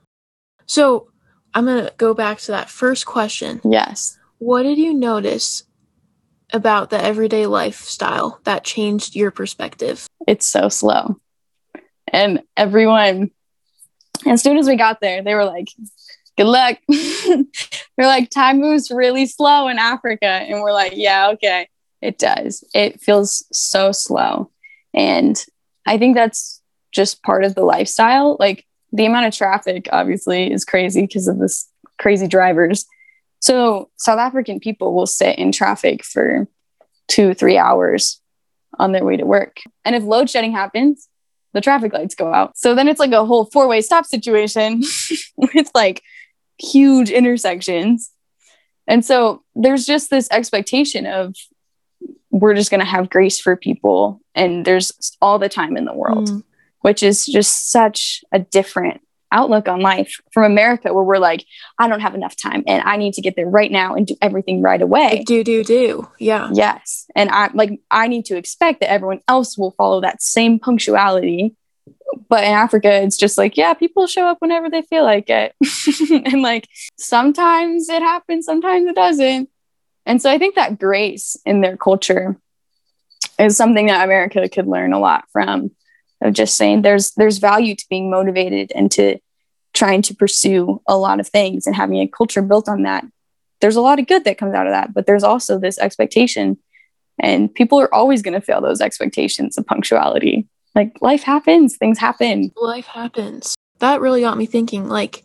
So, 0.66 1.08
I'm 1.54 1.64
going 1.64 1.84
to 1.86 1.92
go 1.96 2.14
back 2.14 2.38
to 2.40 2.52
that 2.52 2.68
first 2.68 3.06
question. 3.06 3.60
Yes. 3.64 4.18
What 4.38 4.64
did 4.64 4.76
you 4.76 4.92
notice 4.92 5.62
about 6.52 6.90
the 6.90 7.02
everyday 7.02 7.46
lifestyle 7.46 8.40
that 8.44 8.64
changed 8.64 9.16
your 9.16 9.30
perspective? 9.30 10.06
It's 10.26 10.46
so 10.46 10.68
slow. 10.68 11.20
And 12.12 12.42
everyone, 12.56 13.30
as 14.26 14.42
soon 14.42 14.58
as 14.58 14.66
we 14.66 14.76
got 14.76 15.00
there, 15.00 15.22
they 15.22 15.34
were 15.34 15.44
like, 15.44 15.68
good 16.36 16.46
luck. 16.46 16.78
They're 16.88 18.06
like, 18.06 18.30
time 18.30 18.60
moves 18.60 18.90
really 18.90 19.26
slow 19.26 19.68
in 19.68 19.78
Africa. 19.78 20.26
And 20.26 20.60
we're 20.60 20.72
like, 20.72 20.92
yeah, 20.96 21.30
okay, 21.30 21.68
it 22.00 22.18
does. 22.18 22.64
It 22.74 23.00
feels 23.00 23.44
so 23.52 23.92
slow. 23.92 24.50
And 24.92 25.42
I 25.86 25.98
think 25.98 26.14
that's 26.14 26.60
just 26.92 27.22
part 27.22 27.44
of 27.44 27.54
the 27.54 27.64
lifestyle. 27.64 28.36
Like 28.38 28.64
the 28.92 29.06
amount 29.06 29.26
of 29.26 29.34
traffic 29.34 29.88
obviously 29.92 30.52
is 30.52 30.64
crazy 30.64 31.02
because 31.02 31.28
of 31.28 31.38
this 31.38 31.68
crazy 31.98 32.28
drivers. 32.28 32.86
So 33.40 33.90
South 33.96 34.18
African 34.18 34.60
people 34.60 34.94
will 34.94 35.06
sit 35.06 35.38
in 35.38 35.52
traffic 35.52 36.04
for 36.04 36.48
two, 37.08 37.34
three 37.34 37.58
hours 37.58 38.20
on 38.78 38.92
their 38.92 39.04
way 39.04 39.16
to 39.16 39.26
work. 39.26 39.58
And 39.84 39.94
if 39.94 40.02
load 40.02 40.30
shedding 40.30 40.52
happens, 40.52 41.08
the 41.52 41.60
traffic 41.60 41.92
lights 41.92 42.14
go 42.14 42.32
out. 42.32 42.56
So 42.56 42.74
then 42.74 42.88
it's 42.88 42.98
like 42.98 43.12
a 43.12 43.24
whole 43.24 43.46
four 43.46 43.68
way 43.68 43.80
stop 43.80 44.06
situation 44.06 44.82
with 45.36 45.70
like 45.74 46.02
huge 46.58 47.10
intersections. 47.10 48.10
And 48.86 49.04
so 49.04 49.42
there's 49.54 49.86
just 49.86 50.10
this 50.10 50.28
expectation 50.30 51.06
of 51.06 51.34
we're 52.30 52.54
just 52.54 52.70
going 52.70 52.80
to 52.80 52.86
have 52.86 53.10
grace 53.10 53.40
for 53.40 53.56
people 53.56 54.20
and 54.34 54.64
there's 54.64 54.92
all 55.22 55.38
the 55.38 55.48
time 55.48 55.76
in 55.76 55.84
the 55.84 55.94
world, 55.94 56.28
mm. 56.28 56.42
which 56.80 57.02
is 57.02 57.24
just 57.24 57.70
such 57.70 58.24
a 58.32 58.40
different 58.40 59.00
outlook 59.34 59.68
on 59.68 59.80
life 59.80 60.20
from 60.32 60.44
America, 60.44 60.94
where 60.94 61.04
we're 61.04 61.18
like, 61.18 61.44
I 61.78 61.88
don't 61.88 62.00
have 62.00 62.14
enough 62.14 62.36
time 62.36 62.62
and 62.66 62.82
I 62.84 62.96
need 62.96 63.14
to 63.14 63.20
get 63.20 63.36
there 63.36 63.48
right 63.48 63.70
now 63.70 63.94
and 63.94 64.06
do 64.06 64.16
everything 64.22 64.62
right 64.62 64.80
away. 64.80 65.22
do, 65.26 65.44
do, 65.44 65.64
do. 65.64 66.08
Yeah. 66.18 66.50
Yes. 66.52 67.06
And 67.14 67.30
I 67.30 67.50
like, 67.52 67.80
I 67.90 68.08
need 68.08 68.24
to 68.26 68.36
expect 68.36 68.80
that 68.80 68.90
everyone 68.90 69.20
else 69.28 69.58
will 69.58 69.72
follow 69.72 70.00
that 70.00 70.22
same 70.22 70.58
punctuality. 70.58 71.56
But 72.28 72.44
in 72.44 72.50
Africa, 72.50 72.92
it's 73.02 73.16
just 73.16 73.38
like, 73.38 73.56
yeah, 73.56 73.74
people 73.74 74.06
show 74.06 74.26
up 74.26 74.38
whenever 74.40 74.70
they 74.70 74.82
feel 74.82 75.04
like 75.04 75.28
it. 75.30 75.54
and 76.10 76.42
like, 76.42 76.68
sometimes 76.96 77.88
it 77.88 78.02
happens, 78.02 78.46
sometimes 78.46 78.86
it 78.86 78.94
doesn't. 78.94 79.48
And 80.06 80.20
so 80.20 80.30
I 80.30 80.38
think 80.38 80.54
that 80.54 80.78
grace 80.78 81.36
in 81.44 81.60
their 81.60 81.76
culture 81.76 82.36
is 83.38 83.56
something 83.56 83.86
that 83.86 84.04
America 84.04 84.48
could 84.48 84.66
learn 84.66 84.92
a 84.92 84.98
lot 84.98 85.24
from 85.32 85.70
of 86.20 86.32
just 86.32 86.56
saying 86.56 86.82
there's 86.82 87.12
there's 87.12 87.38
value 87.38 87.74
to 87.74 87.86
being 87.88 88.10
motivated 88.10 88.72
and 88.74 88.90
to 88.92 89.18
trying 89.72 90.02
to 90.02 90.14
pursue 90.14 90.80
a 90.88 90.96
lot 90.96 91.20
of 91.20 91.28
things 91.28 91.66
and 91.66 91.76
having 91.76 91.98
a 91.98 92.08
culture 92.08 92.42
built 92.42 92.68
on 92.68 92.82
that 92.82 93.04
there's 93.60 93.76
a 93.76 93.80
lot 93.80 93.98
of 93.98 94.06
good 94.06 94.24
that 94.24 94.38
comes 94.38 94.54
out 94.54 94.66
of 94.66 94.72
that 94.72 94.94
but 94.94 95.06
there's 95.06 95.24
also 95.24 95.58
this 95.58 95.78
expectation 95.78 96.56
and 97.20 97.54
people 97.54 97.80
are 97.80 97.92
always 97.92 98.22
going 98.22 98.34
to 98.34 98.40
fail 98.40 98.60
those 98.60 98.80
expectations 98.80 99.58
of 99.58 99.66
punctuality 99.66 100.46
like 100.74 100.96
life 101.00 101.22
happens 101.22 101.76
things 101.76 101.98
happen 101.98 102.50
life 102.56 102.86
happens 102.86 103.54
that 103.78 104.00
really 104.00 104.20
got 104.20 104.38
me 104.38 104.46
thinking 104.46 104.88
like 104.88 105.24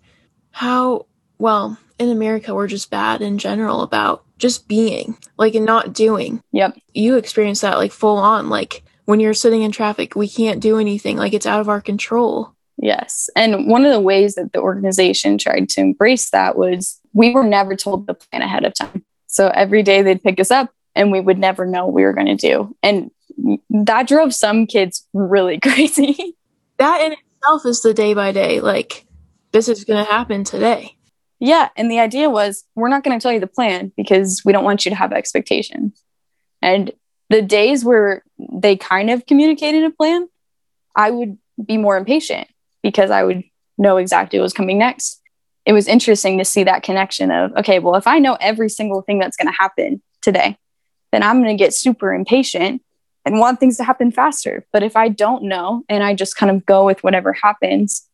how 0.51 1.05
well 1.37 1.77
in 1.97 2.09
america 2.09 2.53
we're 2.53 2.67
just 2.67 2.89
bad 2.89 3.21
in 3.21 3.37
general 3.37 3.81
about 3.81 4.23
just 4.37 4.67
being 4.67 5.17
like 5.37 5.55
and 5.55 5.65
not 5.65 5.93
doing 5.93 6.41
yep 6.51 6.77
you 6.93 7.15
experience 7.15 7.61
that 7.61 7.77
like 7.77 7.91
full 7.91 8.17
on 8.17 8.49
like 8.49 8.83
when 9.09 9.19
you're 9.19 9.33
sitting 9.33 9.63
in 9.63 9.71
traffic, 9.71 10.15
we 10.15 10.29
can't 10.29 10.61
do 10.61 10.77
anything. 10.77 11.17
Like 11.17 11.33
it's 11.33 11.47
out 11.47 11.59
of 11.59 11.67
our 11.67 11.81
control. 11.81 12.53
Yes. 12.77 13.27
And 13.35 13.67
one 13.67 13.83
of 13.83 13.91
the 13.91 13.99
ways 13.99 14.35
that 14.35 14.53
the 14.53 14.59
organization 14.59 15.39
tried 15.39 15.67
to 15.69 15.81
embrace 15.81 16.29
that 16.29 16.55
was 16.55 17.01
we 17.13 17.31
were 17.31 17.43
never 17.43 17.75
told 17.75 18.05
the 18.05 18.13
plan 18.13 18.43
ahead 18.43 18.65
of 18.65 18.75
time. 18.75 19.03
So 19.25 19.47
every 19.47 19.81
day 19.81 20.03
they'd 20.03 20.21
pick 20.21 20.39
us 20.39 20.51
up 20.51 20.69
and 20.93 21.11
we 21.11 21.21
would 21.21 21.39
never 21.39 21.65
know 21.65 21.85
what 21.85 21.95
we 21.95 22.03
were 22.03 22.13
going 22.13 22.27
to 22.27 22.35
do. 22.35 22.77
And 22.83 23.09
that 23.69 24.07
drove 24.07 24.33
some 24.33 24.65
kids 24.67 25.07
really 25.13 25.59
crazy. 25.63 26.35
that 26.77 27.01
in 27.01 27.13
itself 27.13 27.65
is 27.65 27.81
the 27.81 27.93
day 27.93 28.13
by 28.13 28.31
day. 28.31 28.59
Like, 28.59 29.05
this 29.51 29.67
is 29.67 29.83
going 29.83 30.03
to 30.03 30.11
happen 30.11 30.43
today. 30.43 30.95
Yeah. 31.39 31.69
And 31.75 31.89
the 31.89 31.99
idea 31.99 32.29
was 32.29 32.65
we're 32.75 32.89
not 32.89 33.03
going 33.03 33.17
to 33.17 33.21
tell 33.21 33.31
you 33.31 33.39
the 33.39 33.47
plan 33.47 33.91
because 33.95 34.41
we 34.43 34.51
don't 34.51 34.65
want 34.65 34.85
you 34.85 34.91
to 34.91 34.95
have 34.95 35.13
expectations. 35.13 36.03
And 36.61 36.91
the 37.29 37.41
days 37.41 37.85
where 37.85 38.23
they 38.37 38.75
kind 38.75 39.09
of 39.09 39.25
communicated 39.25 39.83
a 39.83 39.91
plan, 39.91 40.27
I 40.95 41.11
would 41.11 41.37
be 41.63 41.77
more 41.77 41.97
impatient 41.97 42.47
because 42.83 43.09
I 43.11 43.23
would 43.23 43.43
know 43.77 43.97
exactly 43.97 44.39
what 44.39 44.43
was 44.43 44.53
coming 44.53 44.77
next. 44.77 45.21
It 45.65 45.73
was 45.73 45.87
interesting 45.87 46.37
to 46.39 46.45
see 46.45 46.63
that 46.63 46.83
connection 46.83 47.31
of, 47.31 47.55
okay, 47.57 47.79
well, 47.79 47.95
if 47.95 48.07
I 48.07 48.19
know 48.19 48.37
every 48.41 48.69
single 48.69 49.01
thing 49.01 49.19
that's 49.19 49.37
going 49.37 49.47
to 49.47 49.57
happen 49.57 50.01
today, 50.21 50.57
then 51.11 51.23
I'm 51.23 51.41
going 51.41 51.55
to 51.55 51.63
get 51.63 51.73
super 51.73 52.13
impatient 52.13 52.81
and 53.25 53.39
want 53.39 53.59
things 53.59 53.77
to 53.77 53.83
happen 53.83 54.11
faster. 54.11 54.65
But 54.71 54.83
if 54.83 54.95
I 54.95 55.09
don't 55.09 55.43
know 55.43 55.83
and 55.89 56.03
I 56.03 56.13
just 56.13 56.35
kind 56.35 56.51
of 56.51 56.65
go 56.65 56.85
with 56.85 57.03
whatever 57.03 57.33
happens, 57.33 58.07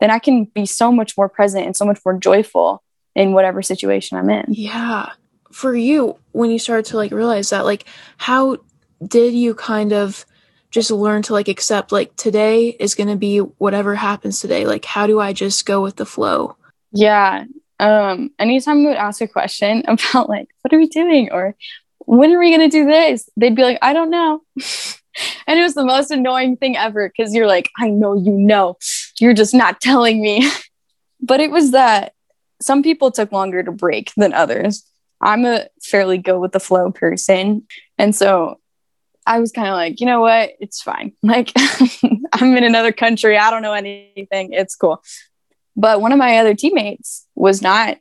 then 0.00 0.10
I 0.10 0.18
can 0.18 0.44
be 0.44 0.66
so 0.66 0.90
much 0.90 1.16
more 1.16 1.28
present 1.28 1.66
and 1.66 1.76
so 1.76 1.84
much 1.84 2.00
more 2.04 2.18
joyful 2.18 2.82
in 3.14 3.32
whatever 3.32 3.62
situation 3.62 4.18
I'm 4.18 4.30
in. 4.30 4.46
Yeah. 4.48 5.10
For 5.52 5.74
you 5.76 6.18
when 6.32 6.50
you 6.50 6.58
started 6.58 6.86
to 6.86 6.96
like 6.96 7.12
realize 7.12 7.50
that 7.50 7.64
like 7.64 7.84
how 8.16 8.58
did 9.06 9.34
you 9.34 9.54
kind 9.54 9.92
of 9.92 10.24
just 10.70 10.90
learn 10.90 11.22
to 11.22 11.34
like 11.34 11.48
accept 11.48 11.92
like 11.92 12.16
today 12.16 12.68
is 12.68 12.94
going 12.94 13.08
to 13.08 13.16
be 13.16 13.38
whatever 13.38 13.94
happens 13.94 14.40
today? 14.40 14.66
Like 14.66 14.84
how 14.84 15.06
do 15.06 15.20
i 15.20 15.32
just 15.32 15.66
go 15.66 15.82
with 15.82 15.96
the 15.96 16.06
flow? 16.06 16.56
Yeah. 16.92 17.44
Um 17.78 18.30
anytime 18.38 18.78
we 18.78 18.86
would 18.86 18.96
ask 18.96 19.20
a 19.20 19.28
question 19.28 19.84
about 19.86 20.28
like 20.28 20.48
what 20.62 20.72
are 20.72 20.78
we 20.78 20.88
doing? 20.88 21.30
Or 21.30 21.54
when 22.06 22.32
are 22.32 22.38
we 22.38 22.54
going 22.54 22.68
to 22.68 22.76
do 22.76 22.84
this 22.86 23.28
they'd 23.36 23.56
be 23.56 23.62
like 23.62 23.78
i 23.82 23.92
don't 23.92 24.10
know 24.10 24.40
and 25.46 25.58
it 25.58 25.62
was 25.62 25.74
the 25.74 25.84
most 25.84 26.10
annoying 26.10 26.56
thing 26.56 26.76
ever 26.76 27.08
because 27.08 27.34
you're 27.34 27.46
like 27.46 27.70
i 27.78 27.88
know 27.88 28.14
you 28.14 28.32
know 28.32 28.76
you're 29.20 29.34
just 29.34 29.54
not 29.54 29.80
telling 29.80 30.20
me 30.20 30.48
but 31.20 31.40
it 31.40 31.50
was 31.50 31.72
that 31.72 32.14
some 32.60 32.82
people 32.82 33.10
took 33.10 33.32
longer 33.32 33.62
to 33.62 33.72
break 33.72 34.12
than 34.16 34.32
others 34.32 34.84
I'm 35.22 35.46
a 35.46 35.68
fairly 35.80 36.18
go 36.18 36.38
with 36.40 36.52
the 36.52 36.60
flow 36.60 36.90
person. 36.90 37.66
And 37.96 38.14
so 38.14 38.58
I 39.24 39.38
was 39.38 39.52
kind 39.52 39.68
of 39.68 39.74
like, 39.74 40.00
you 40.00 40.06
know 40.06 40.20
what? 40.20 40.50
It's 40.60 40.82
fine. 40.82 41.12
Like, 41.22 41.52
I'm 42.32 42.56
in 42.56 42.64
another 42.64 42.92
country. 42.92 43.38
I 43.38 43.50
don't 43.50 43.62
know 43.62 43.72
anything. 43.72 44.52
It's 44.52 44.74
cool. 44.74 45.02
But 45.76 46.00
one 46.00 46.12
of 46.12 46.18
my 46.18 46.38
other 46.38 46.54
teammates 46.54 47.26
was 47.34 47.62
not 47.62 47.98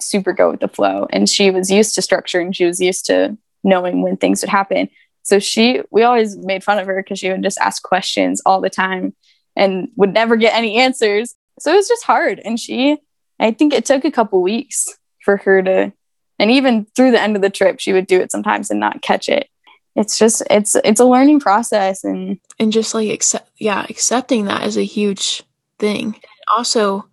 super 0.00 0.32
go 0.32 0.50
with 0.50 0.60
the 0.60 0.68
flow. 0.68 1.06
And 1.10 1.28
she 1.28 1.50
was 1.50 1.70
used 1.70 1.94
to 1.94 2.02
structure 2.02 2.40
and 2.40 2.54
she 2.54 2.64
was 2.64 2.80
used 2.80 3.06
to 3.06 3.36
knowing 3.62 4.02
when 4.02 4.16
things 4.16 4.42
would 4.42 4.50
happen. 4.50 4.88
So 5.22 5.38
she, 5.38 5.80
we 5.90 6.02
always 6.02 6.36
made 6.36 6.62
fun 6.62 6.78
of 6.78 6.86
her 6.86 7.02
because 7.02 7.18
she 7.18 7.30
would 7.30 7.42
just 7.42 7.58
ask 7.58 7.82
questions 7.82 8.42
all 8.44 8.60
the 8.60 8.70
time 8.70 9.14
and 9.56 9.88
would 9.96 10.12
never 10.12 10.36
get 10.36 10.54
any 10.54 10.76
answers. 10.76 11.34
So 11.58 11.72
it 11.72 11.76
was 11.76 11.88
just 11.88 12.04
hard. 12.04 12.40
And 12.44 12.60
she, 12.60 12.98
I 13.40 13.52
think 13.52 13.72
it 13.72 13.86
took 13.86 14.04
a 14.04 14.10
couple 14.10 14.42
weeks 14.42 14.86
for 15.24 15.38
her 15.38 15.62
to 15.62 15.92
and 16.38 16.50
even 16.50 16.86
through 16.94 17.10
the 17.10 17.20
end 17.20 17.36
of 17.36 17.42
the 17.42 17.50
trip 17.50 17.80
she 17.80 17.92
would 17.92 18.06
do 18.06 18.20
it 18.20 18.30
sometimes 18.30 18.70
and 18.70 18.78
not 18.78 19.02
catch 19.02 19.28
it 19.28 19.48
it's 19.96 20.18
just 20.18 20.42
it's 20.50 20.76
it's 20.76 21.00
a 21.00 21.04
learning 21.04 21.40
process 21.40 22.04
and 22.04 22.38
and 22.58 22.72
just 22.72 22.94
like 22.94 23.10
accept 23.10 23.48
yeah 23.58 23.86
accepting 23.88 24.44
that 24.44 24.66
is 24.66 24.76
a 24.76 24.84
huge 24.84 25.42
thing 25.78 26.14
also 26.54 27.06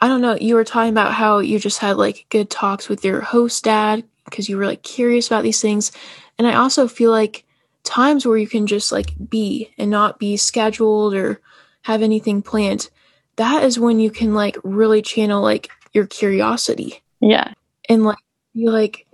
i 0.00 0.08
don't 0.08 0.20
know 0.20 0.36
you 0.40 0.54
were 0.54 0.64
talking 0.64 0.90
about 0.90 1.12
how 1.12 1.38
you 1.38 1.58
just 1.58 1.78
had 1.78 1.96
like 1.96 2.26
good 2.28 2.50
talks 2.50 2.88
with 2.88 3.04
your 3.04 3.20
host 3.20 3.64
dad 3.64 4.04
because 4.24 4.48
you 4.48 4.56
were 4.56 4.66
like 4.66 4.82
curious 4.82 5.26
about 5.26 5.42
these 5.42 5.60
things 5.60 5.92
and 6.38 6.46
i 6.46 6.54
also 6.54 6.88
feel 6.88 7.10
like 7.10 7.44
times 7.82 8.24
where 8.24 8.38
you 8.38 8.46
can 8.46 8.66
just 8.66 8.92
like 8.92 9.12
be 9.28 9.70
and 9.76 9.90
not 9.90 10.18
be 10.18 10.36
scheduled 10.36 11.14
or 11.14 11.40
have 11.82 12.02
anything 12.02 12.40
planned 12.42 12.88
that 13.36 13.62
is 13.62 13.78
when 13.78 14.00
you 14.00 14.10
can 14.10 14.34
like 14.34 14.56
really 14.64 15.02
channel 15.02 15.42
like 15.42 15.68
your 15.92 16.06
curiosity 16.06 17.02
yeah 17.20 17.52
and 17.88 18.04
like 18.04 18.18
you 18.54 18.70
like, 18.70 19.06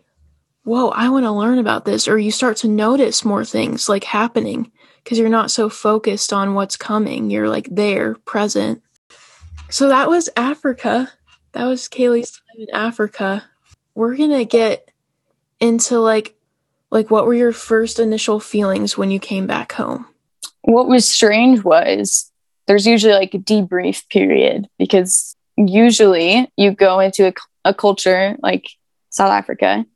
whoa, 0.64 0.91
I 0.91 1.09
want 1.09 1.24
to 1.24 1.33
learn 1.33 1.59
about 1.59 1.85
this. 1.85 2.07
Or 2.07 2.18
you 2.18 2.31
start 2.31 2.59
to 2.59 2.68
notice 2.68 3.24
more 3.24 3.45
things 3.45 3.89
like 3.89 4.05
happening 4.05 4.70
because 5.03 5.18
you're 5.18 5.28
not 5.28 5.51
so 5.51 5.68
focused 5.68 6.33
on 6.33 6.55
what's 6.55 6.76
coming. 6.76 7.31
You're 7.31 7.49
like 7.49 7.68
there, 7.70 8.14
present. 8.26 8.83
So 9.70 9.88
that 9.88 10.08
was 10.08 10.28
Africa. 10.36 11.12
That 11.52 11.64
was 11.64 11.88
Kaylee's 11.88 12.32
time 12.32 12.66
in 12.68 12.74
Africa. 12.74 13.44
We're 13.94 14.16
going 14.16 14.30
to 14.30 14.44
get 14.44 14.90
into 15.60 16.00
like, 16.00 16.34
like 16.90 17.10
what 17.10 17.24
were 17.24 17.34
your 17.34 17.52
first 17.52 18.00
initial 18.00 18.40
feelings 18.40 18.98
when 18.98 19.10
you 19.12 19.20
came 19.20 19.46
back 19.46 19.72
home? 19.72 20.06
What 20.62 20.88
was 20.88 21.08
strange 21.08 21.62
was 21.62 22.30
there's 22.66 22.86
usually 22.86 23.14
like 23.14 23.32
a 23.34 23.38
debrief 23.38 24.08
period 24.08 24.68
because 24.78 25.36
usually 25.56 26.50
you 26.56 26.72
go 26.72 26.98
into 26.98 27.28
a, 27.28 27.32
a 27.64 27.72
culture 27.72 28.36
like 28.42 28.68
South 29.10 29.30
Africa, 29.30 29.86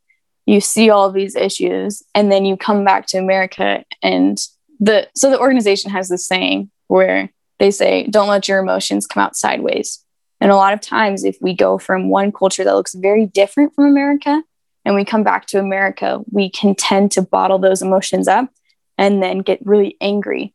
you 0.45 0.61
see 0.61 0.89
all 0.89 1.11
these 1.11 1.35
issues, 1.35 2.03
and 2.13 2.31
then 2.31 2.45
you 2.45 2.55
come 2.55 2.85
back 2.85 3.07
to 3.07 3.17
America. 3.17 3.83
And 4.01 4.37
the 4.79 5.09
so 5.15 5.29
the 5.29 5.39
organization 5.39 5.91
has 5.91 6.09
this 6.09 6.25
saying 6.25 6.69
where 6.87 7.29
they 7.59 7.71
say, 7.71 8.07
don't 8.07 8.27
let 8.27 8.47
your 8.47 8.59
emotions 8.59 9.07
come 9.07 9.23
out 9.23 9.35
sideways. 9.35 10.03
And 10.41 10.51
a 10.51 10.55
lot 10.55 10.73
of 10.73 10.81
times, 10.81 11.23
if 11.23 11.37
we 11.41 11.53
go 11.55 11.77
from 11.77 12.09
one 12.09 12.31
culture 12.31 12.63
that 12.63 12.75
looks 12.75 12.93
very 12.93 13.25
different 13.25 13.73
from 13.73 13.85
America 13.85 14.43
and 14.83 14.95
we 14.95 15.05
come 15.05 15.23
back 15.23 15.45
to 15.47 15.59
America, 15.59 16.19
we 16.31 16.49
can 16.49 16.75
tend 16.75 17.11
to 17.13 17.21
bottle 17.21 17.57
those 17.57 17.81
emotions 17.81 18.27
up 18.27 18.49
and 18.97 19.23
then 19.23 19.39
get 19.39 19.65
really 19.65 19.97
angry. 20.01 20.53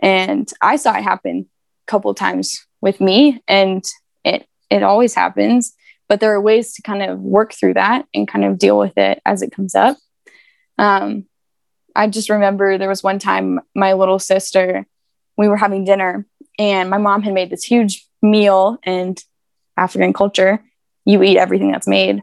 And 0.00 0.50
I 0.60 0.76
saw 0.76 0.96
it 0.96 1.02
happen 1.02 1.46
a 1.86 1.90
couple 1.90 2.14
times 2.14 2.66
with 2.80 3.00
me, 3.00 3.42
and 3.48 3.84
it 4.24 4.46
it 4.70 4.82
always 4.82 5.14
happens 5.14 5.74
but 6.08 6.20
there 6.20 6.32
are 6.32 6.40
ways 6.40 6.72
to 6.74 6.82
kind 6.82 7.02
of 7.02 7.20
work 7.20 7.52
through 7.52 7.74
that 7.74 8.06
and 8.14 8.26
kind 8.26 8.44
of 8.44 8.58
deal 8.58 8.78
with 8.78 8.96
it 8.96 9.20
as 9.24 9.42
it 9.42 9.52
comes 9.52 9.74
up. 9.74 9.96
Um, 10.78 11.26
I 11.94 12.08
just 12.08 12.30
remember 12.30 12.78
there 12.78 12.88
was 12.88 13.02
one 13.02 13.18
time 13.18 13.60
my 13.74 13.92
little 13.92 14.18
sister 14.18 14.86
we 15.38 15.48
were 15.48 15.56
having 15.56 15.84
dinner 15.84 16.26
and 16.58 16.90
my 16.90 16.98
mom 16.98 17.22
had 17.22 17.32
made 17.32 17.48
this 17.48 17.64
huge 17.64 18.06
meal 18.20 18.78
and 18.82 19.22
African 19.76 20.12
culture, 20.12 20.62
you 21.04 21.22
eat 21.22 21.38
everything 21.38 21.70
that's 21.70 21.86
made. 21.86 22.22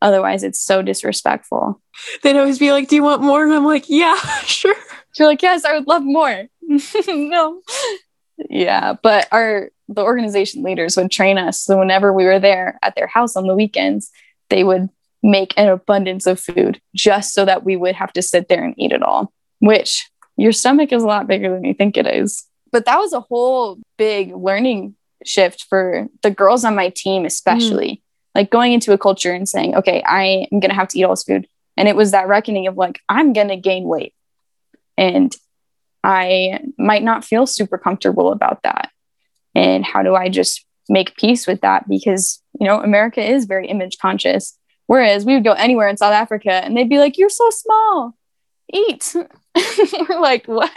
Otherwise, 0.00 0.42
it's 0.42 0.62
so 0.62 0.80
disrespectful. 0.80 1.80
They'd 2.22 2.38
always 2.38 2.58
be 2.58 2.72
like, 2.72 2.88
Do 2.88 2.96
you 2.96 3.02
want 3.02 3.22
more? 3.22 3.44
And 3.44 3.52
I'm 3.52 3.66
like, 3.66 3.84
Yeah, 3.88 4.16
sure. 4.44 4.74
You're 5.18 5.28
like, 5.28 5.42
Yes, 5.42 5.64
I 5.64 5.74
would 5.74 5.86
love 5.86 6.02
more. 6.02 6.46
no. 7.08 7.60
Yeah. 8.48 8.94
But 9.02 9.28
our 9.30 9.70
the 9.88 10.02
organization 10.02 10.62
leaders 10.62 10.96
would 10.96 11.10
train 11.10 11.38
us. 11.38 11.60
So 11.60 11.78
whenever 11.78 12.12
we 12.12 12.24
were 12.24 12.40
there 12.40 12.78
at 12.82 12.94
their 12.94 13.06
house 13.06 13.36
on 13.36 13.46
the 13.46 13.54
weekends, 13.54 14.10
they 14.48 14.64
would 14.64 14.88
make 15.22 15.52
an 15.56 15.68
abundance 15.68 16.26
of 16.26 16.40
food 16.40 16.80
just 16.94 17.34
so 17.34 17.44
that 17.44 17.64
we 17.64 17.76
would 17.76 17.94
have 17.94 18.12
to 18.14 18.22
sit 18.22 18.48
there 18.48 18.64
and 18.64 18.74
eat 18.78 18.92
it 18.92 19.02
all, 19.02 19.32
which 19.60 20.08
your 20.36 20.52
stomach 20.52 20.92
is 20.92 21.02
a 21.02 21.06
lot 21.06 21.26
bigger 21.26 21.52
than 21.52 21.64
you 21.64 21.74
think 21.74 21.96
it 21.96 22.06
is. 22.06 22.46
But 22.72 22.86
that 22.86 22.98
was 22.98 23.12
a 23.12 23.20
whole 23.20 23.78
big 23.98 24.34
learning 24.34 24.96
shift 25.24 25.66
for 25.68 26.08
the 26.22 26.30
girls 26.30 26.64
on 26.64 26.74
my 26.74 26.88
team, 26.88 27.24
especially. 27.24 27.88
Mm. 27.88 28.00
Like 28.34 28.50
going 28.50 28.72
into 28.72 28.94
a 28.94 28.98
culture 28.98 29.32
and 29.32 29.46
saying, 29.46 29.76
okay, 29.76 30.02
I 30.06 30.46
am 30.50 30.60
going 30.60 30.70
to 30.70 30.74
have 30.74 30.88
to 30.88 30.98
eat 30.98 31.04
all 31.04 31.12
this 31.12 31.22
food. 31.22 31.46
And 31.76 31.86
it 31.86 31.96
was 31.96 32.12
that 32.12 32.28
reckoning 32.28 32.66
of 32.66 32.78
like, 32.78 33.00
I'm 33.08 33.34
going 33.34 33.48
to 33.48 33.56
gain 33.56 33.84
weight. 33.84 34.14
And 34.96 35.34
I 36.02 36.60
might 36.78 37.02
not 37.02 37.24
feel 37.24 37.46
super 37.46 37.76
comfortable 37.76 38.32
about 38.32 38.62
that. 38.62 38.90
And 39.54 39.84
how 39.84 40.02
do 40.02 40.14
I 40.14 40.28
just 40.28 40.64
make 40.88 41.16
peace 41.16 41.46
with 41.46 41.60
that? 41.60 41.88
Because, 41.88 42.42
you 42.58 42.66
know, 42.66 42.82
America 42.82 43.22
is 43.22 43.44
very 43.44 43.68
image 43.68 43.98
conscious. 43.98 44.58
Whereas 44.86 45.24
we 45.24 45.34
would 45.34 45.44
go 45.44 45.52
anywhere 45.52 45.88
in 45.88 45.96
South 45.96 46.12
Africa 46.12 46.52
and 46.52 46.76
they'd 46.76 46.88
be 46.88 46.98
like, 46.98 47.18
you're 47.18 47.28
so 47.28 47.50
small, 47.50 48.16
eat. 48.72 49.14
We're 50.08 50.20
like, 50.20 50.46
what? 50.46 50.70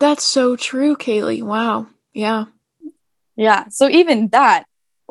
That's 0.00 0.24
so 0.24 0.56
true, 0.56 0.96
Kaylee. 0.96 1.42
Wow. 1.42 1.86
Yeah. 2.12 2.46
Yeah. 3.36 3.68
So 3.68 3.88
even 3.88 4.28
that, 4.28 4.64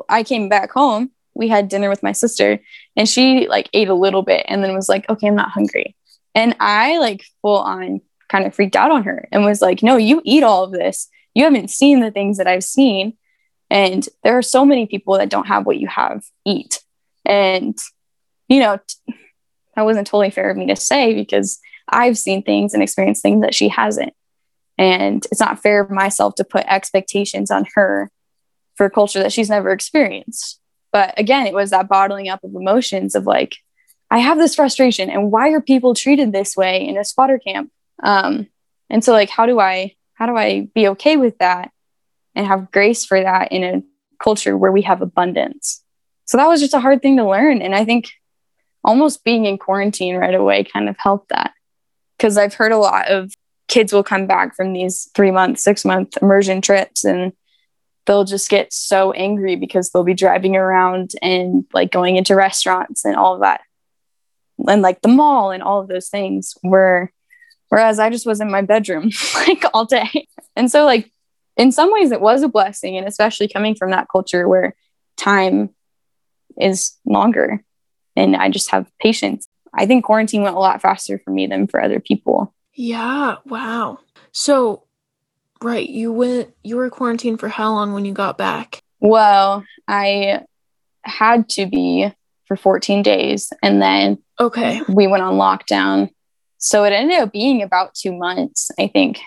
I 0.08 0.22
came 0.22 0.48
back 0.48 0.70
home. 0.72 1.10
We 1.34 1.48
had 1.48 1.68
dinner 1.68 1.88
with 1.88 2.02
my 2.02 2.12
sister 2.12 2.60
and 2.94 3.08
she 3.08 3.48
like 3.48 3.70
ate 3.72 3.88
a 3.88 3.94
little 3.94 4.22
bit 4.22 4.44
and 4.48 4.62
then 4.62 4.74
was 4.74 4.88
like, 4.88 5.08
okay, 5.08 5.28
I'm 5.28 5.34
not 5.34 5.50
hungry. 5.50 5.96
And 6.34 6.54
I 6.60 6.98
like 6.98 7.24
full 7.40 7.58
on 7.58 8.00
kind 8.28 8.46
of 8.46 8.54
freaked 8.54 8.76
out 8.76 8.90
on 8.90 9.04
her 9.04 9.28
and 9.32 9.44
was 9.44 9.62
like, 9.62 9.82
no, 9.82 9.96
you 9.96 10.20
eat 10.24 10.42
all 10.42 10.64
of 10.64 10.72
this. 10.72 11.08
You 11.34 11.44
haven't 11.44 11.70
seen 11.70 12.00
the 12.00 12.10
things 12.10 12.38
that 12.38 12.46
I've 12.46 12.64
seen. 12.64 13.16
And 13.70 14.06
there 14.22 14.36
are 14.36 14.42
so 14.42 14.64
many 14.64 14.86
people 14.86 15.16
that 15.16 15.30
don't 15.30 15.46
have 15.46 15.64
what 15.64 15.78
you 15.78 15.86
have 15.88 16.24
eat. 16.44 16.82
And, 17.24 17.78
you 18.48 18.60
know, 18.60 18.78
t- 18.86 19.14
that 19.74 19.84
wasn't 19.86 20.06
totally 20.06 20.30
fair 20.30 20.50
of 20.50 20.56
me 20.56 20.66
to 20.66 20.76
say 20.76 21.14
because 21.14 21.58
I've 21.92 22.18
seen 22.18 22.42
things 22.42 22.74
and 22.74 22.82
experienced 22.82 23.22
things 23.22 23.42
that 23.42 23.54
she 23.54 23.68
hasn't. 23.68 24.14
And 24.78 25.24
it's 25.30 25.40
not 25.40 25.62
fair 25.62 25.80
of 25.80 25.90
myself 25.90 26.34
to 26.36 26.44
put 26.44 26.64
expectations 26.66 27.50
on 27.50 27.66
her 27.74 28.10
for 28.76 28.86
a 28.86 28.90
culture 28.90 29.22
that 29.22 29.32
she's 29.32 29.50
never 29.50 29.70
experienced. 29.70 30.58
But 30.92 31.18
again, 31.18 31.46
it 31.46 31.54
was 31.54 31.70
that 31.70 31.88
bottling 31.88 32.28
up 32.28 32.42
of 32.44 32.54
emotions 32.54 33.14
of 33.14 33.26
like, 33.26 33.56
I 34.10 34.18
have 34.18 34.38
this 34.38 34.54
frustration, 34.54 35.08
and 35.08 35.32
why 35.32 35.50
are 35.50 35.60
people 35.62 35.94
treated 35.94 36.32
this 36.32 36.54
way 36.54 36.86
in 36.86 36.98
a 36.98 37.04
squatter 37.04 37.38
camp? 37.38 37.70
Um, 38.02 38.48
and 38.90 39.02
so, 39.02 39.12
like, 39.12 39.30
how 39.30 39.46
do 39.46 39.58
I 39.58 39.94
how 40.14 40.26
do 40.26 40.36
I 40.36 40.68
be 40.74 40.88
okay 40.88 41.16
with 41.16 41.38
that 41.38 41.70
and 42.34 42.46
have 42.46 42.70
grace 42.70 43.06
for 43.06 43.20
that 43.20 43.52
in 43.52 43.64
a 43.64 43.82
culture 44.22 44.56
where 44.56 44.70
we 44.70 44.82
have 44.82 45.00
abundance? 45.00 45.82
So 46.26 46.36
that 46.36 46.46
was 46.46 46.60
just 46.60 46.74
a 46.74 46.80
hard 46.80 47.00
thing 47.00 47.16
to 47.16 47.28
learn, 47.28 47.62
and 47.62 47.74
I 47.74 47.86
think 47.86 48.10
almost 48.84 49.24
being 49.24 49.46
in 49.46 49.56
quarantine 49.56 50.16
right 50.16 50.34
away 50.34 50.64
kind 50.64 50.90
of 50.90 50.96
helped 50.98 51.30
that 51.30 51.52
because 52.22 52.38
I've 52.38 52.54
heard 52.54 52.70
a 52.70 52.78
lot 52.78 53.08
of 53.08 53.32
kids 53.66 53.92
will 53.92 54.04
come 54.04 54.28
back 54.28 54.54
from 54.54 54.72
these 54.72 55.10
three 55.12 55.32
month, 55.32 55.58
six 55.58 55.84
month 55.84 56.16
immersion 56.22 56.60
trips 56.60 57.04
and 57.04 57.32
they'll 58.06 58.22
just 58.22 58.48
get 58.48 58.72
so 58.72 59.10
angry 59.10 59.56
because 59.56 59.90
they'll 59.90 60.04
be 60.04 60.14
driving 60.14 60.54
around 60.54 61.14
and 61.20 61.64
like 61.74 61.90
going 61.90 62.14
into 62.14 62.36
restaurants 62.36 63.04
and 63.04 63.16
all 63.16 63.34
of 63.34 63.40
that 63.40 63.62
and 64.68 64.82
like 64.82 65.00
the 65.00 65.08
mall 65.08 65.50
and 65.50 65.64
all 65.64 65.80
of 65.80 65.88
those 65.88 66.08
things 66.08 66.54
where 66.62 67.12
whereas 67.70 67.98
I 67.98 68.08
just 68.08 68.26
was 68.26 68.40
in 68.40 68.52
my 68.52 68.62
bedroom 68.62 69.10
like 69.34 69.64
all 69.74 69.84
day. 69.84 70.28
And 70.54 70.70
so 70.70 70.84
like 70.84 71.10
in 71.56 71.72
some 71.72 71.92
ways 71.92 72.12
it 72.12 72.20
was 72.20 72.44
a 72.44 72.48
blessing 72.48 72.96
and 72.96 73.08
especially 73.08 73.48
coming 73.48 73.74
from 73.74 73.90
that 73.90 74.06
culture 74.08 74.46
where 74.46 74.76
time 75.16 75.70
is 76.60 76.96
longer 77.04 77.64
and 78.14 78.36
I 78.36 78.48
just 78.48 78.70
have 78.70 78.86
patience 79.00 79.48
I 79.74 79.86
think 79.86 80.04
quarantine 80.04 80.42
went 80.42 80.56
a 80.56 80.60
lot 80.60 80.82
faster 80.82 81.20
for 81.24 81.30
me 81.30 81.46
than 81.46 81.66
for 81.66 81.82
other 81.82 82.00
people. 82.00 82.54
Yeah, 82.74 83.36
wow. 83.46 83.98
So, 84.32 84.84
right, 85.62 85.88
you 85.88 86.12
went 86.12 86.54
you 86.62 86.76
were 86.76 86.90
quarantined 86.90 87.40
for 87.40 87.48
how 87.48 87.72
long 87.72 87.92
when 87.92 88.04
you 88.04 88.12
got 88.12 88.38
back? 88.38 88.82
Well, 89.00 89.64
I 89.88 90.42
had 91.04 91.48
to 91.50 91.66
be 91.66 92.12
for 92.46 92.56
14 92.56 93.02
days 93.02 93.52
and 93.62 93.80
then 93.80 94.18
okay. 94.38 94.80
We 94.88 95.06
went 95.06 95.22
on 95.22 95.34
lockdown. 95.34 96.10
So 96.58 96.84
it 96.84 96.92
ended 96.92 97.18
up 97.18 97.32
being 97.32 97.62
about 97.62 97.94
2 97.94 98.12
months, 98.12 98.70
I 98.78 98.86
think, 98.86 99.20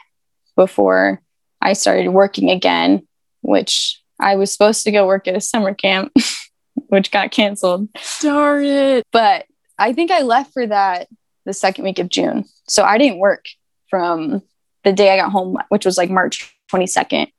before 0.55 1.21
I 1.61 1.73
started 1.73 2.09
working 2.09 2.49
again, 2.49 3.07
which 3.41 4.01
I 4.19 4.35
was 4.35 4.51
supposed 4.51 4.83
to 4.85 4.91
go 4.91 5.07
work 5.07 5.27
at 5.27 5.35
a 5.35 5.41
summer 5.41 5.73
camp, 5.73 6.13
which 6.87 7.11
got 7.11 7.31
canceled. 7.31 7.89
Darn 8.21 8.65
it. 8.65 9.03
But 9.11 9.45
I 9.77 9.93
think 9.93 10.11
I 10.11 10.21
left 10.21 10.53
for 10.53 10.65
that 10.65 11.07
the 11.45 11.53
second 11.53 11.83
week 11.83 11.99
of 11.99 12.09
June. 12.09 12.45
So 12.67 12.83
I 12.83 12.97
didn't 12.97 13.19
work 13.19 13.45
from 13.89 14.41
the 14.83 14.93
day 14.93 15.11
I 15.11 15.17
got 15.17 15.31
home, 15.31 15.57
which 15.69 15.85
was 15.85 15.97
like 15.97 16.09
March 16.09 16.55
22nd 16.71 17.31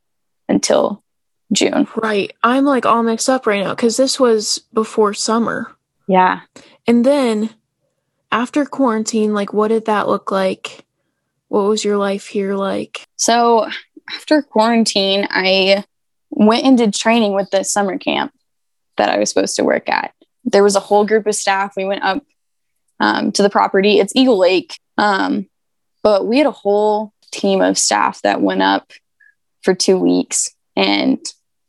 until 0.49 1.03
June. 1.53 1.87
Right. 1.97 2.33
I'm 2.43 2.65
like 2.65 2.87
all 2.87 3.03
mixed 3.03 3.29
up 3.29 3.47
right 3.47 3.63
now 3.63 3.75
because 3.75 3.97
this 3.97 4.19
was 4.19 4.61
before 4.73 5.15
summer. 5.15 5.75
Yeah. 6.09 6.41
And 6.87 7.05
then 7.05 7.51
after 8.31 8.65
quarantine, 8.65 9.33
like 9.33 9.53
what 9.53 9.69
did 9.69 9.87
that 9.87 10.09
look 10.09 10.31
like? 10.31 10.85
What 11.49 11.63
was 11.63 11.85
your 11.85 11.97
life 11.97 12.27
here 12.27 12.55
like? 12.55 13.07
So 13.17 13.69
after 14.13 14.43
quarantine, 14.43 15.27
I 15.31 15.85
went 16.31 16.65
and 16.65 16.77
did 16.77 16.95
training 16.95 17.35
with 17.35 17.51
the 17.51 17.65
summer 17.65 17.99
camp 17.99 18.33
that 18.97 19.09
I 19.09 19.19
was 19.19 19.29
supposed 19.29 19.57
to 19.57 19.65
work 19.65 19.89
at 19.89 20.13
there 20.47 20.63
was 20.63 20.77
a 20.77 20.81
whole 20.81 21.05
group 21.05 21.27
of 21.27 21.35
staff. 21.35 21.75
We 21.77 21.85
went 21.85 22.03
up 22.03 22.25
um, 23.01 23.33
to 23.33 23.43
the 23.43 23.51
property. 23.51 23.99
It's 23.99 24.15
Eagle 24.17 24.39
Lake. 24.39 24.79
Um, 24.97 25.49
but 26.03 26.27
we 26.27 26.39
had 26.39 26.47
a 26.47 26.53
whole 26.53 27.13
team 27.33 27.61
of 27.61 27.77
staff 27.77 28.23
that 28.23 28.41
went 28.41 28.63
up 28.63 28.93
for 29.63 29.75
two 29.75 29.99
weeks 29.99 30.49
and 30.77 31.19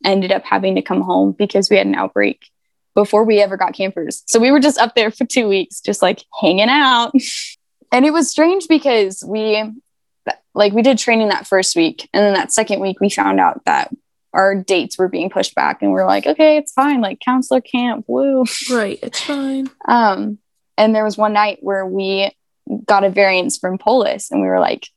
ended 0.04 0.30
up 0.30 0.44
having 0.44 0.76
to 0.76 0.82
come 0.82 1.02
home 1.02 1.32
because 1.32 1.68
we 1.68 1.76
had 1.76 1.86
an 1.86 1.94
outbreak 1.94 2.46
before 2.94 3.24
we 3.24 3.40
ever 3.40 3.56
got 3.56 3.74
campers. 3.74 4.22
So 4.26 4.38
we 4.38 4.50
were 4.50 4.60
just 4.60 4.78
up 4.78 4.94
there 4.94 5.10
for 5.10 5.24
two 5.24 5.48
weeks, 5.48 5.80
just 5.80 6.02
like 6.02 6.24
hanging 6.40 6.68
out. 6.68 7.12
and 7.92 8.06
it 8.06 8.12
was 8.12 8.30
strange 8.30 8.68
because 8.68 9.24
we, 9.26 9.62
like, 10.54 10.72
we 10.72 10.82
did 10.82 10.98
training 10.98 11.28
that 11.28 11.46
first 11.46 11.74
week. 11.76 12.08
And 12.12 12.24
then 12.24 12.34
that 12.34 12.52
second 12.52 12.80
week, 12.80 13.00
we 13.00 13.10
found 13.10 13.40
out 13.40 13.64
that 13.64 13.92
our 14.38 14.54
dates 14.54 14.96
were 14.96 15.08
being 15.08 15.30
pushed 15.30 15.56
back 15.56 15.82
and 15.82 15.92
we 15.92 16.00
are 16.00 16.06
like 16.06 16.26
okay 16.26 16.56
it's 16.56 16.72
fine. 16.72 17.00
Like 17.00 17.18
counselor 17.20 17.60
camp 17.60 18.04
woo. 18.06 18.44
Right 18.70 18.98
it's 19.02 19.20
fine. 19.20 19.68
Um 19.88 20.38
and 20.78 20.94
there 20.94 21.04
was 21.04 21.18
one 21.18 21.32
night 21.32 21.58
where 21.60 21.84
we 21.84 22.30
got 22.86 23.02
a 23.02 23.10
variance 23.10 23.58
from 23.58 23.78
polis 23.78 24.30
and 24.30 24.40
we 24.40 24.46
were 24.46 24.60
like 24.60 24.88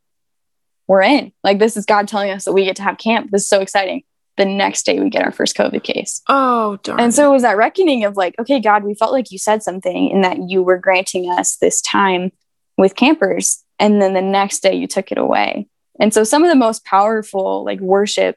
we're 0.87 1.01
in. 1.01 1.33
Like 1.43 1.57
this 1.57 1.75
is 1.75 1.85
god 1.85 2.07
telling 2.07 2.31
us 2.31 2.45
that 2.45 2.53
we 2.53 2.65
get 2.65 2.75
to 2.75 2.83
have 2.83 2.99
camp. 2.99 3.31
This 3.31 3.41
is 3.43 3.49
so 3.49 3.61
exciting. 3.61 4.03
The 4.37 4.45
next 4.45 4.85
day 4.85 4.99
we 4.99 5.09
get 5.09 5.25
our 5.25 5.31
first 5.31 5.57
covid 5.57 5.83
case. 5.83 6.21
Oh 6.29 6.77
darn. 6.83 6.99
And 6.99 7.13
so 7.13 7.27
it 7.27 7.33
was 7.33 7.41
that 7.41 7.57
reckoning 7.57 8.05
of 8.05 8.15
like 8.15 8.35
okay 8.39 8.59
god 8.59 8.83
we 8.83 8.93
felt 8.93 9.11
like 9.11 9.31
you 9.31 9.39
said 9.39 9.63
something 9.63 10.09
in 10.09 10.21
that 10.21 10.49
you 10.49 10.61
were 10.61 10.77
granting 10.77 11.31
us 11.31 11.57
this 11.57 11.81
time 11.81 12.31
with 12.77 12.95
campers. 12.95 13.63
And 13.79 13.99
then 13.99 14.13
the 14.13 14.21
next 14.21 14.59
day 14.59 14.75
you 14.75 14.85
took 14.85 15.11
it 15.11 15.17
away. 15.17 15.67
And 15.99 16.13
so 16.13 16.23
some 16.23 16.43
of 16.43 16.49
the 16.49 16.55
most 16.55 16.85
powerful 16.85 17.65
like 17.65 17.79
worship 17.79 18.35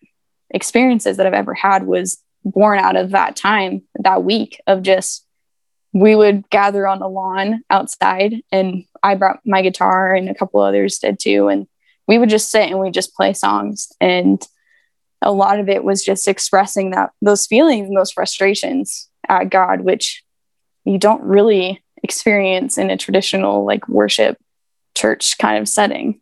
experiences 0.55 1.19
that 1.19 1.27
I've 1.27 1.35
ever 1.35 1.53
had 1.53 1.87
was 1.87 2.19
born 2.45 2.79
out 2.79 2.97
of 2.97 3.11
that 3.11 3.37
time, 3.37 3.83
that 3.99 4.25
week 4.25 4.61
of 4.67 4.83
just 4.83 5.27
we 5.93 6.17
would 6.17 6.49
gather 6.51 6.87
on 6.87 6.99
the 6.99 7.09
lawn 7.09 7.63
outside 7.71 8.43
and 8.51 8.85
I 9.03 9.15
brought 9.15 9.41
my 9.45 9.63
guitar 9.63 10.15
and 10.15 10.29
a 10.29 10.35
couple 10.35 10.61
others 10.61 10.99
did 10.99 11.19
too 11.21 11.49
and 11.49 11.67
we 12.09 12.19
would 12.19 12.31
just 12.31 12.51
sit 12.51 12.69
and 12.69 12.81
we 12.81 12.91
just 12.91 13.15
play 13.15 13.33
songs 13.33 13.93
and 14.01 14.43
a 15.23 15.33
lot 15.33 15.61
of 15.61 15.69
it 15.69 15.85
was 15.85 16.05
just 16.05 16.27
expressing 16.27 16.91
that 16.91 17.11
those 17.23 17.47
feelings 17.47 17.87
and 17.87 17.97
those 17.97 18.11
frustrations 18.11 19.09
at 19.29 19.51
God 19.51 19.83
which 19.83 20.25
you 20.85 20.99
don't 20.99 21.23
really 21.23 21.83
experience 22.03 22.77
in 22.77 22.91
a 22.91 22.97
traditional 22.97 23.65
like 23.65 23.89
worship 23.89 24.37
church 24.95 25.39
kind 25.39 25.59
of 25.59 25.69
setting. 25.69 26.21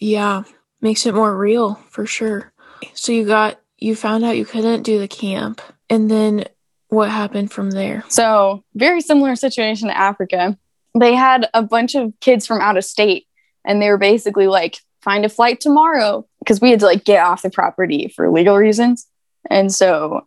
Yeah, 0.00 0.44
makes 0.80 1.06
it 1.06 1.14
more 1.14 1.36
real 1.36 1.74
for 1.90 2.06
sure. 2.06 2.52
So 2.94 3.12
you 3.12 3.26
got 3.26 3.59
you 3.80 3.96
found 3.96 4.24
out 4.24 4.36
you 4.36 4.44
couldn't 4.44 4.82
do 4.82 4.98
the 4.98 5.08
camp 5.08 5.60
and 5.88 6.10
then 6.10 6.44
what 6.88 7.10
happened 7.10 7.50
from 7.50 7.70
there? 7.70 8.04
So, 8.08 8.64
very 8.74 9.00
similar 9.00 9.36
situation 9.36 9.88
to 9.88 9.96
Africa. 9.96 10.58
They 10.98 11.14
had 11.14 11.48
a 11.54 11.62
bunch 11.62 11.94
of 11.94 12.12
kids 12.20 12.46
from 12.46 12.60
out 12.60 12.76
of 12.76 12.84
state 12.84 13.26
and 13.64 13.80
they 13.80 13.88
were 13.88 13.98
basically 13.98 14.48
like 14.48 14.78
find 15.02 15.24
a 15.24 15.28
flight 15.28 15.60
tomorrow 15.60 16.26
because 16.40 16.60
we 16.60 16.70
had 16.70 16.80
to 16.80 16.86
like 16.86 17.04
get 17.04 17.24
off 17.24 17.42
the 17.42 17.50
property 17.50 18.12
for 18.14 18.30
legal 18.30 18.56
reasons. 18.56 19.06
And 19.48 19.72
so 19.72 20.26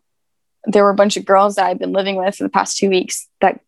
there 0.65 0.83
were 0.83 0.89
a 0.89 0.95
bunch 0.95 1.17
of 1.17 1.25
girls 1.25 1.55
that 1.55 1.65
I'd 1.65 1.79
been 1.79 1.91
living 1.91 2.15
with 2.15 2.35
for 2.35 2.43
the 2.43 2.49
past 2.49 2.77
two 2.77 2.89
weeks 2.89 3.27
that 3.41 3.59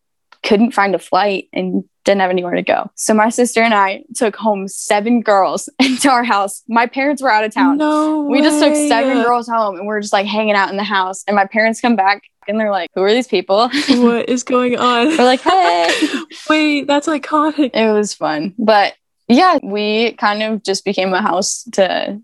couldn't 0.42 0.72
find 0.72 0.94
a 0.94 0.98
flight 0.98 1.48
and 1.52 1.84
didn't 2.04 2.20
have 2.20 2.30
anywhere 2.30 2.54
to 2.54 2.62
go. 2.62 2.90
So 2.94 3.12
my 3.14 3.28
sister 3.30 3.60
and 3.60 3.74
I 3.74 4.04
took 4.14 4.36
home 4.36 4.68
seven 4.68 5.20
girls 5.20 5.68
into 5.80 6.08
our 6.08 6.24
house. 6.24 6.62
My 6.68 6.86
parents 6.86 7.20
were 7.20 7.30
out 7.30 7.44
of 7.44 7.52
town. 7.52 7.78
No 7.78 8.22
we 8.22 8.40
just 8.42 8.62
took 8.62 8.74
seven 8.74 9.22
girls 9.22 9.48
home 9.48 9.76
and 9.76 9.86
we're 9.86 10.00
just 10.00 10.12
like 10.12 10.26
hanging 10.26 10.54
out 10.54 10.70
in 10.70 10.76
the 10.76 10.84
house. 10.84 11.24
And 11.26 11.34
my 11.34 11.46
parents 11.46 11.80
come 11.80 11.96
back 11.96 12.22
and 12.48 12.58
they're 12.60 12.70
like, 12.70 12.90
Who 12.94 13.02
are 13.02 13.12
these 13.12 13.28
people? 13.28 13.68
What 13.88 14.28
is 14.28 14.44
going 14.44 14.78
on? 14.78 15.08
we're 15.08 15.24
like, 15.24 15.40
Hey. 15.40 15.90
Wait, 16.48 16.86
that's 16.86 17.08
iconic. 17.08 17.70
it 17.74 17.92
was 17.92 18.14
fun. 18.14 18.54
But 18.58 18.94
yeah, 19.28 19.58
we 19.62 20.12
kind 20.12 20.42
of 20.42 20.62
just 20.62 20.84
became 20.84 21.12
a 21.12 21.20
house 21.20 21.64
to 21.72 22.20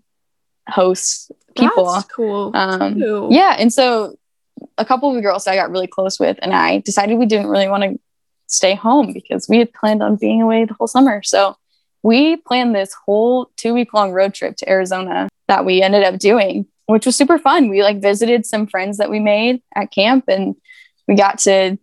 host 0.69 1.31
people. 1.57 1.91
That's 1.91 2.07
cool. 2.07 2.51
Um, 2.53 2.97
yeah. 3.31 3.55
And 3.59 3.73
so 3.73 4.15
a 4.77 4.85
couple 4.85 5.09
of 5.09 5.15
the 5.15 5.21
girls 5.21 5.47
I 5.47 5.55
got 5.55 5.71
really 5.71 5.87
close 5.87 6.19
with, 6.19 6.37
and 6.41 6.53
I 6.53 6.79
decided 6.79 7.17
we 7.17 7.25
didn't 7.25 7.47
really 7.47 7.67
want 7.67 7.83
to 7.83 7.99
stay 8.47 8.75
home 8.75 9.13
because 9.13 9.47
we 9.49 9.57
had 9.59 9.73
planned 9.73 10.03
on 10.03 10.15
being 10.15 10.41
away 10.41 10.65
the 10.65 10.73
whole 10.73 10.87
summer. 10.87 11.23
So 11.23 11.57
we 12.03 12.37
planned 12.37 12.75
this 12.75 12.93
whole 12.93 13.49
two 13.57 13.73
week 13.73 13.93
long 13.93 14.11
road 14.11 14.33
trip 14.33 14.57
to 14.57 14.69
Arizona 14.69 15.29
that 15.47 15.65
we 15.65 15.81
ended 15.81 16.03
up 16.03 16.19
doing, 16.19 16.67
which 16.85 17.05
was 17.05 17.15
super 17.15 17.39
fun. 17.39 17.69
We 17.69 17.81
like 17.81 18.01
visited 18.01 18.45
some 18.45 18.67
friends 18.67 18.97
that 18.97 19.09
we 19.09 19.19
made 19.19 19.61
at 19.75 19.91
camp 19.91 20.25
and 20.27 20.55
we 21.07 21.15
got 21.15 21.39
to 21.39 21.77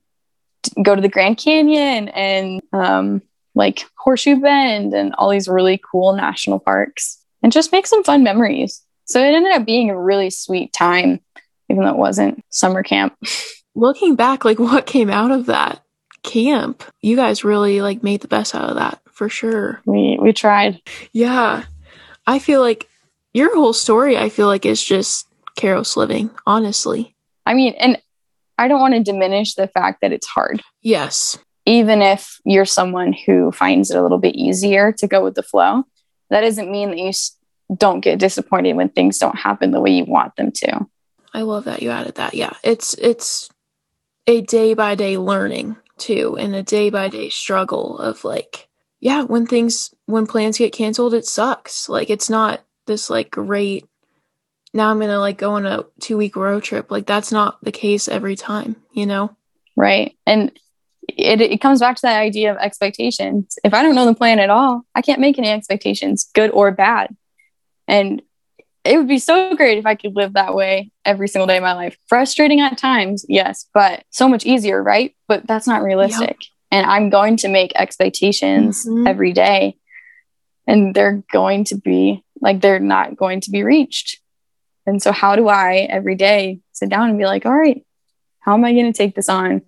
go 0.82 0.94
to 0.94 1.02
the 1.02 1.08
Grand 1.08 1.38
Canyon 1.38 2.08
and 2.10 2.60
um, 2.72 3.22
like 3.54 3.86
Horseshoe 3.96 4.40
Bend 4.40 4.94
and 4.94 5.14
all 5.14 5.30
these 5.30 5.48
really 5.48 5.80
cool 5.90 6.12
national 6.12 6.58
parks 6.58 7.18
and 7.42 7.52
just 7.52 7.72
make 7.72 7.86
some 7.86 8.04
fun 8.04 8.22
memories. 8.22 8.82
So 9.06 9.20
it 9.20 9.34
ended 9.34 9.52
up 9.52 9.64
being 9.64 9.90
a 9.90 10.00
really 10.00 10.30
sweet 10.30 10.72
time, 10.72 11.20
even 11.70 11.84
though 11.84 11.90
it 11.90 11.96
wasn't 11.96 12.44
summer 12.50 12.82
camp. 12.82 13.16
Looking 13.74 14.16
back, 14.16 14.44
like 14.44 14.58
what 14.58 14.86
came 14.86 15.10
out 15.10 15.30
of 15.30 15.46
that 15.46 15.82
camp, 16.22 16.82
you 17.00 17.16
guys 17.16 17.44
really 17.44 17.80
like 17.80 18.02
made 18.02 18.20
the 18.20 18.28
best 18.28 18.54
out 18.54 18.68
of 18.68 18.76
that 18.76 19.00
for 19.10 19.28
sure. 19.28 19.80
We 19.86 20.18
we 20.20 20.32
tried. 20.32 20.80
Yeah. 21.12 21.64
I 22.26 22.38
feel 22.38 22.60
like 22.60 22.88
your 23.32 23.54
whole 23.54 23.72
story, 23.72 24.16
I 24.16 24.28
feel 24.28 24.46
like 24.46 24.66
is 24.66 24.82
just 24.82 25.26
Caros 25.56 25.96
living, 25.96 26.30
honestly. 26.46 27.14
I 27.46 27.54
mean, 27.54 27.74
and 27.78 28.00
I 28.58 28.68
don't 28.68 28.80
want 28.80 28.94
to 28.94 29.02
diminish 29.02 29.54
the 29.54 29.68
fact 29.68 30.00
that 30.00 30.12
it's 30.12 30.26
hard. 30.26 30.62
Yes. 30.82 31.38
Even 31.66 32.02
if 32.02 32.40
you're 32.44 32.64
someone 32.64 33.12
who 33.12 33.52
finds 33.52 33.90
it 33.90 33.96
a 33.96 34.02
little 34.02 34.18
bit 34.18 34.34
easier 34.34 34.92
to 34.92 35.06
go 35.06 35.22
with 35.22 35.34
the 35.34 35.42
flow, 35.42 35.84
that 36.30 36.40
doesn't 36.40 36.70
mean 36.70 36.90
that 36.90 36.98
you 36.98 37.12
don't 37.76 38.00
get 38.00 38.18
disappointed 38.18 38.74
when 38.74 38.88
things 38.88 39.18
don't 39.18 39.38
happen 39.38 39.70
the 39.70 39.80
way 39.80 39.90
you 39.90 40.04
want 40.04 40.34
them 40.36 40.50
to. 40.52 40.86
I 41.32 41.42
love 41.42 41.64
that 41.64 41.82
you 41.82 41.90
added 41.90 42.16
that. 42.16 42.34
Yeah. 42.34 42.52
It's 42.62 42.94
it's 42.94 43.48
a 44.26 44.40
day 44.40 44.74
by 44.74 44.94
day 44.94 45.16
learning 45.16 45.76
too 45.98 46.36
and 46.38 46.54
a 46.54 46.62
day 46.62 46.90
by 46.90 47.08
day 47.08 47.28
struggle 47.28 47.98
of 47.98 48.24
like 48.24 48.68
yeah, 49.00 49.22
when 49.22 49.46
things 49.46 49.94
when 50.06 50.26
plans 50.26 50.58
get 50.58 50.72
canceled, 50.72 51.14
it 51.14 51.24
sucks. 51.24 51.88
Like 51.88 52.10
it's 52.10 52.28
not 52.28 52.60
this 52.86 53.08
like 53.08 53.30
great 53.30 53.86
now 54.72 54.90
I'm 54.90 54.98
going 54.98 55.10
to 55.10 55.18
like 55.18 55.38
go 55.38 55.52
on 55.54 55.66
a 55.66 55.84
2 56.00 56.16
week 56.16 56.36
road 56.36 56.62
trip. 56.62 56.90
Like 56.90 57.06
that's 57.06 57.32
not 57.32 57.62
the 57.62 57.72
case 57.72 58.08
every 58.08 58.36
time, 58.36 58.76
you 58.92 59.06
know? 59.06 59.36
Right. 59.76 60.16
And 60.26 60.52
it, 61.08 61.40
it 61.40 61.60
comes 61.60 61.80
back 61.80 61.96
to 61.96 62.02
that 62.02 62.20
idea 62.20 62.52
of 62.52 62.58
expectations. 62.58 63.58
If 63.64 63.74
I 63.74 63.82
don't 63.82 63.94
know 63.94 64.06
the 64.06 64.14
plan 64.14 64.38
at 64.38 64.50
all, 64.50 64.82
I 64.94 65.02
can't 65.02 65.20
make 65.20 65.38
any 65.38 65.48
expectations, 65.48 66.30
good 66.34 66.50
or 66.50 66.70
bad. 66.70 67.16
And 67.88 68.22
it 68.84 68.96
would 68.96 69.08
be 69.08 69.18
so 69.18 69.54
great 69.56 69.78
if 69.78 69.86
I 69.86 69.94
could 69.94 70.16
live 70.16 70.32
that 70.34 70.54
way 70.54 70.90
every 71.04 71.28
single 71.28 71.46
day 71.46 71.56
of 71.58 71.62
my 71.62 71.74
life. 71.74 71.98
Frustrating 72.08 72.60
at 72.60 72.78
times, 72.78 73.24
yes, 73.28 73.66
but 73.74 74.04
so 74.10 74.28
much 74.28 74.46
easier, 74.46 74.82
right? 74.82 75.14
But 75.28 75.46
that's 75.46 75.66
not 75.66 75.82
realistic. 75.82 76.38
And 76.70 76.86
I'm 76.86 77.10
going 77.10 77.36
to 77.38 77.48
make 77.48 77.72
expectations 77.74 78.86
Mhm. 78.86 79.08
every 79.08 79.32
day, 79.32 79.76
and 80.66 80.94
they're 80.94 81.22
going 81.32 81.64
to 81.64 81.76
be 81.76 82.22
like, 82.40 82.60
they're 82.60 82.78
not 82.78 83.16
going 83.16 83.40
to 83.42 83.50
be 83.50 83.62
reached. 83.64 84.20
And 84.86 85.02
so, 85.02 85.12
how 85.12 85.36
do 85.36 85.48
I 85.48 85.86
every 85.90 86.14
day 86.14 86.60
sit 86.72 86.88
down 86.88 87.08
and 87.10 87.18
be 87.18 87.26
like, 87.26 87.44
all 87.44 87.52
right, 87.54 87.84
how 88.40 88.54
am 88.54 88.64
I 88.64 88.72
going 88.72 88.90
to 88.90 88.96
take 88.96 89.14
this 89.14 89.28
on 89.28 89.62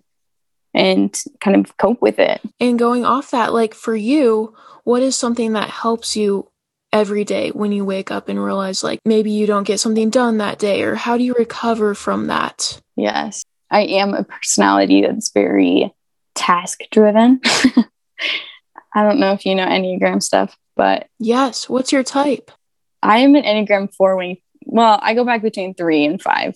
and 0.73 1.15
kind 1.39 1.55
of 1.57 1.77
cope 1.77 2.01
with 2.01 2.19
it? 2.19 2.41
And 2.59 2.79
going 2.79 3.05
off 3.05 3.31
that, 3.31 3.53
like 3.53 3.73
for 3.73 3.95
you, 3.95 4.55
what 4.85 5.01
is 5.03 5.15
something 5.15 5.53
that 5.53 5.69
helps 5.69 6.15
you 6.15 6.49
every 6.93 7.25
day 7.25 7.49
when 7.49 7.71
you 7.71 7.83
wake 7.83 8.11
up 8.11 8.29
and 8.29 8.41
realize 8.41 8.83
like 8.83 8.99
maybe 9.03 9.31
you 9.31 9.47
don't 9.47 9.65
get 9.65 9.79
something 9.79 10.09
done 10.09 10.37
that 10.37 10.59
day 10.59 10.83
or 10.83 10.95
how 10.95 11.17
do 11.17 11.23
you 11.23 11.33
recover 11.33 11.95
from 11.95 12.27
that? 12.27 12.79
Yes, 12.95 13.43
I 13.69 13.81
am 13.81 14.13
a 14.13 14.23
personality 14.23 15.01
that's 15.01 15.31
very 15.31 15.91
task 16.35 16.81
driven. 16.91 17.41
I 18.95 19.01
don't 19.03 19.19
know 19.19 19.33
if 19.33 19.45
you 19.45 19.55
know 19.55 19.65
Enneagram 19.65 20.21
stuff, 20.21 20.55
but 20.75 21.07
Yes, 21.19 21.67
what's 21.67 21.91
your 21.91 22.03
type? 22.03 22.51
I 23.01 23.19
am 23.19 23.35
an 23.35 23.43
Enneagram 23.43 23.93
four 23.93 24.15
wing. 24.15 24.37
Well, 24.65 24.99
I 25.01 25.15
go 25.15 25.25
back 25.25 25.41
between 25.41 25.73
three 25.73 26.05
and 26.05 26.21
five. 26.21 26.55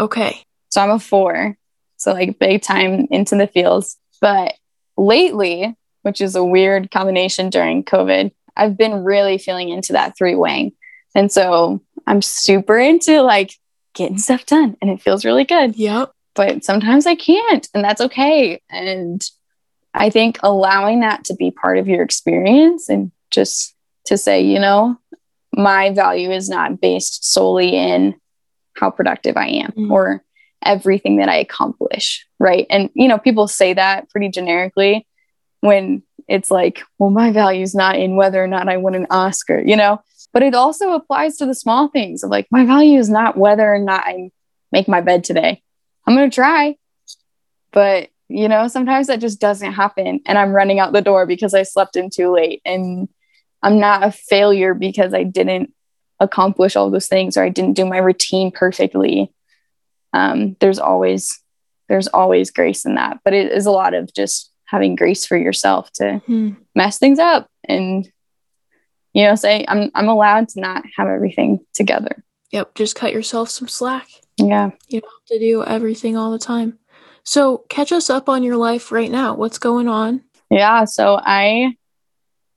Okay. 0.00 0.42
So 0.70 0.80
I'm 0.80 0.90
a 0.90 0.98
four. 0.98 1.56
So 1.96 2.12
like 2.12 2.38
big 2.38 2.62
time 2.62 3.06
into 3.10 3.36
the 3.36 3.46
fields. 3.46 3.96
But 4.20 4.54
lately, 4.96 5.76
which 6.02 6.20
is 6.20 6.34
a 6.34 6.44
weird 6.44 6.90
combination 6.90 7.50
during 7.50 7.84
COVID, 7.84 8.32
I've 8.56 8.76
been 8.76 9.04
really 9.04 9.38
feeling 9.38 9.68
into 9.68 9.92
that 9.92 10.16
three 10.16 10.34
wing. 10.34 10.72
And 11.14 11.30
so 11.30 11.80
I'm 12.06 12.22
super 12.22 12.78
into 12.78 13.22
like 13.22 13.52
getting 13.94 14.18
stuff 14.18 14.46
done 14.46 14.76
and 14.80 14.90
it 14.90 15.00
feels 15.00 15.24
really 15.24 15.44
good. 15.44 15.76
Yep. 15.76 16.12
But 16.34 16.64
sometimes 16.64 17.06
I 17.06 17.14
can't, 17.14 17.66
and 17.72 17.82
that's 17.82 18.00
okay. 18.02 18.60
And 18.68 19.22
I 19.94 20.10
think 20.10 20.38
allowing 20.42 21.00
that 21.00 21.24
to 21.24 21.34
be 21.34 21.50
part 21.50 21.78
of 21.78 21.88
your 21.88 22.02
experience 22.02 22.90
and 22.90 23.10
just 23.30 23.74
to 24.06 24.18
say, 24.18 24.42
you 24.42 24.58
know, 24.58 24.98
my 25.54 25.90
value 25.92 26.30
is 26.30 26.50
not 26.50 26.80
based 26.80 27.32
solely 27.32 27.74
in 27.74 28.14
how 28.74 28.90
productive 28.90 29.38
I 29.38 29.48
am 29.48 29.72
Mm. 29.72 29.90
or 29.90 30.22
everything 30.62 31.16
that 31.16 31.30
I 31.30 31.36
accomplish. 31.36 32.26
Right. 32.38 32.66
And, 32.68 32.90
you 32.94 33.08
know, 33.08 33.18
people 33.18 33.48
say 33.48 33.72
that 33.72 34.10
pretty 34.10 34.28
generically 34.28 35.06
when 35.60 36.02
it's 36.28 36.50
like, 36.50 36.82
well, 36.98 37.10
my 37.10 37.30
value 37.32 37.62
is 37.62 37.74
not 37.74 37.96
in 37.96 38.16
whether 38.16 38.42
or 38.42 38.48
not 38.48 38.68
I 38.68 38.76
win 38.76 38.94
an 38.94 39.06
Oscar, 39.10 39.60
you 39.60 39.76
know, 39.76 40.00
but 40.32 40.42
it 40.42 40.54
also 40.54 40.92
applies 40.92 41.36
to 41.36 41.46
the 41.46 41.54
small 41.54 41.88
things 41.88 42.22
of 42.22 42.30
like, 42.30 42.46
my 42.50 42.64
value 42.64 42.98
is 42.98 43.08
not 43.08 43.36
whether 43.36 43.72
or 43.72 43.78
not 43.78 44.04
I 44.06 44.30
make 44.72 44.88
my 44.88 45.00
bed 45.00 45.24
today. 45.24 45.62
I'm 46.06 46.14
going 46.14 46.28
to 46.30 46.34
try. 46.34 46.76
But, 47.72 48.10
you 48.28 48.48
know, 48.48 48.68
sometimes 48.68 49.06
that 49.06 49.20
just 49.20 49.40
doesn't 49.40 49.72
happen. 49.72 50.20
And 50.26 50.38
I'm 50.38 50.52
running 50.52 50.78
out 50.78 50.92
the 50.92 51.02
door 51.02 51.26
because 51.26 51.54
I 51.54 51.62
slept 51.62 51.96
in 51.96 52.10
too 52.10 52.32
late. 52.32 52.62
And 52.64 53.08
I'm 53.62 53.78
not 53.78 54.02
a 54.02 54.12
failure 54.12 54.74
because 54.74 55.14
I 55.14 55.24
didn't 55.24 55.72
accomplish 56.20 56.76
all 56.76 56.90
those 56.90 57.08
things 57.08 57.36
or 57.36 57.44
I 57.44 57.48
didn't 57.48 57.74
do 57.74 57.84
my 57.84 57.98
routine 57.98 58.50
perfectly. 58.50 59.32
Um, 60.12 60.56
there's 60.60 60.78
always 60.78 61.40
there's 61.88 62.08
always 62.08 62.50
grace 62.50 62.84
in 62.84 62.96
that, 62.96 63.20
but 63.24 63.32
it 63.32 63.52
is 63.52 63.66
a 63.66 63.70
lot 63.70 63.94
of 63.94 64.12
just 64.12 64.50
having 64.66 64.94
grace 64.96 65.24
for 65.26 65.36
yourself 65.36 65.90
to 65.94 66.18
Hmm. 66.26 66.50
mess 66.74 66.98
things 66.98 67.18
up 67.18 67.48
and 67.68 68.10
you 69.12 69.24
know 69.24 69.34
say 69.34 69.64
I'm 69.68 69.90
I'm 69.94 70.08
allowed 70.08 70.48
to 70.50 70.60
not 70.60 70.84
have 70.96 71.08
everything 71.08 71.60
together. 71.74 72.22
Yep. 72.52 72.74
Just 72.74 72.94
cut 72.96 73.12
yourself 73.12 73.50
some 73.50 73.68
slack. 73.68 74.08
Yeah. 74.38 74.70
You 74.88 75.00
don't 75.00 75.10
have 75.10 75.26
to 75.28 75.38
do 75.38 75.64
everything 75.64 76.16
all 76.16 76.30
the 76.30 76.38
time. 76.38 76.78
So 77.24 77.64
catch 77.68 77.90
us 77.92 78.08
up 78.10 78.28
on 78.28 78.42
your 78.42 78.56
life 78.56 78.92
right 78.92 79.10
now. 79.10 79.34
What's 79.34 79.58
going 79.58 79.88
on? 79.88 80.22
Yeah, 80.50 80.84
so 80.84 81.18
I 81.20 81.74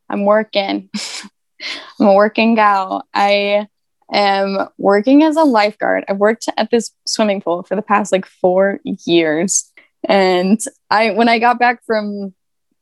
I'm 0.10 0.26
working. 0.26 0.90
I'm 2.00 2.08
a 2.08 2.14
working 2.14 2.56
gal. 2.56 3.04
I 3.14 3.68
am 4.12 4.70
working 4.78 5.24
as 5.24 5.36
a 5.36 5.44
lifeguard. 5.44 6.06
I've 6.08 6.18
worked 6.18 6.48
at 6.56 6.72
this 6.72 6.92
swimming 7.06 7.42
pool 7.42 7.64
for 7.64 7.76
the 7.76 7.82
past 7.82 8.12
like 8.12 8.26
4 8.26 8.80
years. 9.06 9.69
And 10.08 10.60
I 10.90 11.12
when 11.12 11.28
I 11.30 11.40
got 11.40 11.60
back 11.60 11.84
from 11.86 12.34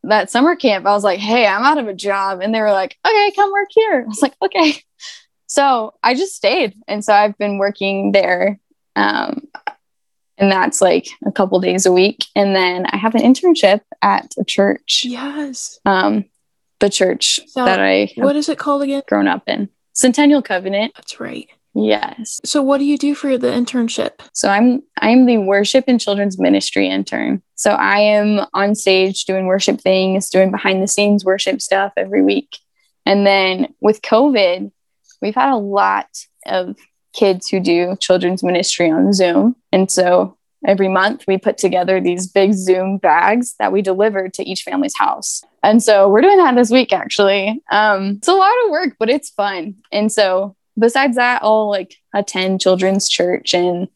that 0.04 0.30
summer 0.30 0.56
camp, 0.56 0.86
I 0.86 0.92
was 0.92 1.04
like, 1.04 1.20
"Hey, 1.20 1.46
I'm 1.48 1.64
out 1.64 1.78
of 1.80 1.88
a 1.88 1.94
job." 1.94 2.42
And 2.42 2.54
they 2.54 2.62
were 2.62 2.72
like, 2.72 2.98
"Okay, 3.06 3.32
come 3.36 3.52
work 3.52 3.70
here." 3.72 4.04
I 4.06 4.08
was 4.08 4.22
like, 4.22 4.36
"Okay." 4.42 4.82
So, 5.50 5.94
I 6.04 6.14
just 6.14 6.36
stayed. 6.36 6.74
And 6.90 7.04
so 7.06 7.14
I've 7.14 7.38
been 7.38 7.58
working 7.58 8.12
there 8.12 8.60
um 8.98 9.48
and 10.38 10.52
that's 10.52 10.82
like 10.82 11.08
a 11.26 11.32
couple 11.32 11.60
days 11.62 11.86
a 11.86 11.92
week. 11.92 12.26
And 12.36 12.56
then 12.56 12.86
I 12.88 12.98
have 12.98 13.16
an 13.16 13.22
internship 13.22 13.82
at 14.02 14.34
a 14.38 14.44
church 14.44 15.04
Yes. 15.06 15.80
um, 15.86 16.26
the 16.80 16.90
church 16.90 17.40
So, 17.48 17.66
that 17.66 17.80
I 17.80 18.12
What 18.18 18.36
is 18.36 18.50
it 18.50 18.60
called 18.60 18.84
again? 18.84 19.02
grown 19.08 19.28
up 19.28 19.44
in. 19.48 19.70
Centennial 19.94 20.42
Covenant. 20.44 20.92
That's 20.96 21.20
right. 21.20 21.48
Yes. 21.80 22.40
So 22.44 22.64
what 22.64 22.80
do 22.80 22.86
you 22.86 22.98
do 22.98 23.14
for 23.14 23.38
the 23.38 23.50
internship? 23.50 24.22
So 24.34 24.50
I'm 24.50 24.82
I'm 25.00 25.28
the 25.28 25.38
worship 25.38 25.86
and 25.88 26.02
children's 26.02 26.40
ministry 26.40 26.90
intern. 26.90 27.44
So 27.54 27.72
I 27.72 28.00
am 28.00 28.48
on 28.56 28.74
stage 28.74 29.26
doing 29.26 29.46
worship 29.46 29.80
things, 29.80 30.32
doing 30.32 30.50
behind 30.50 30.82
the 30.82 30.88
scenes 30.88 31.24
worship 31.24 31.62
stuff 31.62 31.94
every 31.96 32.24
week. 32.24 32.58
And 33.06 33.28
then 33.28 33.76
with 33.80 34.02
COVID, 34.02 34.72
we've 35.22 35.36
had 35.36 35.54
a 35.54 35.58
lot 35.58 36.08
of 36.48 36.76
kids 37.14 37.48
who 37.48 37.60
do 37.60 37.96
children's 38.00 38.44
ministry 38.44 38.90
on 38.90 39.14
Zoom. 39.14 39.56
And 39.72 39.92
so 39.92 40.36
every 40.66 40.88
month 40.88 41.26
we 41.28 41.38
put 41.38 41.60
together 41.60 42.02
these 42.02 42.26
big 42.26 42.54
Zoom 42.54 42.98
bags 42.98 43.54
that 43.60 43.72
we 43.72 43.84
deliver 43.84 44.30
to 44.30 44.44
each 44.44 44.64
family's 44.64 44.98
house. 44.98 45.44
And 45.62 45.84
so 45.84 46.10
we're 46.10 46.22
doing 46.22 46.38
that 46.38 46.56
this 46.56 46.72
week 46.72 46.92
actually. 46.92 47.62
Um, 47.72 48.16
it's 48.18 48.28
a 48.28 48.34
lot 48.34 48.54
of 48.66 48.72
work, 48.72 48.96
but 48.98 49.12
it's 49.12 49.30
fun. 49.30 49.76
And 49.92 50.12
so 50.12 50.56
besides 50.78 51.16
that, 51.18 51.44
I'll 51.44 51.70
like 51.70 51.96
attend 52.14 52.62
children's 52.62 53.10
church 53.10 53.54
and 53.54 53.88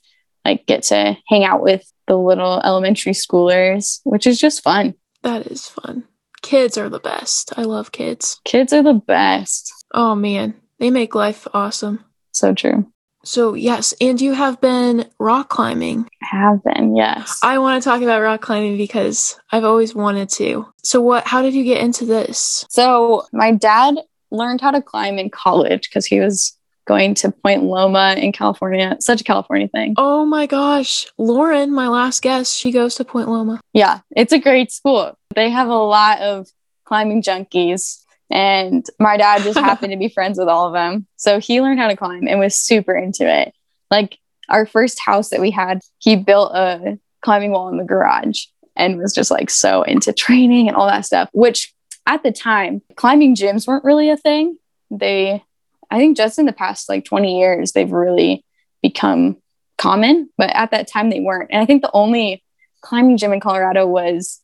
like 0.46 0.66
get 0.66 0.84
to 0.84 1.18
hang 1.28 1.44
out 1.44 1.62
with 1.62 1.84
the 2.08 2.18
little 2.18 2.62
elementary 2.64 3.14
schoolers, 3.14 4.00
which 4.04 4.28
is 4.28 4.40
just 4.40 4.64
fun. 4.64 4.96
That 5.24 5.48
is 5.48 5.68
fun. 5.68 6.04
Kids 6.42 6.78
are 6.78 6.90
the 6.90 7.00
best. 7.00 7.54
I 7.58 7.64
love 7.64 7.92
kids. 7.92 8.40
Kids 8.44 8.74
are 8.74 8.84
the 8.84 8.94
best. 8.94 9.72
Oh 9.94 10.16
man, 10.16 10.56
they 10.80 10.90
make 10.90 11.16
life 11.16 11.48
awesome. 11.54 12.04
So 12.32 12.54
true. 12.54 12.92
So, 13.24 13.54
yes, 13.54 13.94
and 14.02 14.20
you 14.20 14.34
have 14.34 14.60
been 14.62 15.08
rock 15.20 15.50
climbing. 15.50 16.10
I 16.24 16.26
have 16.26 16.64
been, 16.64 16.96
yes. 16.96 17.40
I 17.44 17.60
want 17.60 17.82
to 17.82 17.88
talk 17.88 18.02
about 18.02 18.22
rock 18.22 18.42
climbing 18.42 18.78
because 18.78 19.40
I've 19.52 19.64
always 19.64 19.94
wanted 19.94 20.30
to. 20.30 20.66
So, 20.84 21.02
what 21.02 21.28
how 21.28 21.44
did 21.44 21.54
you 21.54 21.64
get 21.64 21.82
into 21.82 22.06
this? 22.06 22.66
So, 22.70 23.28
my 23.32 23.52
dad 23.52 24.00
learned 24.32 24.62
how 24.62 24.72
to 24.72 24.82
climb 24.82 25.20
in 25.20 25.30
college 25.30 25.88
because 25.88 26.06
he 26.06 26.20
was 26.20 26.58
going 26.92 27.14
to 27.16 27.32
Point 27.32 27.64
Loma 27.64 28.16
in 28.18 28.34
California. 28.34 28.98
Such 29.00 29.22
a 29.22 29.24
California 29.24 29.70
thing. 29.70 29.94
Oh 29.96 30.26
my 30.26 30.46
gosh. 30.46 31.08
Lauren, 31.18 31.74
my 31.74 31.88
last 31.88 32.22
guest, 32.22 32.58
she 32.58 32.70
goes 32.70 32.96
to 32.96 33.06
Point 33.06 33.30
Loma. 33.30 33.62
Yeah, 33.72 34.02
it's 34.14 34.34
a 34.34 34.40
great 34.40 34.74
school. 34.74 35.18
They 35.34 35.50
have 35.50 35.70
a 35.70 35.74
lot 35.74 36.20
of 36.20 36.50
climbing 36.84 37.24
junkies 37.24 38.04
and 38.30 38.86
my 39.00 39.16
dad 39.16 39.42
just 39.44 39.58
happened 39.70 39.94
to 39.94 39.98
be 39.98 40.10
friends 40.10 40.38
with 40.38 40.50
all 40.50 40.68
of 40.68 40.74
them. 40.74 41.08
So 41.16 41.40
he 41.40 41.62
learned 41.62 41.80
how 41.80 41.88
to 41.88 41.96
climb 41.96 42.28
and 42.28 42.42
was 42.42 42.58
super 42.58 42.94
into 42.94 43.26
it. 43.26 43.54
Like 43.90 44.18
our 44.50 44.66
first 44.66 45.00
house 45.00 45.30
that 45.30 45.40
we 45.40 45.50
had, 45.50 45.80
he 46.00 46.18
built 46.18 46.52
a 46.54 47.00
climbing 47.22 47.52
wall 47.52 47.70
in 47.70 47.78
the 47.78 47.86
garage 47.86 48.44
and 48.76 48.98
was 48.98 49.14
just 49.14 49.32
like 49.32 49.50
so 49.50 49.84
into 49.84 50.12
training 50.26 50.68
and 50.68 50.76
all 50.76 50.88
that 50.88 51.06
stuff, 51.06 51.30
which 51.32 51.74
at 52.06 52.22
the 52.24 52.34
time, 52.34 52.82
climbing 52.98 53.34
gyms 53.34 53.66
weren't 53.66 53.86
really 53.86 54.10
a 54.10 54.18
thing. 54.18 54.58
They, 54.90 55.42
I 55.92 55.98
think 55.98 56.18
just 56.18 56.40
in 56.40 56.46
the 56.46 56.54
past 56.54 56.90
like 56.90 57.06
20 57.06 57.40
years, 57.40 57.74
they've 57.74 57.92
really 57.92 58.46
become 58.82 59.38
common, 59.78 60.30
but 60.38 60.50
at 60.56 60.72
that 60.72 60.88
time 60.88 61.10
they 61.10 61.20
weren't. 61.20 61.50
And 61.52 61.62
I 61.62 61.66
think 61.66 61.82
the 61.82 61.92
only 61.94 62.44
climbing 62.82 63.18
gym 63.18 63.34
in 63.34 63.40
Colorado 63.40 63.86
was, 63.86 64.40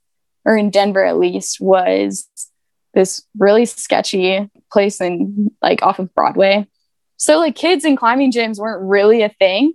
or 0.45 0.57
in 0.57 0.69
Denver 0.69 1.03
at 1.03 1.17
least, 1.17 1.59
was 1.59 2.27
this 2.93 3.23
really 3.37 3.65
sketchy 3.65 4.49
place 4.71 4.99
in 4.99 5.51
like 5.61 5.81
off 5.83 5.99
of 5.99 6.13
Broadway. 6.13 6.67
So 7.17 7.37
like 7.37 7.55
kids 7.55 7.85
in 7.85 7.95
climbing 7.95 8.31
gyms 8.31 8.59
weren't 8.59 8.87
really 8.87 9.23
a 9.23 9.29
thing. 9.29 9.73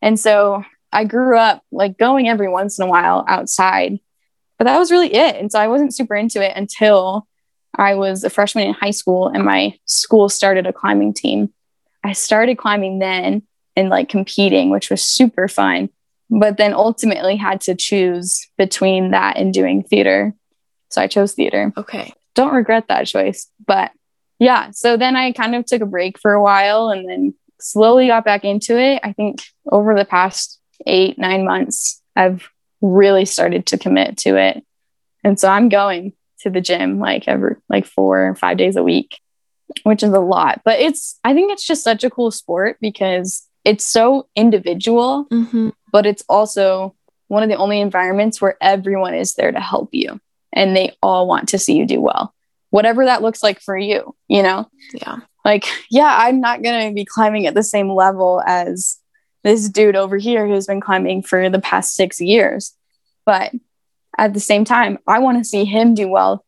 And 0.00 0.18
so 0.18 0.64
I 0.92 1.04
grew 1.04 1.36
up 1.36 1.62
like 1.72 1.98
going 1.98 2.28
every 2.28 2.48
once 2.48 2.78
in 2.78 2.86
a 2.86 2.90
while 2.90 3.24
outside. 3.26 3.98
But 4.58 4.64
that 4.64 4.78
was 4.78 4.90
really 4.90 5.12
it. 5.14 5.36
And 5.36 5.50
so 5.50 5.58
I 5.58 5.68
wasn't 5.68 5.94
super 5.94 6.14
into 6.14 6.42
it 6.42 6.56
until 6.56 7.26
I 7.76 7.94
was 7.94 8.24
a 8.24 8.30
freshman 8.30 8.68
in 8.68 8.74
high 8.74 8.90
school 8.90 9.28
and 9.28 9.44
my 9.44 9.78
school 9.84 10.28
started 10.28 10.66
a 10.66 10.72
climbing 10.72 11.14
team. 11.14 11.52
I 12.04 12.12
started 12.12 12.58
climbing 12.58 12.98
then 12.98 13.42
and 13.76 13.88
like 13.88 14.08
competing, 14.08 14.70
which 14.70 14.90
was 14.90 15.02
super 15.02 15.48
fun. 15.48 15.90
But 16.30 16.56
then 16.56 16.74
ultimately 16.74 17.36
had 17.36 17.60
to 17.62 17.74
choose 17.74 18.46
between 18.56 19.10
that 19.10 19.36
and 19.36 19.52
doing 19.52 19.82
theater. 19.82 20.34
So 20.90 21.02
I 21.02 21.06
chose 21.06 21.32
theater. 21.34 21.72
Okay 21.76 22.12
don't 22.34 22.54
regret 22.54 22.88
that 22.88 23.06
choice. 23.06 23.48
But 23.64 23.92
yeah, 24.38 24.70
so 24.70 24.96
then 24.96 25.16
I 25.16 25.32
kind 25.32 25.54
of 25.54 25.66
took 25.66 25.82
a 25.82 25.86
break 25.86 26.18
for 26.18 26.32
a 26.32 26.42
while 26.42 26.88
and 26.88 27.08
then 27.08 27.34
slowly 27.60 28.06
got 28.06 28.24
back 28.24 28.44
into 28.44 28.78
it. 28.78 29.00
I 29.02 29.12
think 29.12 29.42
over 29.70 29.94
the 29.94 30.04
past 30.04 30.58
eight, 30.86 31.18
nine 31.18 31.44
months, 31.44 32.00
I've 32.16 32.48
really 32.80 33.26
started 33.26 33.66
to 33.66 33.78
commit 33.78 34.16
to 34.18 34.36
it. 34.36 34.64
And 35.22 35.38
so 35.38 35.48
I'm 35.48 35.68
going 35.68 36.14
to 36.40 36.50
the 36.50 36.60
gym 36.60 36.98
like 36.98 37.28
every 37.28 37.56
like 37.68 37.86
four 37.86 38.28
or 38.28 38.34
five 38.34 38.56
days 38.56 38.76
a 38.76 38.82
week, 38.82 39.20
which 39.82 40.02
is 40.02 40.12
a 40.12 40.20
lot. 40.20 40.62
But 40.64 40.80
it's, 40.80 41.18
I 41.24 41.34
think 41.34 41.52
it's 41.52 41.66
just 41.66 41.84
such 41.84 42.04
a 42.04 42.10
cool 42.10 42.30
sport 42.30 42.78
because 42.80 43.46
it's 43.64 43.84
so 43.84 44.28
individual, 44.34 45.26
mm-hmm. 45.30 45.70
but 45.92 46.06
it's 46.06 46.24
also 46.28 46.94
one 47.28 47.42
of 47.42 47.48
the 47.48 47.56
only 47.56 47.80
environments 47.80 48.40
where 48.40 48.56
everyone 48.60 49.14
is 49.14 49.34
there 49.34 49.52
to 49.52 49.60
help 49.60 49.90
you 49.92 50.20
and 50.52 50.74
they 50.74 50.96
all 51.02 51.28
want 51.28 51.50
to 51.50 51.58
see 51.58 51.76
you 51.76 51.86
do 51.86 52.00
well, 52.00 52.34
whatever 52.70 53.04
that 53.04 53.22
looks 53.22 53.42
like 53.42 53.60
for 53.60 53.76
you, 53.76 54.14
you 54.28 54.42
know? 54.42 54.68
Yeah. 54.94 55.18
Like, 55.44 55.66
yeah, 55.90 56.16
I'm 56.18 56.40
not 56.40 56.62
going 56.62 56.88
to 56.88 56.94
be 56.94 57.04
climbing 57.04 57.46
at 57.46 57.54
the 57.54 57.62
same 57.62 57.88
level 57.90 58.42
as 58.44 58.98
this 59.42 59.68
dude 59.68 59.96
over 59.96 60.18
here 60.18 60.46
who's 60.46 60.66
been 60.66 60.80
climbing 60.80 61.22
for 61.22 61.48
the 61.48 61.60
past 61.60 61.94
six 61.94 62.20
years. 62.20 62.74
But 63.24 63.52
at 64.20 64.34
the 64.34 64.40
same 64.40 64.64
time, 64.64 64.98
I 65.06 65.18
want 65.18 65.38
to 65.38 65.44
see 65.44 65.64
him 65.64 65.94
do 65.94 66.08
well. 66.08 66.44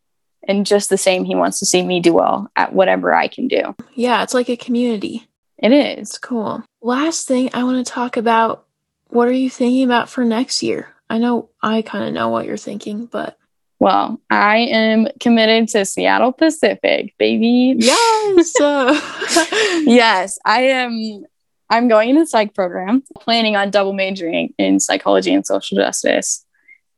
And 0.47 0.67
just 0.67 0.91
the 0.91 0.99
same, 0.99 1.25
he 1.25 1.35
wants 1.35 1.59
to 1.61 1.67
see 1.67 1.83
me 1.83 2.01
do 2.01 2.13
well 2.13 2.51
at 2.55 2.73
whatever 2.73 3.15
I 3.15 3.29
can 3.29 3.49
do. 3.49 3.75
Yeah, 3.95 4.23
it's 4.23 4.35
like 4.35 4.51
a 4.51 4.57
community. 4.57 5.27
It 5.57 5.73
is. 5.73 6.11
It's 6.11 6.19
cool. 6.19 6.63
Last 6.83 7.27
thing 7.29 7.51
I 7.55 7.65
want 7.65 7.85
to 7.85 7.93
talk 7.93 8.17
about 8.17 8.67
what 9.09 9.29
are 9.29 9.33
you 9.33 9.49
thinking 9.49 9.85
about 9.85 10.09
for 10.09 10.25
next 10.25 10.63
year? 10.63 10.89
I 11.09 11.19
know 11.19 11.51
I 11.63 11.83
kind 11.83 12.05
of 12.05 12.13
know 12.13 12.29
what 12.29 12.47
you're 12.47 12.57
thinking, 12.57 13.07
but 13.07 13.39
well, 13.79 14.21
I 14.31 14.59
am 14.59 15.09
committed 15.19 15.69
to 15.71 15.85
Seattle 15.85 16.33
Pacific, 16.33 17.15
baby. 17.19 17.75
Yes. 17.79 18.53
yes, 19.87 20.39
I 20.45 20.63
am. 20.63 21.25
I'm 21.71 21.89
going 21.89 22.11
into 22.11 22.23
the 22.23 22.27
psych 22.27 22.55
program, 22.55 23.03
planning 23.19 23.57
on 23.57 23.71
double 23.71 23.93
majoring 23.93 24.53
in 24.59 24.79
psychology 24.79 25.33
and 25.33 25.47
social 25.47 25.79
justice, 25.79 26.45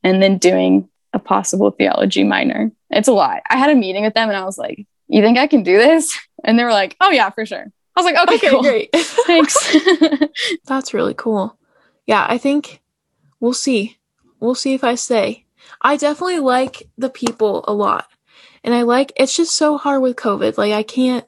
and 0.05 0.21
then 0.21 0.37
doing 0.37 0.87
a 1.13 1.19
possible 1.19 1.71
theology 1.71 2.23
minor. 2.23 2.71
It's 2.91 3.07
a 3.07 3.13
lot. 3.13 3.41
I 3.49 3.57
had 3.57 3.71
a 3.71 3.75
meeting 3.75 4.03
with 4.03 4.13
them 4.13 4.29
and 4.29 4.37
I 4.37 4.45
was 4.45 4.57
like, 4.57 4.85
You 5.07 5.21
think 5.21 5.37
I 5.37 5.47
can 5.47 5.63
do 5.63 5.77
this? 5.77 6.17
And 6.43 6.57
they 6.57 6.63
were 6.63 6.71
like, 6.71 6.95
Oh, 7.01 7.09
yeah, 7.09 7.31
for 7.31 7.45
sure. 7.45 7.65
I 7.95 8.01
was 8.01 8.05
like, 8.05 8.23
Okay, 8.23 8.35
okay 8.35 8.49
cool. 8.49 8.61
great. 8.61 8.89
Thanks. 8.95 9.75
That's 10.65 10.93
really 10.93 11.15
cool. 11.15 11.57
Yeah, 12.05 12.25
I 12.29 12.37
think 12.37 12.81
we'll 13.39 13.53
see. 13.53 13.97
We'll 14.39 14.55
see 14.55 14.75
if 14.75 14.83
I 14.83 14.93
stay. 14.93 15.45
I 15.81 15.97
definitely 15.97 16.39
like 16.39 16.83
the 16.97 17.09
people 17.09 17.65
a 17.67 17.73
lot. 17.73 18.07
And 18.63 18.75
I 18.75 18.83
like 18.83 19.11
it's 19.15 19.35
just 19.35 19.57
so 19.57 19.77
hard 19.77 20.03
with 20.03 20.15
COVID. 20.17 20.57
Like 20.57 20.73
I 20.73 20.83
can't 20.83 21.25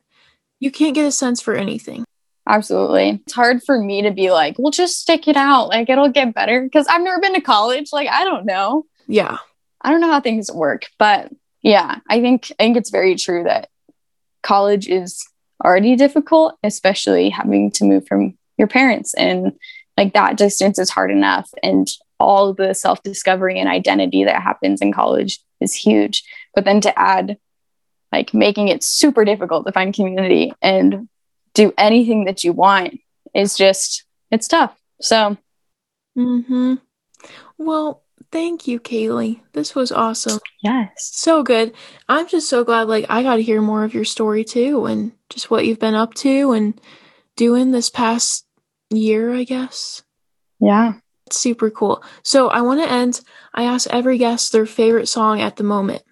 you 0.60 0.70
can't 0.72 0.96
get 0.96 1.06
a 1.08 1.12
sense 1.12 1.42
for 1.42 1.56
anything. 1.56 2.06
Absolutely. 2.48 3.22
It's 3.26 3.34
hard 3.34 3.62
for 3.64 3.78
me 3.78 4.04
to 4.04 4.12
be 4.12 4.32
like, 4.32 4.56
well, 4.58 4.72
just 4.72 5.02
stick 5.02 5.28
it 5.28 5.36
out. 5.36 5.68
Like 5.68 5.90
it'll 5.90 6.10
get 6.10 6.34
better 6.34 6.62
because 6.62 6.88
I've 6.88 7.02
never 7.02 7.20
been 7.20 7.34
to 7.34 7.42
college. 7.42 7.90
Like 7.92 8.10
I 8.10 8.24
don't 8.24 8.46
know. 8.46 8.86
Yeah. 9.08 9.38
I 9.82 9.92
don't 9.92 10.02
know 10.02 10.12
how 10.12 10.22
things 10.22 10.52
work, 10.52 10.88
but 10.98 11.32
yeah, 11.62 12.00
I 12.10 12.22
think 12.22 12.52
I 12.60 12.64
think 12.64 12.78
it's 12.78 12.90
very 12.90 13.16
true 13.16 13.44
that 13.44 13.70
college 14.44 14.88
is 14.88 15.28
already 15.64 15.96
difficult, 15.96 16.58
especially 16.64 17.30
having 17.30 17.72
to 17.72 17.84
move 17.84 18.08
from 18.08 18.38
your 18.58 18.68
parents 18.68 19.14
and 19.14 19.52
like 19.98 20.14
that 20.14 20.38
distance 20.38 20.80
is 20.80 20.90
hard 20.90 21.12
enough 21.12 21.50
and 21.62 21.88
all 22.20 22.54
the 22.54 22.74
self 22.74 23.04
discovery 23.04 23.60
and 23.60 23.68
identity 23.68 24.24
that 24.24 24.42
happens 24.42 24.82
in 24.82 24.94
college 24.94 25.40
is 25.60 25.74
huge. 25.74 26.24
But 26.56 26.66
then 26.66 26.82
to 26.82 26.98
add 26.98 27.38
like 28.12 28.34
making 28.34 28.70
it 28.70 28.84
super 28.84 29.26
difficult 29.26 29.66
to 29.66 29.74
find 29.74 29.94
community 29.94 30.54
and 30.62 31.10
do 31.58 31.74
anything 31.78 32.26
that 32.26 32.44
you 32.44 32.54
want 32.54 33.00
is 33.34 33.58
just 33.58 34.06
it's 34.32 34.48
tough. 34.48 34.80
So 35.02 35.38
mm-hmm. 36.18 36.76
Well, 37.58 38.04
thank 38.32 38.68
you, 38.68 38.80
Kaylee. 38.80 39.42
This 39.54 39.74
was 39.74 39.92
awesome. 39.92 40.40
Yes. 40.62 40.92
So 40.96 41.42
good. 41.44 41.74
I'm 42.08 42.28
just 42.28 42.48
so 42.48 42.64
glad 42.64 42.88
like 42.88 43.08
I 43.10 43.24
got 43.24 43.38
to 43.38 43.42
hear 43.42 43.62
more 43.62 43.84
of 43.84 43.94
your 43.94 44.06
story 44.06 44.44
too 44.44 44.86
and 44.86 45.12
just 45.30 45.50
what 45.50 45.66
you've 45.66 45.80
been 45.80 45.96
up 45.96 46.14
to 46.16 46.52
and 46.52 46.80
doing 47.36 47.72
this 47.72 47.90
past 47.90 48.46
year, 48.92 49.34
I 49.34 49.44
guess. 49.44 50.04
Yeah 50.60 50.94
It's 51.26 51.40
super 51.40 51.72
cool. 51.72 52.04
So 52.24 52.50
I 52.50 52.62
want 52.62 52.82
to 52.82 52.92
end. 52.92 53.22
I 53.54 53.64
ask 53.64 53.90
every 53.90 54.18
guest 54.20 54.52
their 54.52 54.68
favorite 54.68 55.08
song 55.08 55.42
at 55.42 55.56
the 55.56 55.64
moment 55.64 56.04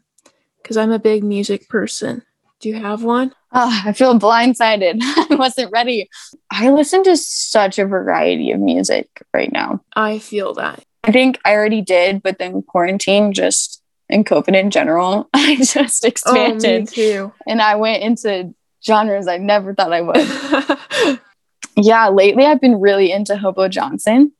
because 0.62 0.78
I'm 0.78 0.91
a 0.91 1.00
big 1.00 1.24
music 1.24 1.70
person. 1.70 2.24
Do 2.60 2.70
you 2.70 2.76
have 2.76 3.04
one? 3.04 3.34
Oh, 3.58 3.82
I 3.86 3.93
feel 3.93 4.20
blindsided. 4.20 4.97
I 5.01 5.36
wasn't 5.36 5.72
ready. 5.72 6.10
I 6.51 6.70
listen 6.72 7.03
to 7.03 7.16
such 7.16 7.80
a 7.80 7.86
variety 7.86 8.51
of 8.51 8.60
music 8.60 9.08
right 9.34 9.51
now. 9.51 9.82
I 9.95 10.20
feel 10.20 10.53
that. 10.56 10.84
I 11.06 11.12
think 11.12 11.39
I 11.45 11.53
already 11.53 11.82
did, 11.82 12.22
but 12.22 12.38
then 12.38 12.64
quarantine 12.64 13.32
just 13.32 13.82
and 14.10 14.26
COVID 14.26 14.56
in 14.56 14.72
general, 14.72 15.30
I 15.34 15.56
just 15.56 16.03
expanded. 16.03 16.66
Oh, 16.66 16.80
me 16.80 16.86
too. 16.86 17.34
And 17.47 17.62
I 17.62 17.76
went 17.76 18.03
into 18.03 18.53
genres 18.86 19.28
I 19.28 19.38
never 19.38 19.74
thought 19.74 19.93
I 19.93 20.01
would. 20.01 21.20
yeah, 21.78 22.10
lately 22.10 22.45
I've 22.45 22.62
been 22.62 22.80
really 22.80 23.12
into 23.12 23.38
Hobo 23.38 23.70
Johnson. 23.70 24.34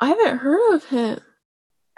I 0.00 0.08
haven't 0.08 0.38
heard 0.38 0.74
of 0.74 0.84
him. 0.84 1.18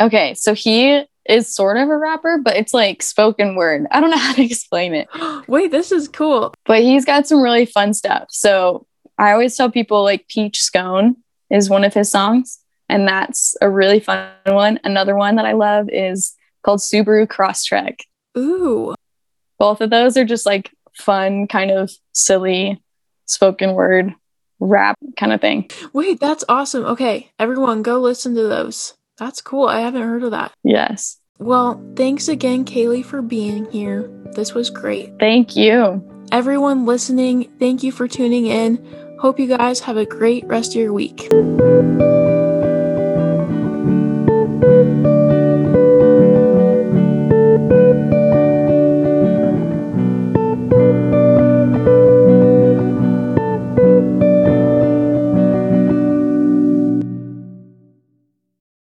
Okay, 0.00 0.34
so 0.34 0.54
he 0.54 1.04
is 1.28 1.54
sort 1.54 1.76
of 1.76 1.88
a 1.88 1.96
rapper, 1.96 2.38
but 2.38 2.56
it's 2.56 2.74
like 2.74 3.02
spoken 3.02 3.54
word. 3.54 3.86
I 3.90 4.00
don't 4.00 4.10
know 4.10 4.16
how 4.18 4.34
to 4.34 4.44
explain 4.44 4.94
it. 4.94 5.08
Wait, 5.48 5.70
this 5.70 5.92
is 5.92 6.08
cool. 6.08 6.54
But 6.66 6.82
he's 6.82 7.04
got 7.04 7.26
some 7.26 7.42
really 7.42 7.66
fun 7.66 7.94
stuff. 7.94 8.26
So 8.30 8.86
I 9.18 9.32
always 9.32 9.56
tell 9.56 9.70
people 9.70 10.02
like 10.02 10.28
Peach 10.28 10.60
Scone 10.60 11.16
is 11.50 11.70
one 11.70 11.84
of 11.84 11.94
his 11.94 12.10
songs, 12.10 12.58
and 12.88 13.06
that's 13.06 13.56
a 13.60 13.68
really 13.68 14.00
fun 14.00 14.30
one. 14.46 14.80
Another 14.84 15.14
one 15.14 15.36
that 15.36 15.46
I 15.46 15.52
love 15.52 15.88
is 15.90 16.34
called 16.62 16.80
Subaru 16.80 17.26
Crosstrek. 17.26 18.00
Ooh. 18.36 18.94
Both 19.58 19.80
of 19.80 19.90
those 19.90 20.16
are 20.16 20.24
just 20.24 20.46
like 20.46 20.70
fun, 20.94 21.46
kind 21.46 21.70
of 21.70 21.90
silly 22.12 22.82
spoken 23.26 23.74
word 23.74 24.14
rap 24.60 24.96
kind 25.16 25.32
of 25.32 25.40
thing. 25.40 25.68
Wait, 25.92 26.20
that's 26.20 26.44
awesome. 26.48 26.84
Okay, 26.84 27.30
everyone 27.38 27.82
go 27.82 27.98
listen 27.98 28.34
to 28.34 28.42
those. 28.42 28.94
That's 29.22 29.40
cool. 29.40 29.68
I 29.68 29.82
haven't 29.82 30.02
heard 30.02 30.24
of 30.24 30.32
that. 30.32 30.50
Yes. 30.64 31.16
Well, 31.38 31.80
thanks 31.94 32.26
again, 32.26 32.64
Kaylee, 32.64 33.04
for 33.04 33.22
being 33.22 33.70
here. 33.70 34.10
This 34.32 34.52
was 34.52 34.68
great. 34.68 35.12
Thank 35.20 35.54
you. 35.54 36.02
Everyone 36.32 36.86
listening, 36.86 37.48
thank 37.60 37.84
you 37.84 37.92
for 37.92 38.08
tuning 38.08 38.46
in. 38.46 38.84
Hope 39.20 39.38
you 39.38 39.46
guys 39.46 39.78
have 39.78 39.96
a 39.96 40.04
great 40.04 40.44
rest 40.46 40.74
of 40.74 40.80
your 40.80 40.92
week. 40.92 41.28